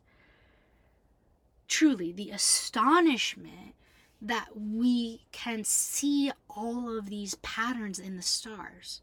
Truly, 1.68 2.12
the 2.12 2.30
astonishment 2.30 3.74
that 4.20 4.50
we 4.54 5.22
can 5.32 5.64
see 5.64 6.30
all 6.48 6.96
of 6.96 7.10
these 7.10 7.34
patterns 7.36 7.98
in 7.98 8.16
the 8.16 8.22
stars. 8.22 9.02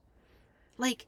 Like, 0.77 1.07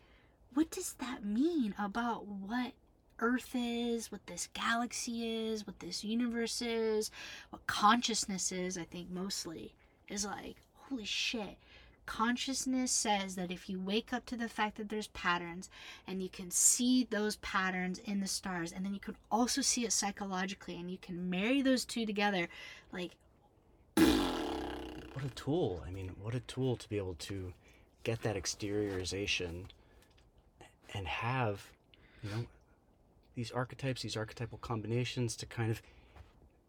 what 0.53 0.69
does 0.69 0.93
that 0.99 1.23
mean 1.23 1.73
about 1.79 2.27
what 2.27 2.73
Earth 3.19 3.51
is, 3.53 4.11
what 4.11 4.25
this 4.25 4.49
galaxy 4.53 5.47
is, 5.47 5.65
what 5.65 5.79
this 5.79 6.03
universe 6.03 6.61
is, 6.61 7.09
what 7.51 7.65
consciousness 7.67 8.51
is? 8.51 8.77
I 8.77 8.83
think 8.83 9.09
mostly 9.09 9.73
is 10.09 10.25
like, 10.25 10.57
holy 10.91 11.05
shit, 11.05 11.57
consciousness 12.05 12.91
says 12.91 13.35
that 13.35 13.49
if 13.49 13.69
you 13.69 13.79
wake 13.79 14.11
up 14.11 14.25
to 14.25 14.35
the 14.35 14.49
fact 14.49 14.75
that 14.75 14.89
there's 14.89 15.07
patterns 15.07 15.69
and 16.05 16.21
you 16.21 16.27
can 16.27 16.51
see 16.51 17.07
those 17.09 17.37
patterns 17.37 17.99
in 17.99 18.19
the 18.19 18.27
stars 18.27 18.73
and 18.73 18.85
then 18.85 18.93
you 18.93 18.99
can 18.99 19.15
also 19.31 19.61
see 19.61 19.85
it 19.85 19.93
psychologically 19.93 20.75
and 20.75 20.91
you 20.91 20.97
can 21.01 21.29
marry 21.29 21.61
those 21.61 21.85
two 21.85 22.05
together 22.05 22.49
like 22.91 23.11
what 23.95 25.25
a 25.25 25.29
tool. 25.35 25.83
I 25.87 25.91
mean, 25.91 26.11
what 26.21 26.35
a 26.35 26.39
tool 26.41 26.75
to 26.75 26.89
be 26.89 26.97
able 26.97 27.15
to 27.15 27.53
get 28.03 28.21
that 28.23 28.35
exteriorization 28.35 29.65
and 30.93 31.07
have, 31.07 31.69
you 32.23 32.29
know, 32.31 32.45
these 33.35 33.51
archetypes, 33.51 34.01
these 34.01 34.17
archetypal 34.17 34.57
combinations 34.57 35.35
to 35.37 35.45
kind 35.45 35.71
of 35.71 35.81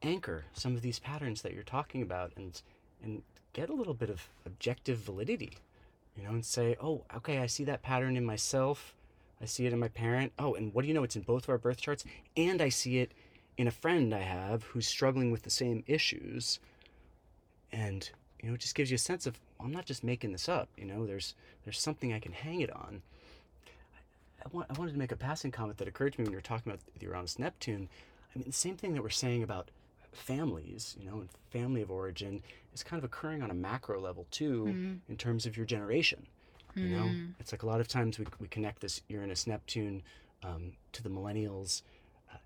anchor 0.03 0.45
some 0.53 0.75
of 0.75 0.83
these 0.83 0.99
patterns 0.99 1.43
that 1.43 1.55
you're 1.55 1.63
talking 1.63 2.03
about 2.03 2.33
and 2.37 2.61
and 3.03 3.23
get 3.53 3.69
a 3.69 3.75
little 3.75 3.95
bit 3.95 4.11
of 4.11 4.29
objective 4.47 4.99
validity. 4.99 5.59
You 6.17 6.25
know, 6.25 6.31
and 6.31 6.45
say, 6.45 6.77
"Oh, 6.81 7.05
okay, 7.17 7.39
I 7.39 7.47
see 7.47 7.65
that 7.65 7.83
pattern 7.83 8.17
in 8.17 8.25
myself. 8.25 8.95
I 9.41 9.47
see 9.47 9.67
it 9.67 9.73
in 9.73 9.79
my 9.79 9.89
parent. 9.89 10.33
Oh, 10.39 10.55
and 10.55 10.75
what 10.75 10.83
do 10.83 10.89
you 10.89 10.95
know? 10.95 11.03
It's 11.03 11.17
in 11.17 11.23
both 11.23 11.45
of 11.45 11.49
our 11.49 11.59
birth 11.59 11.81
charts, 11.81 12.05
and 12.37 12.61
I 12.61 12.69
see 12.69 12.99
it 12.99 13.13
in 13.57 13.67
a 13.67 13.73
friend 13.73 14.15
I 14.15 14.21
have 14.21 14.65
who's 14.65 14.87
struggling 14.87 15.31
with 15.31 15.43
the 15.43 15.51
same 15.51 15.85
issues." 15.87 16.61
And 17.73 18.11
you 18.43 18.49
know, 18.49 18.55
it 18.55 18.61
just 18.61 18.75
gives 18.75 18.91
you 18.91 18.97
a 18.97 18.99
sense 18.99 19.27
of 19.27 19.39
I'm 19.59 19.73
not 19.73 19.87
just 19.87 20.05
making 20.05 20.33
this 20.33 20.49
up. 20.49 20.69
You 20.77 20.85
know, 20.85 21.07
there's 21.07 21.35
there's 21.65 21.81
something 21.81 22.13
I 22.13 22.19
can 22.21 22.33
hang 22.33 22.61
it 22.61 22.71
on. 22.71 23.03
I, 24.45 24.49
want, 24.51 24.67
I 24.71 24.79
wanted 24.79 24.93
to 24.93 24.99
make 24.99 25.13
a 25.13 25.17
passing 25.17 25.53
comment 25.53 25.79
that 25.79 25.87
occurred 25.87 26.15
to 26.15 26.21
me 26.21 26.25
when 26.25 26.33
you 26.33 26.39
were 26.39 26.43
talking 26.43 26.71
about 26.71 26.83
the 26.99 27.07
Uranus 27.07 27.39
Neptune. 27.39 27.89
I 28.35 28.39
mean, 28.39 28.49
the 28.49 28.53
same 28.53 28.77
thing 28.77 28.95
that 28.95 29.03
we're 29.03 29.11
saying 29.11 29.43
about 29.43 29.71
families, 30.13 30.97
you 30.99 31.07
know, 31.07 31.21
and 31.21 31.29
family 31.51 31.83
of 31.83 31.91
origin 31.91 32.43
is 32.75 32.83
kind 32.83 32.99
of 32.99 33.05
occurring 33.05 33.43
on 33.43 33.51
a 33.51 33.55
macro 33.55 34.01
level 34.01 34.27
too, 34.31 34.65
Mhm. 34.67 35.01
in 35.09 35.17
terms 35.17 35.47
of 35.47 35.57
your 35.57 35.67
generation. 35.67 36.27
You 36.75 36.89
know, 36.89 37.03
Mm. 37.05 37.35
it's 37.39 37.53
like 37.53 37.63
a 37.63 37.67
lot 37.67 37.81
of 37.81 37.89
times 37.89 38.19
we, 38.19 38.27
we 38.39 38.49
connect 38.49 38.81
this 38.81 39.03
Uranus 39.09 39.47
Neptune 39.47 40.03
um, 40.43 40.73
to 40.93 41.03
the 41.03 41.11
millennials. 41.11 41.83
Uh, 42.33 42.39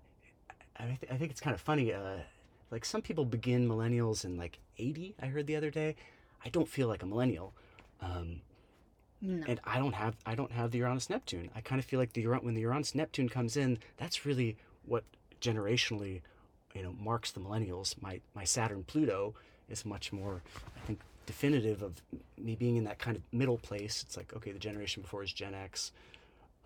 I, 0.77 0.85
th- 0.85 1.11
I 1.11 1.17
think 1.17 1.31
it's 1.31 1.39
kind 1.39 1.53
of 1.53 1.61
funny. 1.61 1.93
Uh, 1.93 2.19
like 2.69 2.83
some 2.83 3.01
people 3.01 3.23
begin 3.25 3.67
millennials 3.67 4.25
in 4.25 4.37
like 4.37 4.59
80, 4.77 5.15
I 5.21 5.27
heard 5.27 5.47
the 5.47 5.55
other 5.55 5.71
day. 5.71 5.95
I 6.43 6.49
don't 6.49 6.67
feel 6.67 6.87
like 6.89 7.01
a 7.03 7.05
millennial. 7.05 7.53
Um, 8.01 8.41
no 9.21 9.43
and 9.47 9.59
I 9.63 9.79
don't 9.79 9.95
have 9.95 10.15
I 10.27 10.35
don't 10.35 10.51
have 10.51 10.69
the 10.71 10.77
Uranus 10.79 11.09
Neptune. 11.09 11.49
I 11.55 11.61
kind 11.61 11.79
of 11.79 11.85
feel 11.85 11.99
like 11.99 12.13
the 12.13 12.23
Uran- 12.25 12.43
when 12.43 12.53
the 12.53 12.61
Uranus 12.61 12.93
Neptune 12.93 13.29
comes 13.29 13.57
in, 13.57 13.79
that's 13.95 14.25
really 14.25 14.57
what 14.85 15.05
generationally, 15.41 16.21
you 16.77 16.83
know, 16.83 16.95
marks 16.99 17.31
the 17.31 17.39
millennials. 17.39 17.99
My 18.01 18.21
my 18.35 18.43
Saturn 18.43 18.83
Pluto 18.83 19.33
is 19.67 19.85
much 19.85 20.13
more, 20.13 20.41
I 20.75 20.85
think, 20.85 21.01
definitive 21.25 21.81
of 21.81 22.01
me 22.37 22.55
being 22.55 22.77
in 22.77 22.83
that 22.83 22.99
kind 22.99 23.17
of 23.17 23.23
middle 23.31 23.57
place. 23.57 24.03
It's 24.03 24.15
like 24.15 24.33
okay, 24.35 24.51
the 24.51 24.59
generation 24.59 25.01
before 25.01 25.23
is 25.23 25.33
Gen 25.33 25.55
X. 25.55 25.91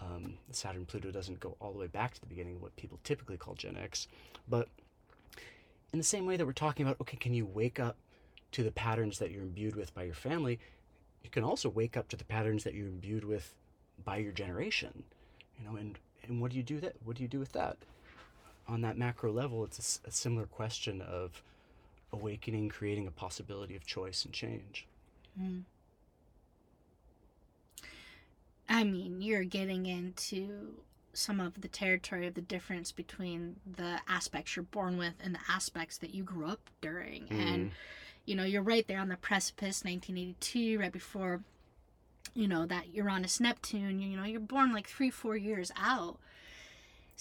Um, 0.01 0.33
Saturn 0.51 0.85
Pluto 0.85 1.11
doesn't 1.11 1.39
go 1.39 1.55
all 1.59 1.71
the 1.71 1.79
way 1.79 1.87
back 1.87 2.13
to 2.15 2.19
the 2.19 2.25
beginning 2.25 2.55
of 2.55 2.61
what 2.61 2.75
people 2.75 2.99
typically 3.03 3.37
call 3.37 3.53
Gen 3.53 3.77
X, 3.77 4.07
but 4.49 4.67
in 5.93 5.99
the 5.99 6.03
same 6.03 6.25
way 6.25 6.37
that 6.37 6.45
we're 6.45 6.53
talking 6.53 6.85
about, 6.85 6.99
okay, 7.01 7.17
can 7.17 7.33
you 7.33 7.45
wake 7.45 7.79
up 7.79 7.97
to 8.53 8.63
the 8.63 8.71
patterns 8.71 9.19
that 9.19 9.29
you're 9.29 9.43
imbued 9.43 9.75
with 9.75 9.93
by 9.93 10.03
your 10.03 10.15
family? 10.15 10.59
You 11.23 11.29
can 11.29 11.43
also 11.43 11.69
wake 11.69 11.97
up 11.97 12.07
to 12.09 12.17
the 12.17 12.23
patterns 12.23 12.63
that 12.63 12.73
you're 12.73 12.87
imbued 12.87 13.23
with 13.23 13.53
by 14.03 14.17
your 14.17 14.31
generation, 14.31 15.03
you 15.59 15.69
know, 15.69 15.75
and, 15.77 15.99
and 16.23 16.41
what 16.41 16.49
do 16.49 16.57
you 16.57 16.63
do 16.63 16.79
that? 16.79 16.95
What 17.03 17.17
do 17.17 17.23
you 17.23 17.29
do 17.29 17.39
with 17.39 17.51
that? 17.51 17.77
On 18.67 18.81
that 18.81 18.97
macro 18.97 19.31
level, 19.31 19.63
it's 19.65 19.99
a 20.05 20.11
similar 20.11 20.45
question 20.45 21.01
of 21.01 21.43
awakening, 22.13 22.69
creating 22.69 23.07
a 23.07 23.11
possibility 23.11 23.75
of 23.75 23.85
choice 23.85 24.25
and 24.25 24.33
change. 24.33 24.87
Hmm. 25.37 25.59
I 28.69 28.83
mean, 28.83 29.21
you're 29.21 29.43
getting 29.43 29.85
into 29.85 30.75
some 31.13 31.41
of 31.41 31.59
the 31.59 31.67
territory 31.67 32.25
of 32.27 32.35
the 32.35 32.41
difference 32.41 32.91
between 32.91 33.57
the 33.65 33.99
aspects 34.07 34.55
you're 34.55 34.63
born 34.63 34.97
with 34.97 35.13
and 35.21 35.35
the 35.35 35.39
aspects 35.49 35.97
that 35.97 36.13
you 36.13 36.23
grew 36.23 36.47
up 36.47 36.69
during. 36.79 37.27
Hmm. 37.27 37.39
And, 37.39 37.71
you 38.25 38.35
know, 38.35 38.43
you're 38.43 38.61
right 38.61 38.87
there 38.87 38.99
on 38.99 39.09
the 39.09 39.17
precipice, 39.17 39.83
1982, 39.83 40.79
right 40.79 40.91
before, 40.91 41.41
you 42.33 42.47
know, 42.47 42.65
that 42.65 42.93
Uranus 42.93 43.39
Neptune. 43.39 43.99
You 43.99 44.15
know, 44.15 44.23
you're 44.23 44.39
born 44.39 44.73
like 44.73 44.87
three, 44.87 45.09
four 45.09 45.35
years 45.35 45.71
out. 45.75 46.17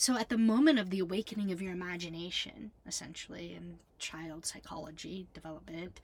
So 0.01 0.17
at 0.17 0.31
the 0.31 0.39
moment 0.39 0.79
of 0.79 0.89
the 0.89 0.99
awakening 1.01 1.53
of 1.53 1.61
your 1.61 1.73
imagination, 1.73 2.71
essentially, 2.87 3.53
in 3.53 3.81
child 3.99 4.47
psychology 4.47 5.27
development, 5.35 6.01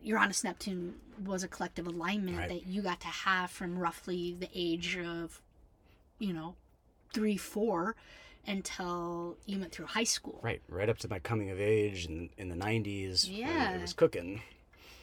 Uranus 0.00 0.44
Neptune 0.44 1.00
was 1.24 1.42
a 1.42 1.48
collective 1.48 1.88
alignment 1.88 2.38
Right. 2.38 2.48
that 2.50 2.68
you 2.68 2.82
got 2.82 3.00
to 3.00 3.08
have 3.08 3.50
from 3.50 3.80
roughly 3.80 4.36
the 4.38 4.48
age 4.54 4.96
of, 4.96 5.42
you 6.20 6.32
know, 6.32 6.54
three, 7.12 7.36
four 7.36 7.96
until 8.46 9.36
you 9.44 9.58
went 9.58 9.72
through 9.72 9.86
high 9.86 10.04
school. 10.04 10.38
Right, 10.40 10.62
right 10.68 10.88
up 10.88 10.98
to 10.98 11.08
my 11.08 11.18
coming 11.18 11.50
of 11.50 11.58
age 11.58 12.06
in, 12.06 12.30
in 12.38 12.48
the 12.48 12.54
90s 12.54 13.28
when 13.28 13.38
Yeah. 13.38 13.74
it 13.74 13.80
was 13.80 13.92
cooking. 13.92 14.42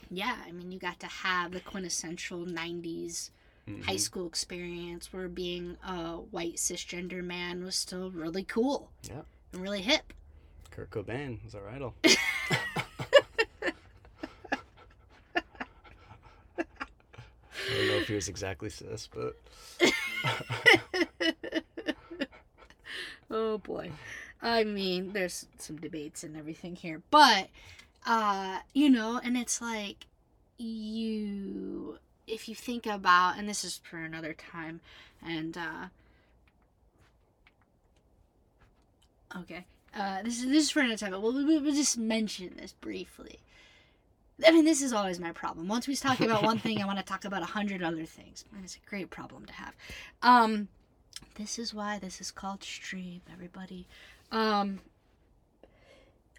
Yeah, 0.10 0.38
I 0.48 0.54
mean, 0.54 0.72
you 0.72 0.80
got 0.80 1.02
to 1.02 1.08
have 1.08 1.52
the 1.52 1.60
quintessential 1.60 2.46
90s 2.46 3.32
high 3.84 3.96
Mhm. 3.96 4.00
school 4.00 4.28
experience 4.28 5.12
where 5.14 5.28
being 5.28 5.78
a 5.84 6.18
white 6.18 6.56
cisgender 6.56 7.24
man 7.24 7.64
was 7.64 7.76
still 7.76 8.12
really 8.12 8.44
cool 8.44 8.92
Yeah, 9.04 9.22
and 9.54 9.62
really 9.62 9.82
hip. 9.82 10.14
Kurt 10.72 10.90
Cobain 10.92 11.44
was 11.44 11.56
our 11.56 11.68
idol. 11.70 11.96
I 16.58 17.76
don't 17.76 17.88
know 17.88 17.98
if 17.98 18.08
he 18.08 18.16
was 18.16 18.28
exactly 18.30 18.70
cis, 18.70 19.08
but 19.14 19.36
oh 23.30 23.58
boy. 23.60 23.92
I 24.42 24.64
mean, 24.64 25.12
there's 25.14 25.48
some 25.58 25.78
debates 25.78 26.24
and 26.24 26.38
everything 26.38 26.76
here, 26.76 27.02
but 27.12 27.50
uh, 28.06 28.60
you 28.74 28.90
know, 28.90 29.20
and 29.24 29.38
it's 29.38 29.62
like 29.62 30.08
you 30.58 32.00
if 32.30 32.48
you 32.48 32.56
think 32.56 32.86
about 32.86 33.38
and 33.38 33.48
this 33.50 33.64
is 33.64 33.80
for 33.84 33.98
another 33.98 34.34
time 34.34 34.80
and 35.26 35.58
uh 35.58 35.88
okay. 39.40 39.66
Uh, 39.98 40.22
this 40.22 40.40
is 40.40 40.46
this 40.46 40.64
is 40.66 40.72
for 40.72 40.82
another 40.82 40.98
time, 40.98 41.12
but 41.12 41.22
we'll, 41.22 41.34
we'll, 41.34 41.74
just 41.74 41.98
mention 41.98 42.56
this 42.58 42.74
briefly. 42.74 43.40
I 44.46 44.52
mean, 44.52 44.64
this 44.64 44.82
is 44.82 44.94
always 44.94 45.20
my 45.20 45.32
problem. 45.32 45.68
Once 45.68 45.88
we 45.88 45.96
talk 45.96 46.20
about 46.22 46.44
one 46.44 46.60
thing, 46.60 46.82
I 46.82 46.86
want 46.86 47.00
to 47.00 47.06
talk 47.06 47.26
about 47.26 47.42
a 47.42 47.46
hundred 47.46 47.82
other 47.82 48.06
things. 48.06 48.46
And 48.54 48.64
it's 48.64 48.76
a 48.76 48.90
great 48.90 49.10
problem 49.10 49.46
to 49.46 49.54
have. 49.54 49.74
Um, 50.22 50.68
this 51.36 51.60
is 51.60 51.74
why 51.74 52.00
this 52.00 52.22
is 52.22 52.32
called 52.32 52.64
stream, 52.64 53.22
everybody. 53.34 53.88
Um, 54.32 54.80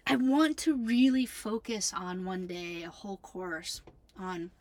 I 0.07 0.15
want 0.15 0.57
to 0.59 0.75
really 0.75 1.25
focus 1.25 1.93
on 1.95 2.25
one 2.25 2.47
day 2.47 2.83
a 2.83 2.89
whole 2.89 3.17
course 3.17 3.81
on 4.19 4.51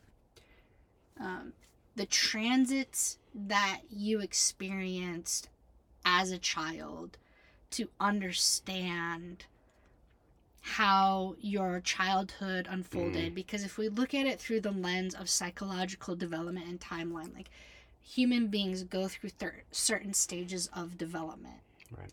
um, 1.21 1.53
the 1.97 2.07
transits 2.07 3.19
that 3.35 3.81
you 3.91 4.21
experienced 4.21 5.49
as 6.05 6.31
a 6.31 6.39
child 6.39 7.19
to 7.71 7.89
understand 8.01 9.45
how 10.63 11.37
your 11.41 11.81
childhood 11.81 12.67
unfolded. 12.71 13.35
Because 13.35 13.65
if 13.65 13.79
we 13.79 13.89
look 13.89 14.15
at 14.15 14.27
it 14.27 14.41
through 14.41 14.61
the 14.61 14.71
lens 14.73 15.15
of 15.15 15.29
psychological 15.31 16.15
development 16.17 16.67
and 16.69 16.81
timeline 16.81 17.35
like 17.35 17.51
human 18.03 18.49
beings 18.49 18.83
go 18.83 19.09
through 19.09 19.31
thir- 19.31 19.63
certain 19.71 20.13
stages 20.13 20.69
of 20.75 20.99
development. 20.99 21.61
Right. 21.97 22.13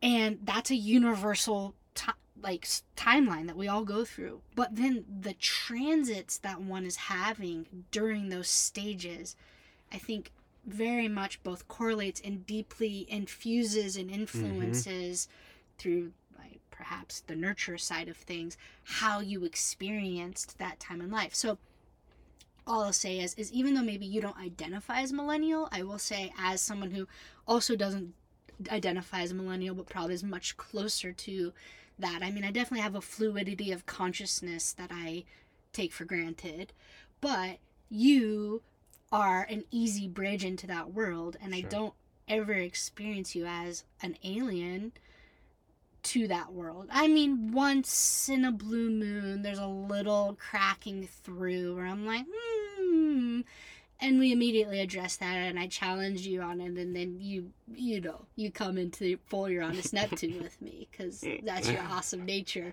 and 0.00 0.38
that's 0.44 0.70
a 0.70 0.76
universal 0.76 1.74
ti 1.94 2.12
like 2.42 2.68
timeline 2.96 3.46
that 3.46 3.56
we 3.56 3.68
all 3.68 3.84
go 3.84 4.04
through. 4.04 4.40
But 4.54 4.76
then 4.76 5.04
the 5.20 5.34
transits 5.34 6.36
that 6.38 6.60
one 6.60 6.84
is 6.84 6.96
having 6.96 7.84
during 7.90 8.28
those 8.28 8.48
stages 8.48 9.36
i 9.92 9.98
think 9.98 10.32
very 10.66 11.08
much 11.08 11.42
both 11.42 11.68
correlates 11.68 12.20
and 12.24 12.46
deeply 12.46 13.06
infuses 13.08 13.96
and 13.96 14.10
mm-hmm. 14.10 14.20
influences 14.20 15.28
through 15.78 16.12
like 16.38 16.60
perhaps 16.70 17.20
the 17.20 17.36
nurture 17.36 17.78
side 17.78 18.08
of 18.08 18.16
things 18.16 18.56
how 18.84 19.20
you 19.20 19.44
experienced 19.44 20.58
that 20.58 20.80
time 20.80 21.00
in 21.00 21.10
life. 21.10 21.34
So 21.34 21.58
all 22.66 22.82
I'll 22.82 22.92
say 22.94 23.20
is, 23.20 23.34
is 23.34 23.52
even 23.52 23.74
though 23.74 23.82
maybe 23.82 24.06
you 24.06 24.22
don't 24.22 24.38
identify 24.38 25.00
as 25.02 25.12
millennial, 25.12 25.68
I 25.70 25.82
will 25.82 25.98
say 25.98 26.32
as 26.38 26.62
someone 26.62 26.92
who 26.92 27.06
also 27.46 27.76
doesn't 27.76 28.14
identify 28.70 29.20
as 29.20 29.34
millennial, 29.34 29.74
but 29.74 29.86
probably 29.86 30.14
is 30.14 30.24
much 30.24 30.56
closer 30.56 31.12
to 31.12 31.52
that. 31.98 32.20
I 32.22 32.30
mean, 32.30 32.44
I 32.44 32.50
definitely 32.50 32.82
have 32.82 32.94
a 32.94 33.00
fluidity 33.00 33.72
of 33.72 33.86
consciousness 33.86 34.72
that 34.72 34.90
I 34.92 35.24
take 35.72 35.92
for 35.92 36.04
granted, 36.04 36.72
but 37.20 37.58
you 37.88 38.62
are 39.12 39.46
an 39.48 39.64
easy 39.70 40.08
bridge 40.08 40.44
into 40.44 40.66
that 40.66 40.92
world, 40.92 41.36
and 41.42 41.54
I 41.54 41.60
don't 41.60 41.94
ever 42.28 42.52
experience 42.52 43.34
you 43.34 43.46
as 43.46 43.84
an 44.02 44.16
alien 44.24 44.92
to 46.02 46.28
that 46.28 46.52
world. 46.52 46.88
I 46.92 47.08
mean, 47.08 47.52
once 47.52 48.28
in 48.28 48.44
a 48.44 48.52
blue 48.52 48.90
moon, 48.90 49.42
there's 49.42 49.58
a 49.58 49.66
little 49.66 50.36
cracking 50.38 51.08
through 51.22 51.76
where 51.76 51.86
I'm 51.86 52.06
like, 52.06 52.24
hmm, 52.28 52.53
and 54.04 54.18
we 54.18 54.32
immediately 54.32 54.80
address 54.80 55.16
that 55.16 55.34
and 55.34 55.58
i 55.58 55.66
challenge 55.66 56.20
you 56.26 56.40
on 56.42 56.60
it 56.60 56.72
and 56.76 56.94
then 56.94 57.16
you 57.20 57.50
you 57.74 58.00
know 58.00 58.20
you 58.36 58.50
come 58.50 58.76
into 58.76 59.00
the 59.00 59.18
full 59.26 59.48
uranus 59.48 59.92
neptune 59.92 60.42
with 60.42 60.60
me 60.60 60.86
because 60.90 61.24
that's 61.42 61.70
your 61.70 61.82
awesome 61.90 62.24
nature. 62.24 62.72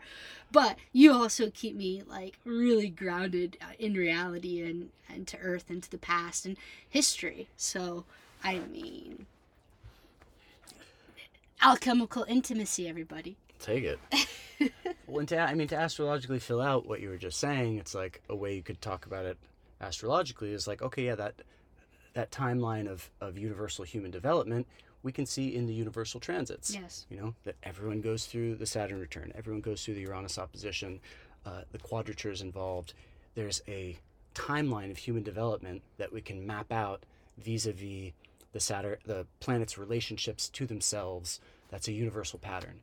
But 0.52 0.78
you 0.92 1.14
also 1.14 1.50
keep 1.50 1.76
me 1.76 2.04
like 2.06 2.38
really 2.44 2.90
grounded 2.90 3.58
uh, 3.62 3.74
in 3.80 3.94
reality 3.94 4.62
and 4.62 4.90
and 5.10 5.28
to 5.28 5.38
earth 5.38 5.70
and 5.70 5.82
to 5.84 5.92
the 5.92 5.98
past 5.98 6.46
and 6.46 6.58
history. 6.90 7.48
So 7.58 8.06
i 8.44 8.60
mean 8.60 9.26
alchemical 11.62 12.26
intimacy 12.28 12.88
everybody. 12.88 13.38
Take 13.60 13.84
it. 13.84 14.00
well, 15.06 15.20
and 15.20 15.28
to, 15.30 15.38
I 15.38 15.54
mean, 15.54 15.68
to 15.68 15.76
astrologically 15.76 16.40
fill 16.40 16.60
out 16.60 16.88
what 16.88 17.00
you 17.00 17.10
were 17.10 17.18
just 17.18 17.40
saying, 17.40 17.78
it's 17.78 17.94
like 17.94 18.20
a 18.28 18.36
way 18.36 18.56
you 18.56 18.64
could 18.64 18.82
talk 18.82 19.06
about 19.06 19.26
it 19.26 19.38
astrologically 19.82 20.54
is 20.54 20.68
like, 20.68 20.82
okay, 20.82 21.06
yeah, 21.06 21.16
that 21.16 21.36
that 22.14 22.32
timeline 22.32 22.88
of, 22.90 23.10
of 23.22 23.38
universal 23.38 23.86
human 23.86 24.12
development 24.12 24.68
we 25.04 25.12
can 25.12 25.26
see 25.26 25.56
in 25.56 25.66
the 25.66 25.74
universal 25.74 26.20
transits. 26.20 26.74
yes 26.74 27.06
You 27.10 27.18
know, 27.18 27.36
that 27.44 27.56
everyone 27.64 28.02
goes 28.02 28.26
through 28.26 28.56
the 28.56 28.66
Saturn 28.66 29.00
return, 29.00 29.32
everyone 29.36 29.62
goes 29.62 29.84
through 29.84 29.96
the 29.96 30.02
Uranus 30.02 30.38
opposition, 30.38 31.00
uh, 31.46 31.62
the 31.72 31.80
quadratures 31.80 32.42
involved. 32.42 32.94
There's 33.34 33.62
a 33.68 33.98
timeline 34.36 34.92
of 34.92 34.98
human 34.98 35.24
development 35.24 35.82
that 35.98 36.14
we 36.14 36.22
can 36.22 36.46
map 36.46 36.72
out 36.72 37.04
vis-a-vis 37.38 38.12
the 38.52 38.60
Saturn, 38.60 38.98
the 39.06 39.26
planets' 39.40 39.78
relationships 39.78 40.50
to 40.50 40.66
themselves. 40.66 41.40
That's 41.70 41.88
a 41.88 41.94
universal 41.94 42.38
pattern. 42.38 42.82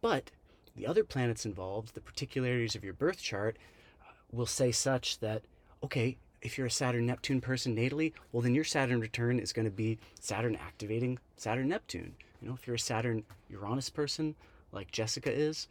But 0.00 0.30
the 0.74 0.86
other 0.86 1.04
planets 1.04 1.46
involved, 1.46 1.94
the 1.94 2.00
particularities 2.00 2.74
of 2.74 2.82
your 2.82 2.94
birth 2.94 3.20
chart, 3.22 3.56
uh, 4.02 4.12
will 4.32 4.46
say 4.46 4.72
such 4.72 5.18
that, 5.20 5.42
okay, 5.82 6.16
if 6.42 6.56
you're 6.58 6.66
a 6.66 6.70
Saturn 6.70 7.06
Neptune 7.06 7.40
person 7.40 7.74
natally, 7.74 8.12
well, 8.32 8.42
then 8.42 8.54
your 8.54 8.64
Saturn 8.64 9.00
return 9.00 9.38
is 9.38 9.52
going 9.52 9.64
to 9.64 9.70
be 9.70 9.98
Saturn 10.20 10.56
activating 10.56 11.18
Saturn 11.36 11.68
Neptune. 11.68 12.14
You 12.40 12.48
know, 12.48 12.54
if 12.54 12.66
you're 12.66 12.76
a 12.76 12.78
Saturn 12.78 13.24
Uranus 13.50 13.90
person 13.90 14.34
like 14.72 14.90
Jessica 14.90 15.32
is, 15.32 15.68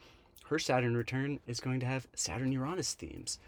her 0.48 0.60
Saturn 0.60 0.96
return 0.98 1.40
is 1.48 1.60
going 1.60 1.80
to 1.80 1.86
have 1.86 2.08
Saturn 2.14 2.52
Uranus 2.52 2.94
themes. 2.94 3.40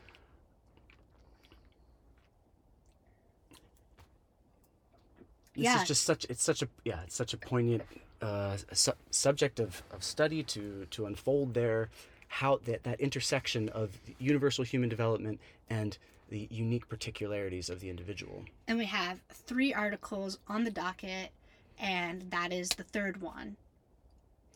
This 5.55 5.63
Yeah. 5.65 5.81
is 5.81 5.87
just 5.87 6.03
such 6.03 6.25
it's 6.29 6.43
such 6.43 6.61
a 6.61 6.67
yeah 6.85 7.01
it's 7.03 7.15
such 7.15 7.33
a 7.33 7.37
poignant 7.37 7.83
uh, 8.21 8.57
su- 8.73 8.91
subject 9.09 9.59
of, 9.59 9.81
of 9.91 10.03
study 10.03 10.43
to 10.43 10.85
to 10.91 11.05
unfold 11.07 11.53
there 11.55 11.89
how 12.27 12.59
that 12.65 12.83
that 12.83 12.99
intersection 12.99 13.69
of 13.69 13.97
universal 14.19 14.63
human 14.63 14.89
development 14.89 15.39
and 15.69 15.97
the 16.29 16.47
unique 16.51 16.87
particularities 16.89 17.69
of 17.69 17.79
the 17.79 17.89
individual. 17.89 18.43
and 18.67 18.77
we 18.77 18.85
have 18.85 19.19
three 19.31 19.73
articles 19.73 20.37
on 20.47 20.63
the 20.63 20.71
docket 20.71 21.31
and 21.79 22.29
that 22.31 22.51
is 22.51 22.69
the 22.69 22.83
third 22.83 23.21
one. 23.21 23.55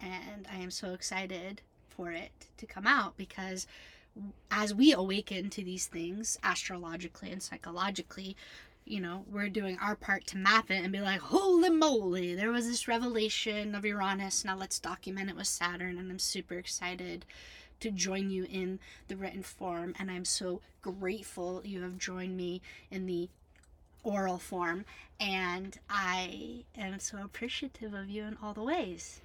And 0.01 0.47
i 0.51 0.57
am 0.57 0.71
so 0.71 0.93
excited 0.93 1.61
for 1.89 2.11
it 2.11 2.31
to 2.57 2.65
come 2.65 2.87
out 2.87 3.15
because 3.17 3.67
as 4.49 4.73
we 4.73 4.91
awaken 4.91 5.49
to 5.49 5.63
these 5.63 5.87
things 5.87 6.37
astrologically 6.43 7.31
and 7.31 7.41
psychologically 7.41 8.35
you 8.83 8.99
know 8.99 9.23
we're 9.31 9.47
doing 9.49 9.77
our 9.79 9.95
part 9.95 10.25
to 10.27 10.37
map 10.37 10.69
it 10.71 10.83
and 10.83 10.91
be 10.91 10.99
like 10.99 11.19
holy 11.19 11.69
moly 11.69 12.35
there 12.35 12.51
was 12.51 12.67
this 12.67 12.87
revelation 12.87 13.75
of 13.75 13.85
uranus. 13.85 14.43
Now 14.43 14.57
let's 14.57 14.79
document 14.79 15.29
it 15.29 15.35
with 15.35 15.47
saturn. 15.47 15.97
And 15.97 16.11
i'm 16.11 16.19
super 16.19 16.55
excited 16.55 17.25
to 17.81 17.91
join 17.91 18.29
you 18.29 18.45
in 18.49 18.79
the 19.07 19.15
written 19.15 19.43
form 19.43 19.93
and 19.99 20.09
i'm 20.09 20.25
so 20.25 20.61
grateful 20.81 21.61
you 21.65 21.81
have 21.81 21.97
joined 21.97 22.37
me 22.37 22.61
in 22.89 23.05
the 23.05 23.27
oral 24.03 24.37
form 24.37 24.85
and 25.19 25.77
i 25.89 26.63
am 26.77 26.99
so 26.99 27.17
appreciative 27.23 27.93
of 27.93 28.09
you 28.09 28.23
in 28.23 28.37
all 28.41 28.53
the 28.53 28.63
ways 28.63 29.21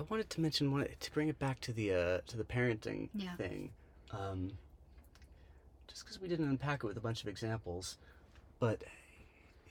I 0.00 0.04
wanted 0.08 0.30
to 0.30 0.40
mention 0.40 0.70
one 0.70 0.86
to 1.00 1.10
bring 1.12 1.28
it 1.28 1.40
back 1.40 1.60
to 1.62 1.72
the 1.72 1.92
uh, 1.92 2.18
to 2.28 2.36
the 2.36 2.44
parenting 2.44 3.08
Yeah. 3.16 3.34
thing, 3.34 3.70
um, 4.12 4.52
just 5.88 6.04
because 6.04 6.20
we 6.20 6.28
didn't 6.28 6.48
unpack 6.48 6.84
it 6.84 6.86
with 6.86 6.96
a 6.96 7.00
bunch 7.00 7.20
of 7.22 7.28
examples, 7.28 7.98
but 8.60 8.84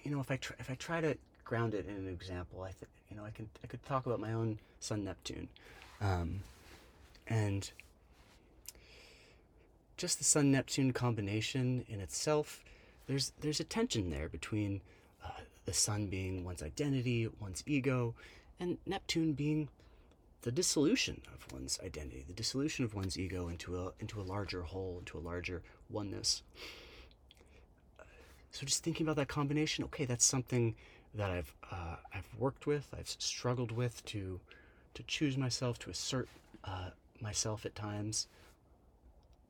you 0.03 0.11
know 0.11 0.19
if 0.19 0.29
I 0.29 0.35
try, 0.35 0.57
if 0.59 0.69
I 0.69 0.75
try 0.75 0.99
to 0.99 1.17
ground 1.47 1.73
it 1.73 1.87
in 1.87 1.95
an 1.95 2.09
example, 2.09 2.61
I 2.61 2.71
think 2.71 2.91
you 3.09 3.15
know 3.15 3.23
I 3.23 3.31
can 3.31 3.49
I 3.63 3.67
could 3.67 3.83
talk 3.85 4.05
about 4.05 4.19
my 4.19 4.33
own 4.33 4.59
Sun 4.79 5.05
Neptune, 5.05 5.47
um, 6.01 6.41
and 7.25 7.71
just 9.95 10.17
the 10.19 10.25
Sun 10.25 10.51
Neptune 10.51 10.91
combination 10.91 11.85
in 11.87 11.99
itself, 12.01 12.63
there's 13.07 13.31
there's 13.39 13.61
a 13.61 13.63
tension 13.63 14.09
there 14.09 14.27
between 14.27 14.81
uh, 15.25 15.29
the 15.65 15.73
Sun 15.73 16.07
being 16.07 16.43
one's 16.43 16.61
identity, 16.61 17.29
one's 17.39 17.63
ego, 17.65 18.13
and 18.59 18.77
Neptune 18.85 19.33
being 19.33 19.69
the 20.41 20.51
dissolution 20.51 21.21
of 21.33 21.51
one's 21.53 21.79
identity, 21.83 22.25
the 22.27 22.33
dissolution 22.33 22.83
of 22.85 22.93
one's 22.93 23.17
ego 23.17 23.47
into 23.47 23.77
a 23.77 23.93
into 24.01 24.19
a 24.19 24.23
larger 24.23 24.63
whole, 24.63 24.97
into 24.99 25.17
a 25.17 25.23
larger 25.31 25.63
oneness. 25.89 26.43
So 28.51 28.65
just 28.65 28.83
thinking 28.83 29.05
about 29.05 29.17
that 29.17 29.27
combination, 29.27 29.83
okay, 29.85 30.05
that's 30.05 30.25
something 30.25 30.75
that 31.15 31.31
I've 31.31 31.53
uh, 31.71 31.95
I've 32.13 32.27
worked 32.37 32.67
with, 32.67 32.93
I've 32.97 33.09
struggled 33.09 33.71
with 33.71 34.03
to 34.05 34.39
to 34.93 35.03
choose 35.03 35.37
myself, 35.37 35.77
to 35.79 35.89
assert 35.89 36.27
uh, 36.63 36.89
myself 37.21 37.65
at 37.65 37.75
times. 37.75 38.27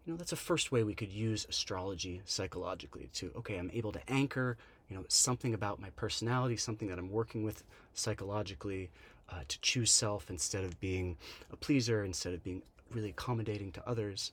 You 0.06 0.14
know, 0.14 0.18
that's 0.18 0.32
a 0.32 0.38
first 0.38 0.72
way 0.72 0.84
we 0.84 0.96
could 0.96 1.12
use 1.12 1.46
astrology 1.50 2.22
psychologically 2.26 3.10
to 3.16 3.32
okay, 3.38 3.58
I'm 3.58 3.72
able 3.74 3.92
to 3.92 4.10
anchor, 4.10 4.58
you 4.90 4.96
know, 4.96 5.06
something 5.08 5.54
about 5.54 5.82
my 5.82 5.90
personality, 5.92 6.58
something 6.58 6.88
that 6.88 7.00
I'm 7.00 7.12
working 7.12 7.44
with 7.44 7.64
psychologically 7.94 8.90
uh, 9.30 9.42
to 9.48 9.60
choose 9.62 9.92
self 9.92 10.30
instead 10.30 10.64
of 10.64 10.80
being 10.80 11.18
a 11.52 11.58
pleaser, 11.58 12.04
instead 12.04 12.34
of 12.34 12.44
being 12.44 12.62
really 12.92 13.10
accommodating 13.10 13.72
to 13.74 13.90
others. 13.90 14.32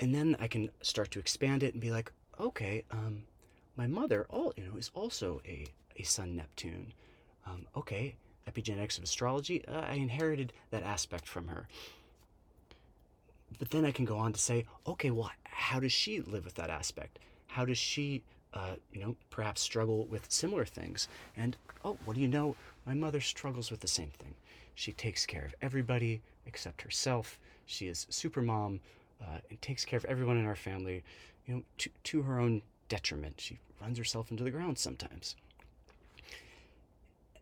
And 0.00 0.12
then 0.12 0.36
I 0.40 0.48
can 0.48 0.70
start 0.80 1.12
to 1.12 1.20
expand 1.20 1.62
it 1.62 1.74
and 1.74 1.80
be 1.80 1.92
like, 1.92 2.10
okay, 2.40 2.82
um, 2.90 3.22
my 3.76 3.86
mother, 3.86 4.26
all 4.28 4.52
you 4.56 4.64
know, 4.64 4.76
is 4.76 4.90
also 4.94 5.40
a 5.46 5.66
a 5.98 6.02
Sun 6.02 6.36
Neptune. 6.36 6.92
Um, 7.46 7.66
okay, 7.76 8.14
epigenetics 8.48 8.98
of 8.98 9.04
astrology, 9.04 9.64
uh, 9.66 9.80
I 9.88 9.94
inherited 9.94 10.52
that 10.70 10.82
aspect 10.82 11.26
from 11.26 11.48
her. 11.48 11.68
But 13.58 13.70
then 13.70 13.84
I 13.84 13.90
can 13.90 14.04
go 14.04 14.16
on 14.16 14.32
to 14.32 14.40
say, 14.40 14.64
okay, 14.86 15.10
well, 15.10 15.30
how 15.44 15.80
does 15.80 15.92
she 15.92 16.20
live 16.20 16.44
with 16.44 16.54
that 16.54 16.70
aspect? 16.70 17.18
How 17.48 17.64
does 17.64 17.78
she, 17.78 18.22
uh, 18.54 18.76
you 18.92 19.00
know, 19.00 19.16
perhaps 19.30 19.60
struggle 19.60 20.06
with 20.06 20.30
similar 20.30 20.64
things? 20.64 21.08
And 21.36 21.56
oh, 21.84 21.98
what 22.04 22.14
do 22.14 22.20
you 22.20 22.28
know? 22.28 22.56
My 22.86 22.94
mother 22.94 23.20
struggles 23.20 23.70
with 23.70 23.80
the 23.80 23.88
same 23.88 24.10
thing. 24.18 24.34
She 24.74 24.92
takes 24.92 25.26
care 25.26 25.44
of 25.44 25.54
everybody 25.60 26.22
except 26.46 26.82
herself. 26.82 27.38
She 27.66 27.88
is 27.88 28.06
super 28.08 28.40
mom 28.40 28.80
uh, 29.20 29.38
and 29.50 29.60
takes 29.60 29.84
care 29.84 29.98
of 29.98 30.04
everyone 30.06 30.38
in 30.38 30.46
our 30.46 30.56
family, 30.56 31.04
you 31.46 31.54
know, 31.54 31.62
to, 31.78 31.90
to 32.04 32.22
her 32.22 32.40
own 32.40 32.62
detriment. 32.92 33.40
She 33.40 33.58
runs 33.80 33.96
herself 33.96 34.30
into 34.30 34.44
the 34.44 34.50
ground 34.50 34.78
sometimes. 34.78 35.34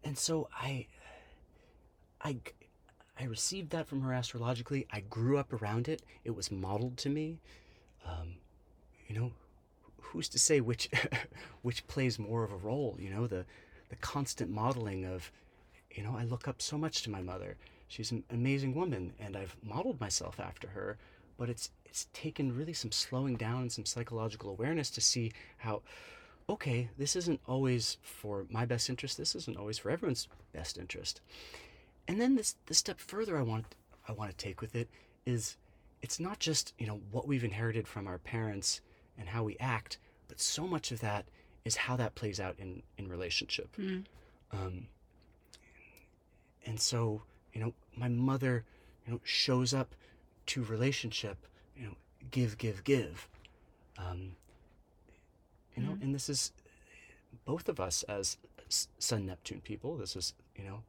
And 0.05 0.17
so 0.17 0.49
I, 0.55 0.87
I, 2.23 2.37
I 3.19 3.25
received 3.25 3.71
that 3.71 3.89
from 3.89 4.01
her 4.03 4.13
astrologically. 4.13 4.87
I 4.93 5.01
grew 5.01 5.39
up 5.39 5.53
around 5.53 5.89
it. 5.89 6.03
It 6.25 6.37
was 6.37 6.53
modeled 6.53 6.97
to 6.99 7.09
me. 7.09 7.41
Um, 8.07 8.37
you 9.09 9.19
know, 9.19 9.33
who's 10.01 10.29
to 10.29 10.39
say 10.39 10.61
which, 10.61 10.89
which 11.63 11.85
plays 11.89 12.17
more 12.17 12.45
of 12.45 12.53
a 12.53 12.57
role? 12.57 12.97
You 13.01 13.11
know, 13.11 13.27
the, 13.27 13.45
the 13.89 13.97
constant 13.97 14.53
modeling 14.53 15.05
of, 15.05 15.33
you 15.91 16.05
know, 16.05 16.15
I 16.17 16.23
look 16.23 16.47
up 16.47 16.63
so 16.63 16.79
much 16.79 17.03
to 17.03 17.11
my 17.11 17.23
mother. 17.23 17.57
She's 17.89 18.13
an 18.13 18.23
amazing 18.31 18.73
woman, 18.77 19.15
and 19.19 19.37
I've 19.37 19.57
modeled 19.65 20.01
myself 20.01 20.39
after 20.39 20.69
her. 20.69 20.97
But 21.41 21.49
it's 21.49 21.71
it's 21.87 22.07
taken 22.13 22.55
really 22.55 22.75
some 22.75 22.93
slowing 22.93 23.37
down 23.37 23.63
and 23.63 23.73
some 23.73 23.87
psychological 23.87 24.51
awareness 24.51 24.91
to 24.91 25.01
see 25.01 25.33
how, 25.57 25.81
okay, 26.51 26.91
this 26.99 27.17
isn't 27.17 27.41
always 27.49 27.97
for 28.03 28.45
my 28.51 28.67
best 28.67 28.91
interest. 28.91 29.17
This 29.17 29.35
isn't 29.35 29.57
always 29.57 29.79
for 29.79 29.91
everyone's 29.91 30.29
best 30.53 30.77
interest. 30.77 31.23
And 32.07 32.21
then 32.21 32.37
this 32.37 32.57
the 32.67 32.75
step 32.75 33.01
further 33.01 33.39
I 33.39 33.43
want 33.43 33.75
I 34.07 34.13
want 34.13 34.31
to 34.31 34.37
take 34.37 34.61
with 34.61 34.75
it 34.75 34.91
is 35.25 35.57
it's 36.03 36.21
not 36.21 36.41
just 36.41 36.75
you 36.79 36.87
know 36.87 37.01
what 37.11 37.27
we've 37.27 37.43
inherited 37.43 37.89
from 37.89 38.07
our 38.07 38.19
parents 38.19 38.83
and 39.17 39.27
how 39.27 39.43
we 39.43 39.57
act, 39.59 39.97
but 40.29 40.43
so 40.43 40.67
much 40.67 40.93
of 40.93 41.01
that 41.01 41.25
is 41.65 41.75
how 41.75 41.97
that 41.97 42.17
plays 42.17 42.39
out 42.39 42.57
in 42.59 42.83
in 42.99 43.09
relationship. 43.09 43.75
Mm. 43.79 44.05
Um, 44.53 44.89
and 46.67 46.79
so 46.79 47.23
you 47.55 47.63
know 47.63 47.73
my 47.97 48.09
mother 48.09 48.65
you 49.07 49.15
know 49.15 49.21
shows 49.25 49.73
up 49.73 49.95
to 50.53 50.63
relationship 50.65 51.37
you 51.77 51.85
know 51.87 51.95
give 52.31 52.59
give 52.59 52.83
give 52.85 53.29
um, 53.99 54.37
you 55.77 55.83
know 55.83 55.93
Mhm. 55.93 56.03
and 56.03 56.15
this 56.15 56.29
is 56.29 56.53
both 57.45 57.69
of 57.69 57.81
us 57.81 58.03
as 58.05 58.37
sun 58.99 59.27
neptune 59.27 59.61
people 59.61 59.97
this 59.97 60.17
is 60.17 60.35
you 60.57 60.65
know 60.65 60.83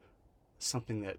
something 0.59 1.01
that 1.01 1.17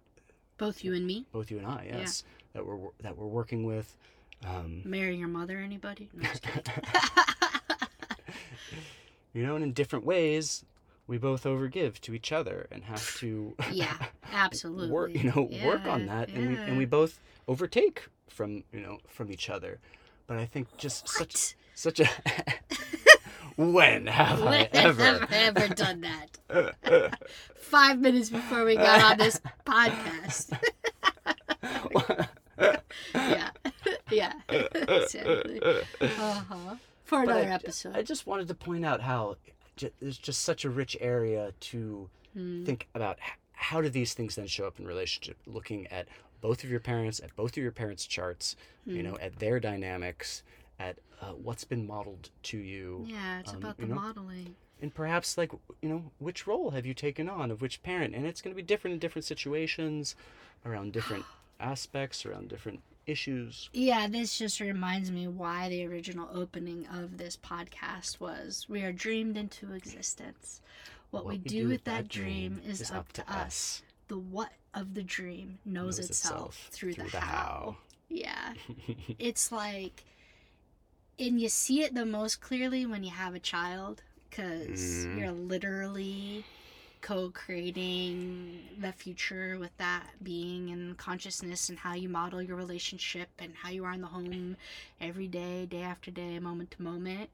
both 0.59 0.85
you 0.85 0.95
and 0.95 1.07
me 1.07 1.27
both 1.33 1.51
you 1.51 1.59
and 1.59 1.67
i 1.67 1.85
yes 1.89 2.25
that 2.53 2.65
we're 2.67 2.79
that 3.01 3.17
we're 3.17 3.27
working 3.41 3.65
with 3.65 3.97
Um, 4.45 4.83
Marry 4.85 5.17
your 5.17 5.29
mother, 5.29 5.59
anybody? 5.59 6.09
No, 6.13 6.29
you 9.33 9.47
know, 9.47 9.55
and 9.55 9.63
in 9.65 9.73
different 9.73 10.05
ways, 10.05 10.65
we 11.07 11.17
both 11.19 11.45
overgive 11.45 12.01
to 12.01 12.13
each 12.15 12.33
other 12.33 12.67
and 12.73 12.83
have 12.85 13.15
to 13.21 13.55
yeah, 13.73 13.95
absolutely. 14.33 14.89
work, 14.91 15.15
you 15.15 15.31
know, 15.31 15.43
work 15.65 15.87
on 15.87 16.07
Yeah, 16.07 16.15
that, 16.15 16.29
and 16.35 16.49
we 16.49 16.59
and 16.67 16.77
we 16.77 16.85
both 16.87 17.21
overtake 17.47 18.09
from 18.33 18.65
you 18.73 18.81
know 18.81 18.99
from 19.09 19.31
each 19.31 19.49
other. 19.51 19.79
But 20.27 20.39
I 20.39 20.47
think 20.47 20.69
just 20.79 21.09
such 21.09 21.35
What? 21.35 21.55
such 21.75 22.01
a 22.01 22.09
when 23.57 24.07
have 24.07 24.43
I 24.43 24.45
When 24.51 24.69
ever? 24.73 25.03
have 25.05 25.23
I 25.33 25.37
ever 25.37 25.69
done 25.75 26.01
that? 26.03 27.19
Five 27.57 27.99
minutes 28.01 28.31
before 28.31 28.65
we 28.65 28.77
got 28.77 29.13
on 29.13 29.19
this 29.19 29.41
podcast. 29.67 30.57
yeah, 33.15 33.51
yeah, 34.11 34.33
exactly. 34.49 35.61
Uh 36.01 36.35
huh. 36.49 36.77
For 37.05 37.23
another 37.23 37.41
I, 37.41 37.55
episode. 37.55 37.97
I 37.97 38.03
just 38.03 38.27
wanted 38.27 38.49
to 38.49 38.55
point 38.55 38.85
out 38.85 39.01
how 39.03 39.37
there's 40.01 40.19
just 40.19 40.43
such 40.43 40.65
a 40.65 40.71
rich 40.71 40.97
area 41.01 41.53
to 41.73 42.09
Mm. 42.35 42.65
think 42.65 42.89
about 42.95 43.19
how 43.53 43.83
do 43.83 43.91
these 43.91 44.15
things 44.15 44.37
then 44.37 44.47
show 44.47 44.67
up 44.67 44.81
in 44.81 44.87
relationship 44.87 45.37
looking 45.47 45.87
at 45.89 46.09
both 46.43 46.63
of 46.65 46.71
your 46.71 46.81
parents 46.81 47.19
at 47.21 47.35
both 47.37 47.53
of 47.53 47.63
your 47.63 47.73
parents 47.73 48.07
charts 48.07 48.55
Hmm. 48.85 48.97
you 48.97 49.03
know 49.03 49.17
at 49.21 49.39
their 49.39 49.59
dynamics 49.61 50.43
at 50.79 50.99
uh, 51.23 51.27
what's 51.33 51.65
been 51.65 51.87
modeled 51.87 52.29
to 52.43 52.59
you 52.59 53.07
Yeah, 53.09 53.39
it's 53.41 53.51
um, 53.53 53.59
about 53.59 53.79
the 53.79 53.87
know, 53.87 53.95
modeling. 53.95 54.57
and 54.83 54.93
perhaps 54.93 55.39
like 55.39 55.53
you 55.81 55.89
know 55.89 56.11
which 56.19 56.47
role 56.47 56.71
have 56.73 56.85
you 56.85 56.95
taken 56.95 57.29
on 57.29 57.51
of 57.51 57.63
which 57.63 57.83
parent 57.83 58.15
and 58.15 58.27
it's 58.27 58.43
going 58.43 58.53
to 58.55 58.61
be 58.63 58.67
different 58.67 58.93
in 58.95 58.99
different 58.99 59.25
situations 59.25 60.15
around 60.67 60.93
different 60.93 61.25
aspects 61.61 62.27
around 62.27 62.49
different 62.49 62.81
issues 63.07 63.69
Yeah, 63.73 64.07
this 64.09 64.39
just 64.39 64.61
reminds 64.61 65.11
me 65.11 65.27
why 65.29 65.69
the 65.69 65.85
original 65.87 66.29
opening 66.33 66.87
of 66.87 67.19
this 67.19 67.37
podcast 67.37 68.21
was 68.21 68.67
We 68.69 68.83
are 68.83 68.93
dreamed 68.93 69.37
into 69.37 69.73
existence. 69.73 70.61
What, 71.11 71.27
we, 71.27 71.37
do, 71.37 71.69
with 71.69 71.85
that 71.85 72.09
dream 72.09 72.61
is, 72.67 72.91
up, 72.91 73.13
to 73.13 73.23
us. 73.31 73.83
The 74.13 74.19
what 74.19 74.53
of 74.75 74.93
the 74.93 75.03
dream 75.03 75.59
knows, 75.65 75.99
Knows 75.99 76.11
itself, 76.11 76.69
through, 76.71 76.93
the, 76.95 77.05
the 77.05 77.21
how. 77.21 77.21
how. 77.21 77.77
Yeah. 78.11 78.53
it's 79.19 79.51
like, 79.51 80.05
and 81.19 81.41
you 81.41 81.49
see 81.49 81.83
it 81.83 81.95
the 81.95 82.05
most 82.05 82.41
clearly 82.43 82.85
when 82.85 83.05
you 83.05 83.11
have 83.11 83.35
a 83.35 83.39
child 83.39 84.03
because 84.29 85.07
Mhm. 85.07 85.19
you're 85.19 85.33
literally 85.33 86.45
co 87.01 87.31
creating 87.31 88.61
the 88.79 88.93
future 88.93 89.59
with 89.59 89.77
that 89.79 90.09
being 90.23 90.71
and 90.71 90.97
consciousness 90.99 91.69
and 91.69 91.79
how 91.79 91.95
you 91.95 92.09
model 92.09 92.43
your 92.43 92.57
relationship 92.57 93.29
and 93.39 93.55
how 93.57 93.71
you 93.71 93.85
are 93.85 93.93
in 93.93 94.01
the 94.03 94.07
home 94.09 94.57
every 95.01 95.27
day, 95.29 95.67
day 95.67 95.83
after 95.83 96.11
day, 96.11 96.39
moment 96.39 96.71
to 96.73 96.83
moment. 96.83 97.31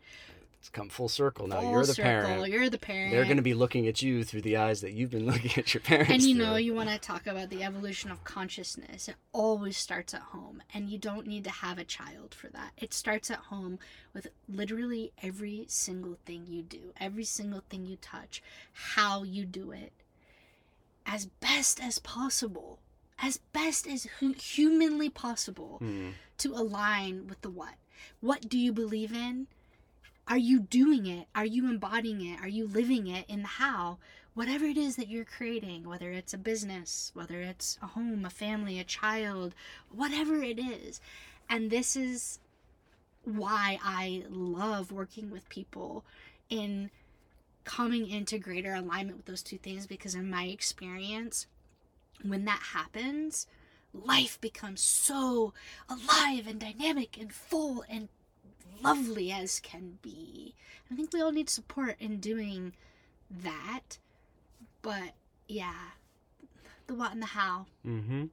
It's 0.60 0.68
come 0.70 0.88
full 0.88 1.08
circle 1.08 1.46
now 1.46 1.60
Full 1.60 1.70
you're 1.70 1.80
the 1.86 1.94
circle, 1.94 2.04
parent 2.10 2.52
You're 2.52 2.68
the 2.68 2.78
parent. 2.78 3.12
they're 3.12 3.24
going 3.24 3.36
to 3.36 3.42
be 3.42 3.54
looking 3.54 3.86
at 3.86 4.02
you 4.02 4.24
through 4.24 4.42
the 4.42 4.56
eyes 4.56 4.80
that 4.80 4.92
you've 4.92 5.10
been 5.10 5.26
looking 5.32 5.52
at 5.56 5.72
your 5.72 5.80
parents 5.80 6.10
and 6.12 6.22
you 6.22 6.34
know 6.34 6.56
you 6.56 6.74
want 6.74 6.88
to 6.88 6.98
talk 6.98 7.26
about 7.26 7.48
the 7.50 7.62
evolution 7.62 8.10
of 8.10 8.24
consciousness 8.24 9.08
it 9.08 9.14
always 9.32 9.76
starts 9.76 10.14
at 10.14 10.20
home 10.20 10.62
and 10.74 10.90
you 10.90 10.98
don't 10.98 11.26
need 11.26 11.44
to 11.44 11.50
have 11.50 11.78
a 11.78 11.84
child 11.84 12.34
for 12.34 12.48
that 12.48 12.72
it 12.76 12.92
starts 12.92 13.30
at 13.30 13.38
home 13.38 13.78
with 14.12 14.26
literally 14.48 15.12
every 15.22 15.64
single 15.68 16.16
thing 16.26 16.44
you 16.48 16.62
do 16.62 16.92
every 17.00 17.24
single 17.24 17.62
thing 17.70 17.86
you 17.86 17.96
touch 17.96 18.42
how 18.72 19.22
you 19.22 19.44
do 19.44 19.70
it 19.70 19.92
as 21.06 21.26
best 21.26 21.82
as 21.82 21.98
possible 21.98 22.80
as 23.20 23.38
best 23.52 23.86
as 23.86 24.06
humanly 24.38 25.08
possible 25.08 25.78
Hmm. 25.78 26.10
to 26.38 26.52
align 26.54 27.26
with 27.26 27.40
the 27.40 27.50
what. 27.50 27.74
What 28.20 28.48
do 28.48 28.56
you 28.56 28.72
believe 28.72 29.12
in? 29.12 29.48
Are 30.28 30.38
you 30.38 30.60
doing 30.60 31.06
it? 31.06 31.26
Are 31.34 31.46
you 31.46 31.68
embodying 31.68 32.24
it? 32.24 32.40
Are 32.40 32.48
you 32.48 32.66
living 32.66 33.06
it 33.06 33.24
in 33.28 33.42
the 33.42 33.48
how? 33.48 33.98
Whatever 34.34 34.66
it 34.66 34.76
is 34.76 34.96
that 34.96 35.08
you're 35.08 35.24
creating, 35.24 35.88
whether 35.88 36.12
it's 36.12 36.34
a 36.34 36.38
business, 36.38 37.10
whether 37.14 37.40
it's 37.40 37.78
a 37.82 37.86
home, 37.86 38.24
a 38.24 38.30
family, 38.30 38.78
a 38.78 38.84
child, 38.84 39.54
whatever 39.90 40.42
it 40.42 40.58
is. 40.58 41.00
And 41.48 41.70
this 41.70 41.96
is 41.96 42.38
why 43.24 43.78
I 43.82 44.24
love 44.28 44.92
working 44.92 45.30
with 45.30 45.48
people 45.48 46.04
in 46.50 46.90
coming 47.64 48.08
into 48.08 48.38
greater 48.38 48.74
alignment 48.74 49.18
with 49.18 49.26
those 49.26 49.42
two 49.42 49.58
things 49.58 49.86
because 49.86 50.14
in 50.14 50.30
my 50.30 50.44
experience 50.44 51.46
when 52.24 52.46
that 52.46 52.62
happens 52.72 53.46
life 53.92 54.40
becomes 54.40 54.80
so 54.80 55.52
alive 55.88 56.46
and 56.46 56.60
dynamic 56.60 57.18
and 57.18 57.32
full 57.32 57.84
and 57.88 58.08
lovely 58.82 59.30
as 59.32 59.60
can 59.60 59.98
be. 60.02 60.54
I 60.90 60.94
think 60.94 61.12
we 61.12 61.20
all 61.20 61.32
need 61.32 61.50
support 61.50 61.96
in 61.98 62.18
doing 62.20 62.74
that. 63.30 63.98
But 64.82 65.14
yeah, 65.48 65.74
the 66.86 66.94
what 66.94 67.12
and 67.12 67.22
the 67.22 67.26
how. 67.26 67.66
Mm-hmm. 67.86 68.26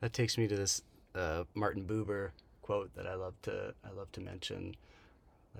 That 0.00 0.12
takes 0.12 0.38
me 0.38 0.46
to 0.48 0.56
this 0.56 0.82
uh, 1.14 1.44
Martin 1.54 1.84
Buber 1.84 2.30
quote 2.62 2.94
that 2.94 3.06
I 3.06 3.14
love 3.14 3.34
to 3.42 3.74
I 3.84 3.90
love 3.96 4.10
to 4.12 4.20
mention. 4.20 4.76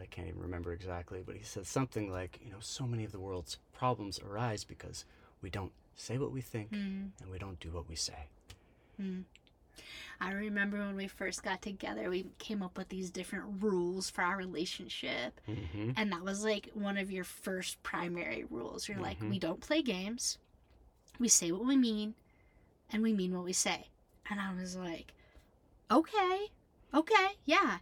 I 0.00 0.06
can't 0.06 0.28
even 0.28 0.40
remember 0.40 0.72
exactly, 0.72 1.22
but 1.26 1.34
he 1.34 1.42
said 1.42 1.66
something 1.66 2.08
like, 2.08 2.38
you 2.44 2.52
know, 2.52 2.58
so 2.60 2.86
many 2.86 3.04
of 3.04 3.10
the 3.10 3.18
world's 3.18 3.56
problems 3.76 4.20
arise 4.20 4.62
because 4.62 5.04
we 5.42 5.50
don't 5.50 5.72
say 5.96 6.18
what 6.18 6.30
we 6.30 6.40
think 6.40 6.70
Mm, 6.70 7.10
and 7.20 7.30
we 7.32 7.38
don't 7.38 7.58
do 7.58 7.70
what 7.70 7.88
we 7.88 7.96
say. 7.96 8.28
mm. 9.00 9.24
I 10.20 10.32
remember 10.32 10.78
when 10.78 10.96
we 10.96 11.06
first 11.06 11.42
got 11.42 11.62
together, 11.62 12.10
we 12.10 12.26
came 12.38 12.62
up 12.62 12.76
with 12.76 12.88
these 12.88 13.10
different 13.10 13.62
rules 13.62 14.10
for 14.10 14.22
our 14.22 14.36
relationship. 14.36 15.40
Mm-hmm. 15.48 15.92
And 15.96 16.12
that 16.12 16.22
was 16.24 16.42
like 16.44 16.70
one 16.74 16.96
of 16.98 17.10
your 17.10 17.24
first 17.24 17.82
primary 17.82 18.44
rules. 18.50 18.88
You're 18.88 18.98
like, 19.00 19.20
Mhm. 19.20 19.30
we 19.30 19.38
don't 19.38 19.60
play 19.60 19.82
games, 19.82 20.38
we 21.18 21.28
say 21.28 21.52
what 21.52 21.64
we 21.66 21.76
mean, 21.76 22.14
and 22.90 23.02
we 23.02 23.12
mean 23.12 23.34
what 23.34 23.44
we 23.44 23.52
say. 23.52 23.88
And 24.30 24.40
I 24.40 24.52
was 24.54 24.76
like, 24.76 25.12
okay, 25.90 26.48
okay, 26.92 27.28
yeah. 27.44 27.78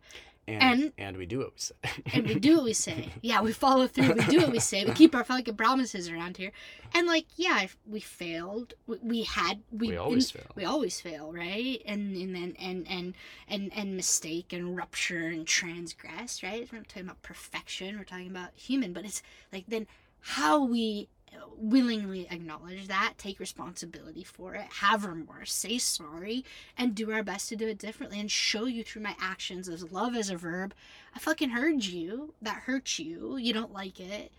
And, 0.49 0.63
And- 0.63 0.93
and 0.97 1.17
we 1.17 1.27
do 1.27 1.39
what 1.39 1.53
we 1.55 1.59
say. 1.59 1.75
And 2.15 2.27
we 2.27 2.35
do 2.37 2.57
what 2.57 2.65
we 2.65 2.73
say. 2.73 3.11
Yeah, 3.21 3.41
we 3.43 3.53
follow 3.53 3.87
through. 3.89 4.15
We 4.15 4.25
do 4.27 4.39
what 4.39 4.51
we 4.53 4.61
say. 4.61 4.85
We 4.85 4.93
keep 4.93 5.15
our 5.15 5.25
fucking 5.25 5.57
promises 5.57 6.09
around 6.09 6.37
here. 6.37 6.53
And 6.95 7.07
like, 7.09 7.27
yeah, 7.37 7.63
if 7.63 7.77
we 7.85 7.99
failed. 8.01 8.75
We, 8.87 8.99
we 9.03 9.23
had 9.25 9.63
we, 9.73 9.89
We 9.89 9.97
always 9.97 10.31
fail. 10.31 10.47
We 10.55 10.65
always 10.65 11.01
fail, 11.01 11.33
right? 11.33 11.83
And 11.85 12.17
and 12.17 12.35
then 12.35 12.55
and 12.61 12.87
and 12.89 13.15
and 13.49 13.73
and 13.75 13.97
mistake 13.97 14.53
and 14.53 14.77
rupture 14.77 15.27
and 15.27 15.47
transgress, 15.47 16.43
right? 16.43 16.69
We're 16.71 16.79
not 16.79 16.89
talking 16.89 17.05
about 17.05 17.23
perfection. 17.23 17.99
We're 17.99 18.05
talking 18.05 18.31
about 18.31 18.51
human. 18.55 18.93
But 18.93 19.05
it's 19.05 19.23
like 19.53 19.65
then 19.67 19.87
how 20.21 20.65
we 20.65 21.09
willingly 21.57 22.27
acknowledge 22.31 22.89
that, 22.89 23.15
take 23.19 23.39
responsibility 23.41 24.23
for 24.25 24.55
it, 24.55 24.67
have 24.81 25.05
remorse, 25.05 25.53
say 25.53 25.79
sorry, 25.79 26.45
and 26.77 26.95
do 26.95 27.11
our 27.13 27.23
best 27.23 27.49
to 27.51 27.57
do 27.57 27.67
it 27.69 27.79
differently 27.79 28.21
and 28.21 28.31
show 28.31 28.67
you 28.67 28.83
through 28.85 29.03
my 29.03 29.15
actions 29.21 29.69
as 29.69 29.91
love 29.93 30.15
as 30.15 30.31
a 30.31 30.37
verb. 30.37 30.75
I 31.15 31.19
fucking 31.19 31.51
heard 31.51 31.85
you. 31.85 32.35
That 32.43 32.63
hurt 32.65 32.99
you. 32.99 33.37
You 33.37 33.53
don't 33.53 33.73
like 33.73 33.99
it. 34.01 34.33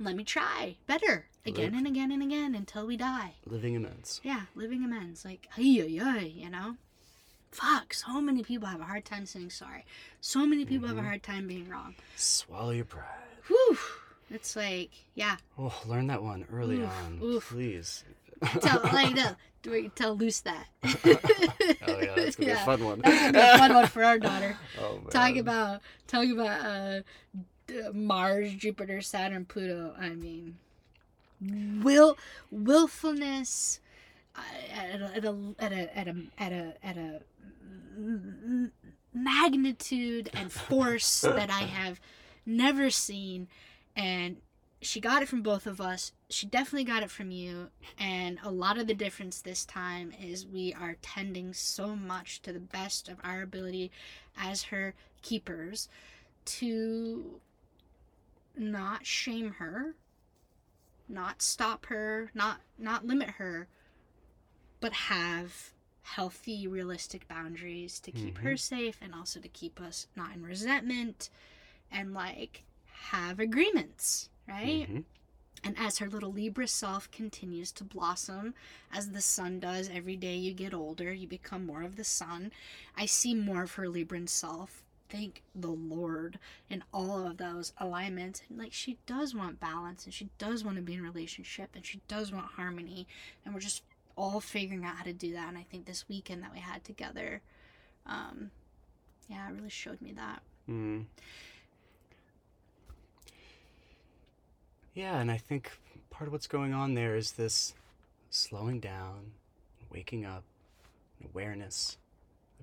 Let 0.00 0.14
me 0.16 0.24
try 0.24 0.76
better 0.86 1.26
again 1.44 1.72
Live. 1.72 1.78
and 1.78 1.86
again 1.86 2.12
and 2.12 2.22
again 2.22 2.54
until 2.54 2.86
we 2.86 2.96
die. 2.96 3.34
Living 3.46 3.74
amends. 3.74 4.20
Yeah, 4.22 4.42
living 4.54 4.84
amends. 4.84 5.24
Like, 5.24 5.48
ay, 5.56 5.60
you 5.62 6.50
know? 6.50 6.76
Fuck, 7.50 7.94
so 7.94 8.20
many 8.20 8.42
people 8.44 8.68
have 8.68 8.80
a 8.80 8.84
hard 8.84 9.04
time 9.06 9.24
saying 9.26 9.50
sorry. 9.50 9.84
So 10.20 10.46
many 10.46 10.64
people 10.66 10.86
have 10.86 10.98
a 10.98 11.00
Mhm. 11.00 11.04
hard 11.06 11.22
time 11.22 11.48
being 11.48 11.68
wrong. 11.68 11.94
Swallow 12.14 12.70
your 12.70 12.84
pride. 12.84 13.26
Whew. 13.48 13.78
It's 14.30 14.54
like, 14.56 14.90
yeah, 15.14 15.36
Oh, 15.58 15.72
learn 15.86 16.06
that 16.08 16.22
one 16.22 16.46
early 16.52 16.80
Oof, 16.80 16.90
on, 17.04 17.20
oof. 17.22 17.48
please. 17.48 18.04
tell 18.60 18.80
like 18.92 19.14
no, 19.14 19.34
tell 19.94 20.16
Luz 20.16 20.42
that. 20.42 20.66
Oh 21.88 22.00
yeah, 22.00 22.14
that's 22.14 22.36
gonna 22.36 22.52
be 22.52 22.52
a 22.52 22.56
fun 22.64 22.84
one. 22.84 23.00
That's 23.02 23.20
gonna 23.20 23.32
be 23.32 23.38
a 23.38 23.58
fun 23.58 23.74
one 23.74 23.86
for 23.86 24.04
our 24.04 24.18
daughter. 24.18 24.56
Oh, 24.80 24.98
man. 24.98 25.06
Talk 25.10 25.36
about 25.36 25.80
talk 26.06 26.28
about 26.28 26.60
uh, 26.60 27.00
Mars, 27.92 28.52
Jupiter, 28.54 29.00
Saturn, 29.00 29.44
Pluto. 29.46 29.94
I 29.98 30.10
mean, 30.10 30.58
will 31.82 32.16
willfulness 32.50 33.80
uh, 34.36 34.40
at 34.72 35.00
a, 35.00 35.16
at 35.16 35.24
a 35.24 35.54
at 35.58 35.72
a 35.72 35.98
at 35.98 36.08
a 36.08 36.18
at 36.38 36.52
a 36.52 36.74
at 36.86 36.96
a 36.96 37.20
magnitude 39.14 40.30
and 40.34 40.52
force 40.52 41.22
that 41.22 41.50
I 41.50 41.60
have 41.62 42.00
never 42.46 42.90
seen, 42.90 43.48
and 43.98 44.36
she 44.80 45.00
got 45.00 45.22
it 45.22 45.28
from 45.28 45.42
both 45.42 45.66
of 45.66 45.80
us. 45.80 46.12
She 46.30 46.46
definitely 46.46 46.84
got 46.84 47.02
it 47.02 47.10
from 47.10 47.32
you, 47.32 47.68
and 47.98 48.38
a 48.44 48.50
lot 48.50 48.78
of 48.78 48.86
the 48.86 48.94
difference 48.94 49.40
this 49.40 49.64
time 49.66 50.12
is 50.18 50.46
we 50.46 50.72
are 50.72 50.96
tending 51.02 51.52
so 51.52 51.96
much 51.96 52.40
to 52.42 52.52
the 52.52 52.60
best 52.60 53.08
of 53.08 53.18
our 53.24 53.42
ability 53.42 53.90
as 54.36 54.62
her 54.64 54.94
keepers 55.20 55.88
to 56.44 57.40
not 58.56 59.04
shame 59.04 59.52
her 59.54 59.94
not 61.08 61.40
stop 61.40 61.86
her 61.86 62.30
not 62.34 62.60
not 62.78 63.06
limit 63.06 63.30
her 63.30 63.66
but 64.80 64.92
have 64.92 65.72
healthy, 66.02 66.66
realistic 66.66 67.26
boundaries 67.28 68.00
to 68.00 68.10
keep 68.10 68.38
Mhm. 68.38 68.42
her 68.42 68.56
safe 68.56 68.98
and 69.00 69.14
also 69.14 69.40
to 69.40 69.48
keep 69.48 69.80
us 69.80 70.06
not 70.16 70.34
in 70.34 70.42
resentment 70.42 71.30
and 71.90 72.14
like 72.14 72.64
have 73.10 73.40
agreements, 73.40 74.28
right? 74.46 74.88
Mhm. 74.88 75.04
And 75.64 75.76
as 75.78 75.98
her 75.98 76.08
little 76.08 76.32
Libra 76.32 76.68
self 76.68 77.10
continues 77.10 77.72
to 77.72 77.84
blossom, 77.84 78.54
as 78.92 79.10
the 79.10 79.20
sun 79.20 79.58
does 79.60 79.88
every 79.88 80.16
day 80.16 80.36
you 80.36 80.54
get 80.54 80.72
older, 80.72 81.12
you 81.12 81.26
become 81.26 81.66
more 81.66 81.82
of 81.82 81.96
the 81.96 82.04
sun. 82.04 82.52
I 82.96 83.06
see 83.06 83.34
more 83.34 83.64
of 83.64 83.72
her 83.74 83.86
Libran 83.86 84.28
self. 84.28 84.84
Thank 85.08 85.42
the 85.54 85.70
Lord 85.70 86.38
in 86.68 86.84
all 86.92 87.26
of 87.26 87.38
those 87.38 87.72
alignments. 87.78 88.42
And 88.48 88.58
like 88.58 88.72
she 88.72 88.98
does 89.06 89.34
want 89.34 89.58
balance 89.58 90.04
and 90.04 90.14
she 90.14 90.28
does 90.38 90.64
want 90.64 90.76
to 90.76 90.82
be 90.82 90.94
in 90.94 91.02
relationship 91.02 91.70
and 91.74 91.84
she 91.84 92.00
does 92.08 92.30
want 92.30 92.46
harmony. 92.46 93.06
And 93.44 93.54
we're 93.54 93.60
just 93.60 93.82
all 94.16 94.40
figuring 94.40 94.84
out 94.84 94.96
how 94.96 95.04
to 95.04 95.12
do 95.12 95.32
that. 95.32 95.48
And 95.48 95.58
I 95.58 95.62
think 95.64 95.86
this 95.86 96.08
weekend 96.08 96.42
that 96.42 96.52
we 96.52 96.60
had 96.60 96.84
together, 96.84 97.40
um, 98.06 98.50
yeah, 99.28 99.48
it 99.48 99.54
really 99.54 99.70
showed 99.70 100.00
me 100.00 100.12
that. 100.12 100.42
Mm. 100.68 101.06
Yeah, 104.98 105.20
and 105.20 105.30
I 105.30 105.36
think 105.36 105.70
part 106.10 106.26
of 106.26 106.32
what's 106.32 106.48
going 106.48 106.74
on 106.74 106.94
there 106.94 107.14
is 107.14 107.30
this 107.30 107.72
slowing 108.30 108.80
down, 108.80 109.30
waking 109.92 110.26
up, 110.26 110.42
awareness, 111.24 111.98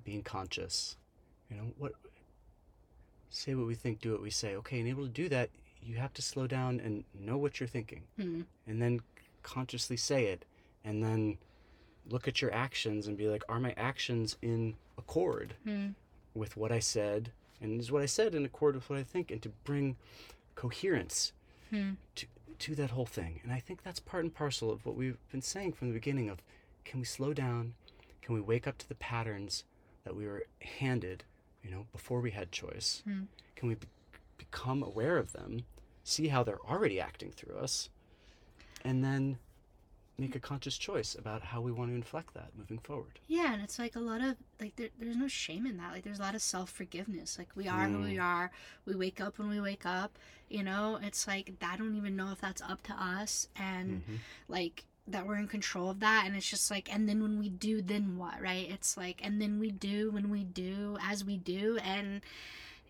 being 0.03 0.21
conscious. 0.21 0.97
You 1.49 1.55
know, 1.55 1.63
what 1.77 1.93
say 3.29 3.55
what 3.55 3.67
we 3.67 3.73
think, 3.73 4.01
do 4.01 4.11
what 4.11 4.21
we 4.21 4.31
say. 4.31 4.53
Okay, 4.57 4.81
and 4.81 4.89
able 4.89 5.03
to 5.03 5.09
do 5.09 5.29
that, 5.29 5.49
you 5.81 5.95
have 5.95 6.11
to 6.15 6.21
slow 6.21 6.45
down 6.45 6.81
and 6.81 7.05
know 7.17 7.37
what 7.37 7.61
you're 7.61 7.69
thinking. 7.69 8.01
Hmm. 8.19 8.41
And 8.67 8.81
then 8.81 8.99
consciously 9.41 9.95
say 9.95 10.25
it. 10.25 10.43
And 10.83 11.01
then 11.01 11.37
look 12.09 12.27
at 12.27 12.41
your 12.41 12.53
actions 12.53 13.07
and 13.07 13.15
be 13.15 13.29
like, 13.29 13.43
are 13.47 13.61
my 13.61 13.73
actions 13.77 14.35
in 14.41 14.75
accord 14.97 15.53
Hmm. 15.63 15.91
with 16.33 16.57
what 16.57 16.73
I 16.73 16.79
said, 16.79 17.31
and 17.61 17.79
is 17.79 17.93
what 17.93 18.01
I 18.01 18.07
said 18.07 18.35
in 18.35 18.43
accord 18.43 18.75
with 18.75 18.89
what 18.89 18.99
I 18.99 19.03
think, 19.03 19.31
and 19.31 19.41
to 19.41 19.49
bring 19.63 19.95
coherence 20.55 21.31
Hmm. 21.69 21.91
to 22.15 22.25
to 22.57 22.75
that 22.75 22.91
whole 22.91 23.05
thing. 23.05 23.41
And 23.43 23.51
I 23.51 23.59
think 23.59 23.83
that's 23.83 23.99
part 23.99 24.23
and 24.23 24.33
parcel 24.33 24.71
of 24.71 24.85
what 24.85 24.95
we've 24.95 25.17
been 25.29 25.41
saying 25.41 25.73
from 25.73 25.89
the 25.89 25.93
beginning 25.93 26.29
of 26.29 26.41
can 26.85 26.99
we 26.99 27.05
slow 27.05 27.33
down? 27.33 27.73
Can 28.21 28.33
we 28.33 28.41
wake 28.41 28.65
up 28.67 28.77
to 28.77 28.87
the 28.87 28.95
patterns 28.95 29.65
that 30.05 30.15
we 30.15 30.25
were 30.25 30.45
handed, 30.79 31.23
you 31.63 31.69
know, 31.71 31.85
before 31.91 32.21
we 32.21 32.31
had 32.31 32.51
choice? 32.51 33.01
Hmm. 33.03 33.23
Can 33.55 33.67
we 33.67 33.75
be- 33.75 33.87
become 34.37 34.83
aware 34.83 35.17
of 35.17 35.33
them, 35.33 35.65
see 36.03 36.29
how 36.29 36.43
they're 36.43 36.65
already 36.65 36.99
acting 36.99 37.31
through 37.31 37.57
us, 37.57 37.89
and 38.83 39.03
then 39.03 39.37
make 40.17 40.35
a 40.35 40.39
conscious 40.39 40.77
choice 40.77 41.15
about 41.15 41.41
how 41.41 41.61
we 41.61 41.71
want 41.71 41.91
to 41.91 41.95
inflect 41.95 42.33
that 42.33 42.49
moving 42.57 42.79
forward? 42.79 43.19
Yeah, 43.27 43.53
and 43.53 43.61
it's 43.61 43.77
like 43.79 43.95
a 43.95 43.99
lot 43.99 44.21
of 44.21 44.35
like 44.59 44.75
there, 44.75 44.89
there's 44.99 45.17
no 45.17 45.27
shame 45.27 45.65
in 45.65 45.77
that. 45.77 45.91
Like 45.91 46.03
there's 46.03 46.19
a 46.19 46.23
lot 46.23 46.35
of 46.35 46.41
self 46.41 46.69
forgiveness. 46.69 47.37
Like 47.37 47.49
we 47.55 47.67
are 47.67 47.87
who 47.87 47.99
we 48.01 48.15
Mm. 48.15 48.23
are. 48.23 48.51
We 48.85 48.95
wake 48.95 49.19
up 49.19 49.37
when 49.39 49.49
we 49.49 49.59
wake 49.59 49.85
up. 49.85 50.17
You 50.49 50.63
know, 50.63 50.99
it's 51.01 51.27
like 51.27 51.51
I 51.61 51.75
don't 51.77 51.95
even 51.95 52.15
know 52.15 52.31
if 52.31 52.39
that's 52.41 52.61
up 52.61 52.81
to 52.83 52.93
us, 52.93 53.47
and 53.55 54.03
Mhm. 54.07 54.19
like 54.47 54.85
that 55.07 55.27
we're 55.27 55.37
in 55.37 55.47
control 55.47 55.89
of 55.91 55.99
that. 55.99 56.23
And 56.25 56.35
it's 56.35 56.49
just 56.49 56.71
like, 56.71 56.91
and 56.93 57.07
then 57.07 57.21
when 57.21 57.37
we 57.37 57.49
do, 57.49 57.81
then 57.81 58.17
what, 58.17 58.41
right? 58.41 58.67
It's 58.69 58.97
like, 58.97 59.23
and 59.23 59.39
then 59.39 59.59
we 59.59 59.69
do 59.69 60.09
when 60.11 60.31
we 60.31 60.43
do 60.43 60.97
as 61.01 61.23
we 61.23 61.37
do, 61.37 61.77
and 61.77 62.21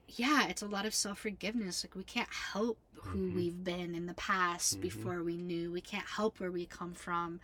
yeah, 0.08 0.47
it's 0.47 0.62
a 0.62 0.68
lot 0.68 0.86
of 0.86 0.93
self 0.93 1.20
forgiveness. 1.20 1.84
Like 1.84 1.95
we 1.95 2.03
can't 2.03 2.32
help 2.32 2.78
who 2.93 3.30
Mhm. 3.30 3.34
we've 3.36 3.64
been 3.64 3.95
in 3.95 4.06
the 4.06 4.14
past 4.16 4.78
Mhm. 4.78 4.82
before 4.82 5.24
we 5.24 5.38
knew. 5.38 5.72
We 5.72 5.82
can't 5.82 6.06
help 6.08 6.39
where 6.39 6.51
we 6.51 6.66
come 6.66 6.93
from. 6.93 7.39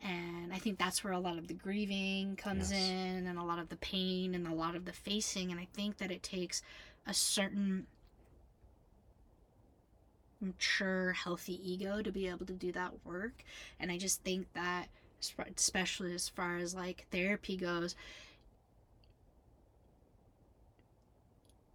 And 0.00 0.52
I 0.52 0.58
think 0.58 0.78
that's 0.78 1.04
where 1.04 1.12
a 1.12 1.20
lot 1.20 1.38
of 1.38 1.46
the 1.46 1.54
grieving 1.54 2.34
comes 2.36 2.70
Yes. 2.72 2.80
in 2.80 3.26
and 3.26 3.38
a 3.38 3.44
lot 3.44 3.58
of 3.60 3.68
the 3.68 3.76
pain 3.76 4.34
and 4.34 4.46
a 4.48 4.54
lot 4.54 4.74
of 4.74 4.84
the 4.84 4.92
facing. 4.92 5.50
And 5.52 5.60
I 5.60 5.66
think 5.66 5.98
that 5.98 6.10
it 6.10 6.22
takes 6.22 6.62
a 7.06 7.14
certain 7.14 7.86
mature, 10.40 11.12
healthy 11.12 11.54
ego 11.70 12.02
to 12.02 12.10
be 12.10 12.26
able 12.28 12.46
to 12.46 12.52
do 12.52 12.72
that 12.72 13.04
work. 13.06 13.44
And 13.78 13.92
I 13.92 13.98
just 13.98 14.22
think 14.22 14.52
that, 14.54 14.88
especially 15.56 16.14
as 16.14 16.28
far 16.28 16.56
as 16.56 16.74
like 16.74 17.06
therapy 17.12 17.56
goes, 17.56 17.94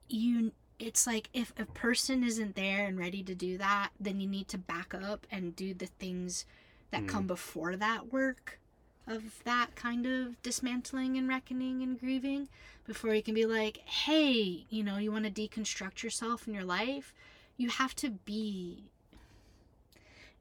you 0.10 0.52
it's 0.80 1.08
like 1.08 1.30
if 1.34 1.52
a 1.58 1.66
person 1.66 2.24
isn't 2.24 2.56
there 2.56 2.86
and 2.86 3.00
ready 3.00 3.24
to 3.24 3.34
do 3.34 3.58
that 3.58 3.90
then 4.00 4.20
you 4.20 4.28
need 4.28 4.48
to 4.48 4.58
back 4.58 4.94
up 4.94 5.26
and 5.32 5.56
do 5.56 5.74
the 5.74 5.88
things 5.88 6.46
that 6.92 7.04
Mm. 7.04 7.08
come 7.10 7.28
before 7.28 7.76
that 7.76 8.12
work 8.14 8.60
of 9.08 9.44
that 9.44 9.76
kind 9.76 10.06
of 10.06 10.42
dismantling 10.44 11.18
and 11.18 11.28
reckoning 11.28 11.82
and 11.82 12.00
grieving 12.00 12.48
before 12.86 13.14
you 13.16 13.24
can 13.24 13.34
be 13.34 13.46
like 13.46 13.78
hey 13.88 14.66
you 14.70 14.84
know 14.84 14.98
you 14.98 15.12
want 15.12 15.26
to 15.26 15.32
deconstruct 15.32 16.04
yourself 16.04 16.48
in 16.48 16.54
your 16.54 16.66
life? 16.66 17.14
You 17.58 17.70
have 17.70 17.96
to 17.96 18.10
be 18.12 18.84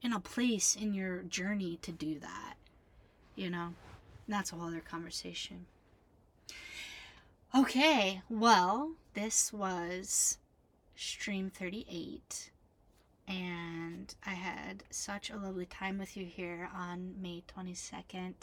in 0.01 0.13
a 0.13 0.19
place 0.19 0.75
in 0.75 0.93
your 0.93 1.23
journey 1.23 1.79
to 1.81 1.91
do 1.91 2.19
that 2.19 2.55
you 3.35 3.49
know? 3.49 3.73
And 4.25 4.35
that's 4.35 4.51
a 4.51 4.55
whole 4.55 4.67
other 4.67 4.81
conversation 4.81 5.65
Okay, 7.57 8.21
well, 8.29 8.91
this 9.15 9.51
was 9.51 10.37
stream 10.95 11.49
38, 11.49 12.51
and 13.27 14.13
I 14.23 14.35
had 14.35 14.83
such 14.91 15.31
a 15.31 15.37
lovely 15.37 15.65
time 15.65 15.97
with 15.97 16.15
you 16.15 16.23
here 16.23 16.69
on 16.71 17.15
May 17.19 17.41
22nd, 17.57 18.35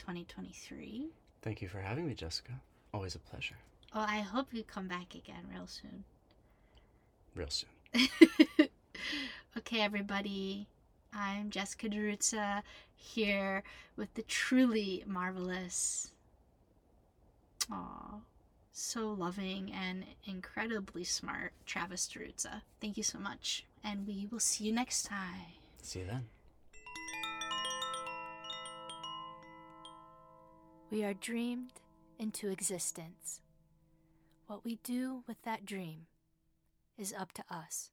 2023. 0.00 1.06
Thank 1.40 1.62
you 1.62 1.68
for 1.68 1.78
having 1.78 2.08
me, 2.08 2.14
Jessica. 2.14 2.50
Always 2.92 3.14
a 3.14 3.20
pleasure. 3.20 3.54
Oh, 3.94 4.00
I 4.00 4.18
hope 4.18 4.48
you 4.50 4.64
come 4.64 4.88
back 4.88 5.14
again 5.14 5.44
real 5.54 5.68
soon. 5.68 6.02
Real 7.36 7.50
soon. 7.50 7.70
okay, 9.56 9.82
everybody. 9.82 10.66
I'm 11.12 11.50
Jessica 11.50 11.88
Derutza 11.88 12.62
here 12.96 13.62
with 13.96 14.12
the 14.14 14.22
truly 14.22 15.04
marvelous, 15.06 16.10
aw, 17.70 18.18
so 18.78 19.10
loving 19.10 19.72
and 19.72 20.04
incredibly 20.24 21.02
smart 21.02 21.52
Travis 21.66 22.06
Derutza. 22.08 22.62
Thank 22.80 22.96
you 22.96 23.02
so 23.02 23.18
much, 23.18 23.64
and 23.82 24.06
we 24.06 24.28
will 24.30 24.38
see 24.38 24.64
you 24.64 24.72
next 24.72 25.04
time. 25.04 25.56
See 25.82 26.00
you 26.00 26.06
then. 26.06 26.26
We 30.90 31.04
are 31.04 31.12
dreamed 31.12 31.72
into 32.18 32.48
existence. 32.48 33.40
What 34.46 34.64
we 34.64 34.76
do 34.84 35.22
with 35.26 35.42
that 35.42 35.66
dream 35.66 36.06
is 36.96 37.12
up 37.12 37.32
to 37.32 37.44
us. 37.50 37.90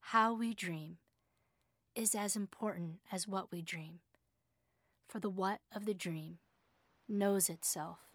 How 0.00 0.34
we 0.34 0.52
dream 0.52 0.98
is 1.94 2.14
as 2.14 2.36
important 2.36 3.00
as 3.10 3.26
what 3.26 3.50
we 3.50 3.62
dream, 3.62 4.00
for 5.08 5.18
the 5.18 5.30
what 5.30 5.60
of 5.74 5.86
the 5.86 5.94
dream 5.94 6.38
knows 7.08 7.48
itself 7.48 8.11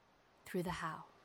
through 0.48 0.64
the 0.64 0.72
how. 0.72 1.17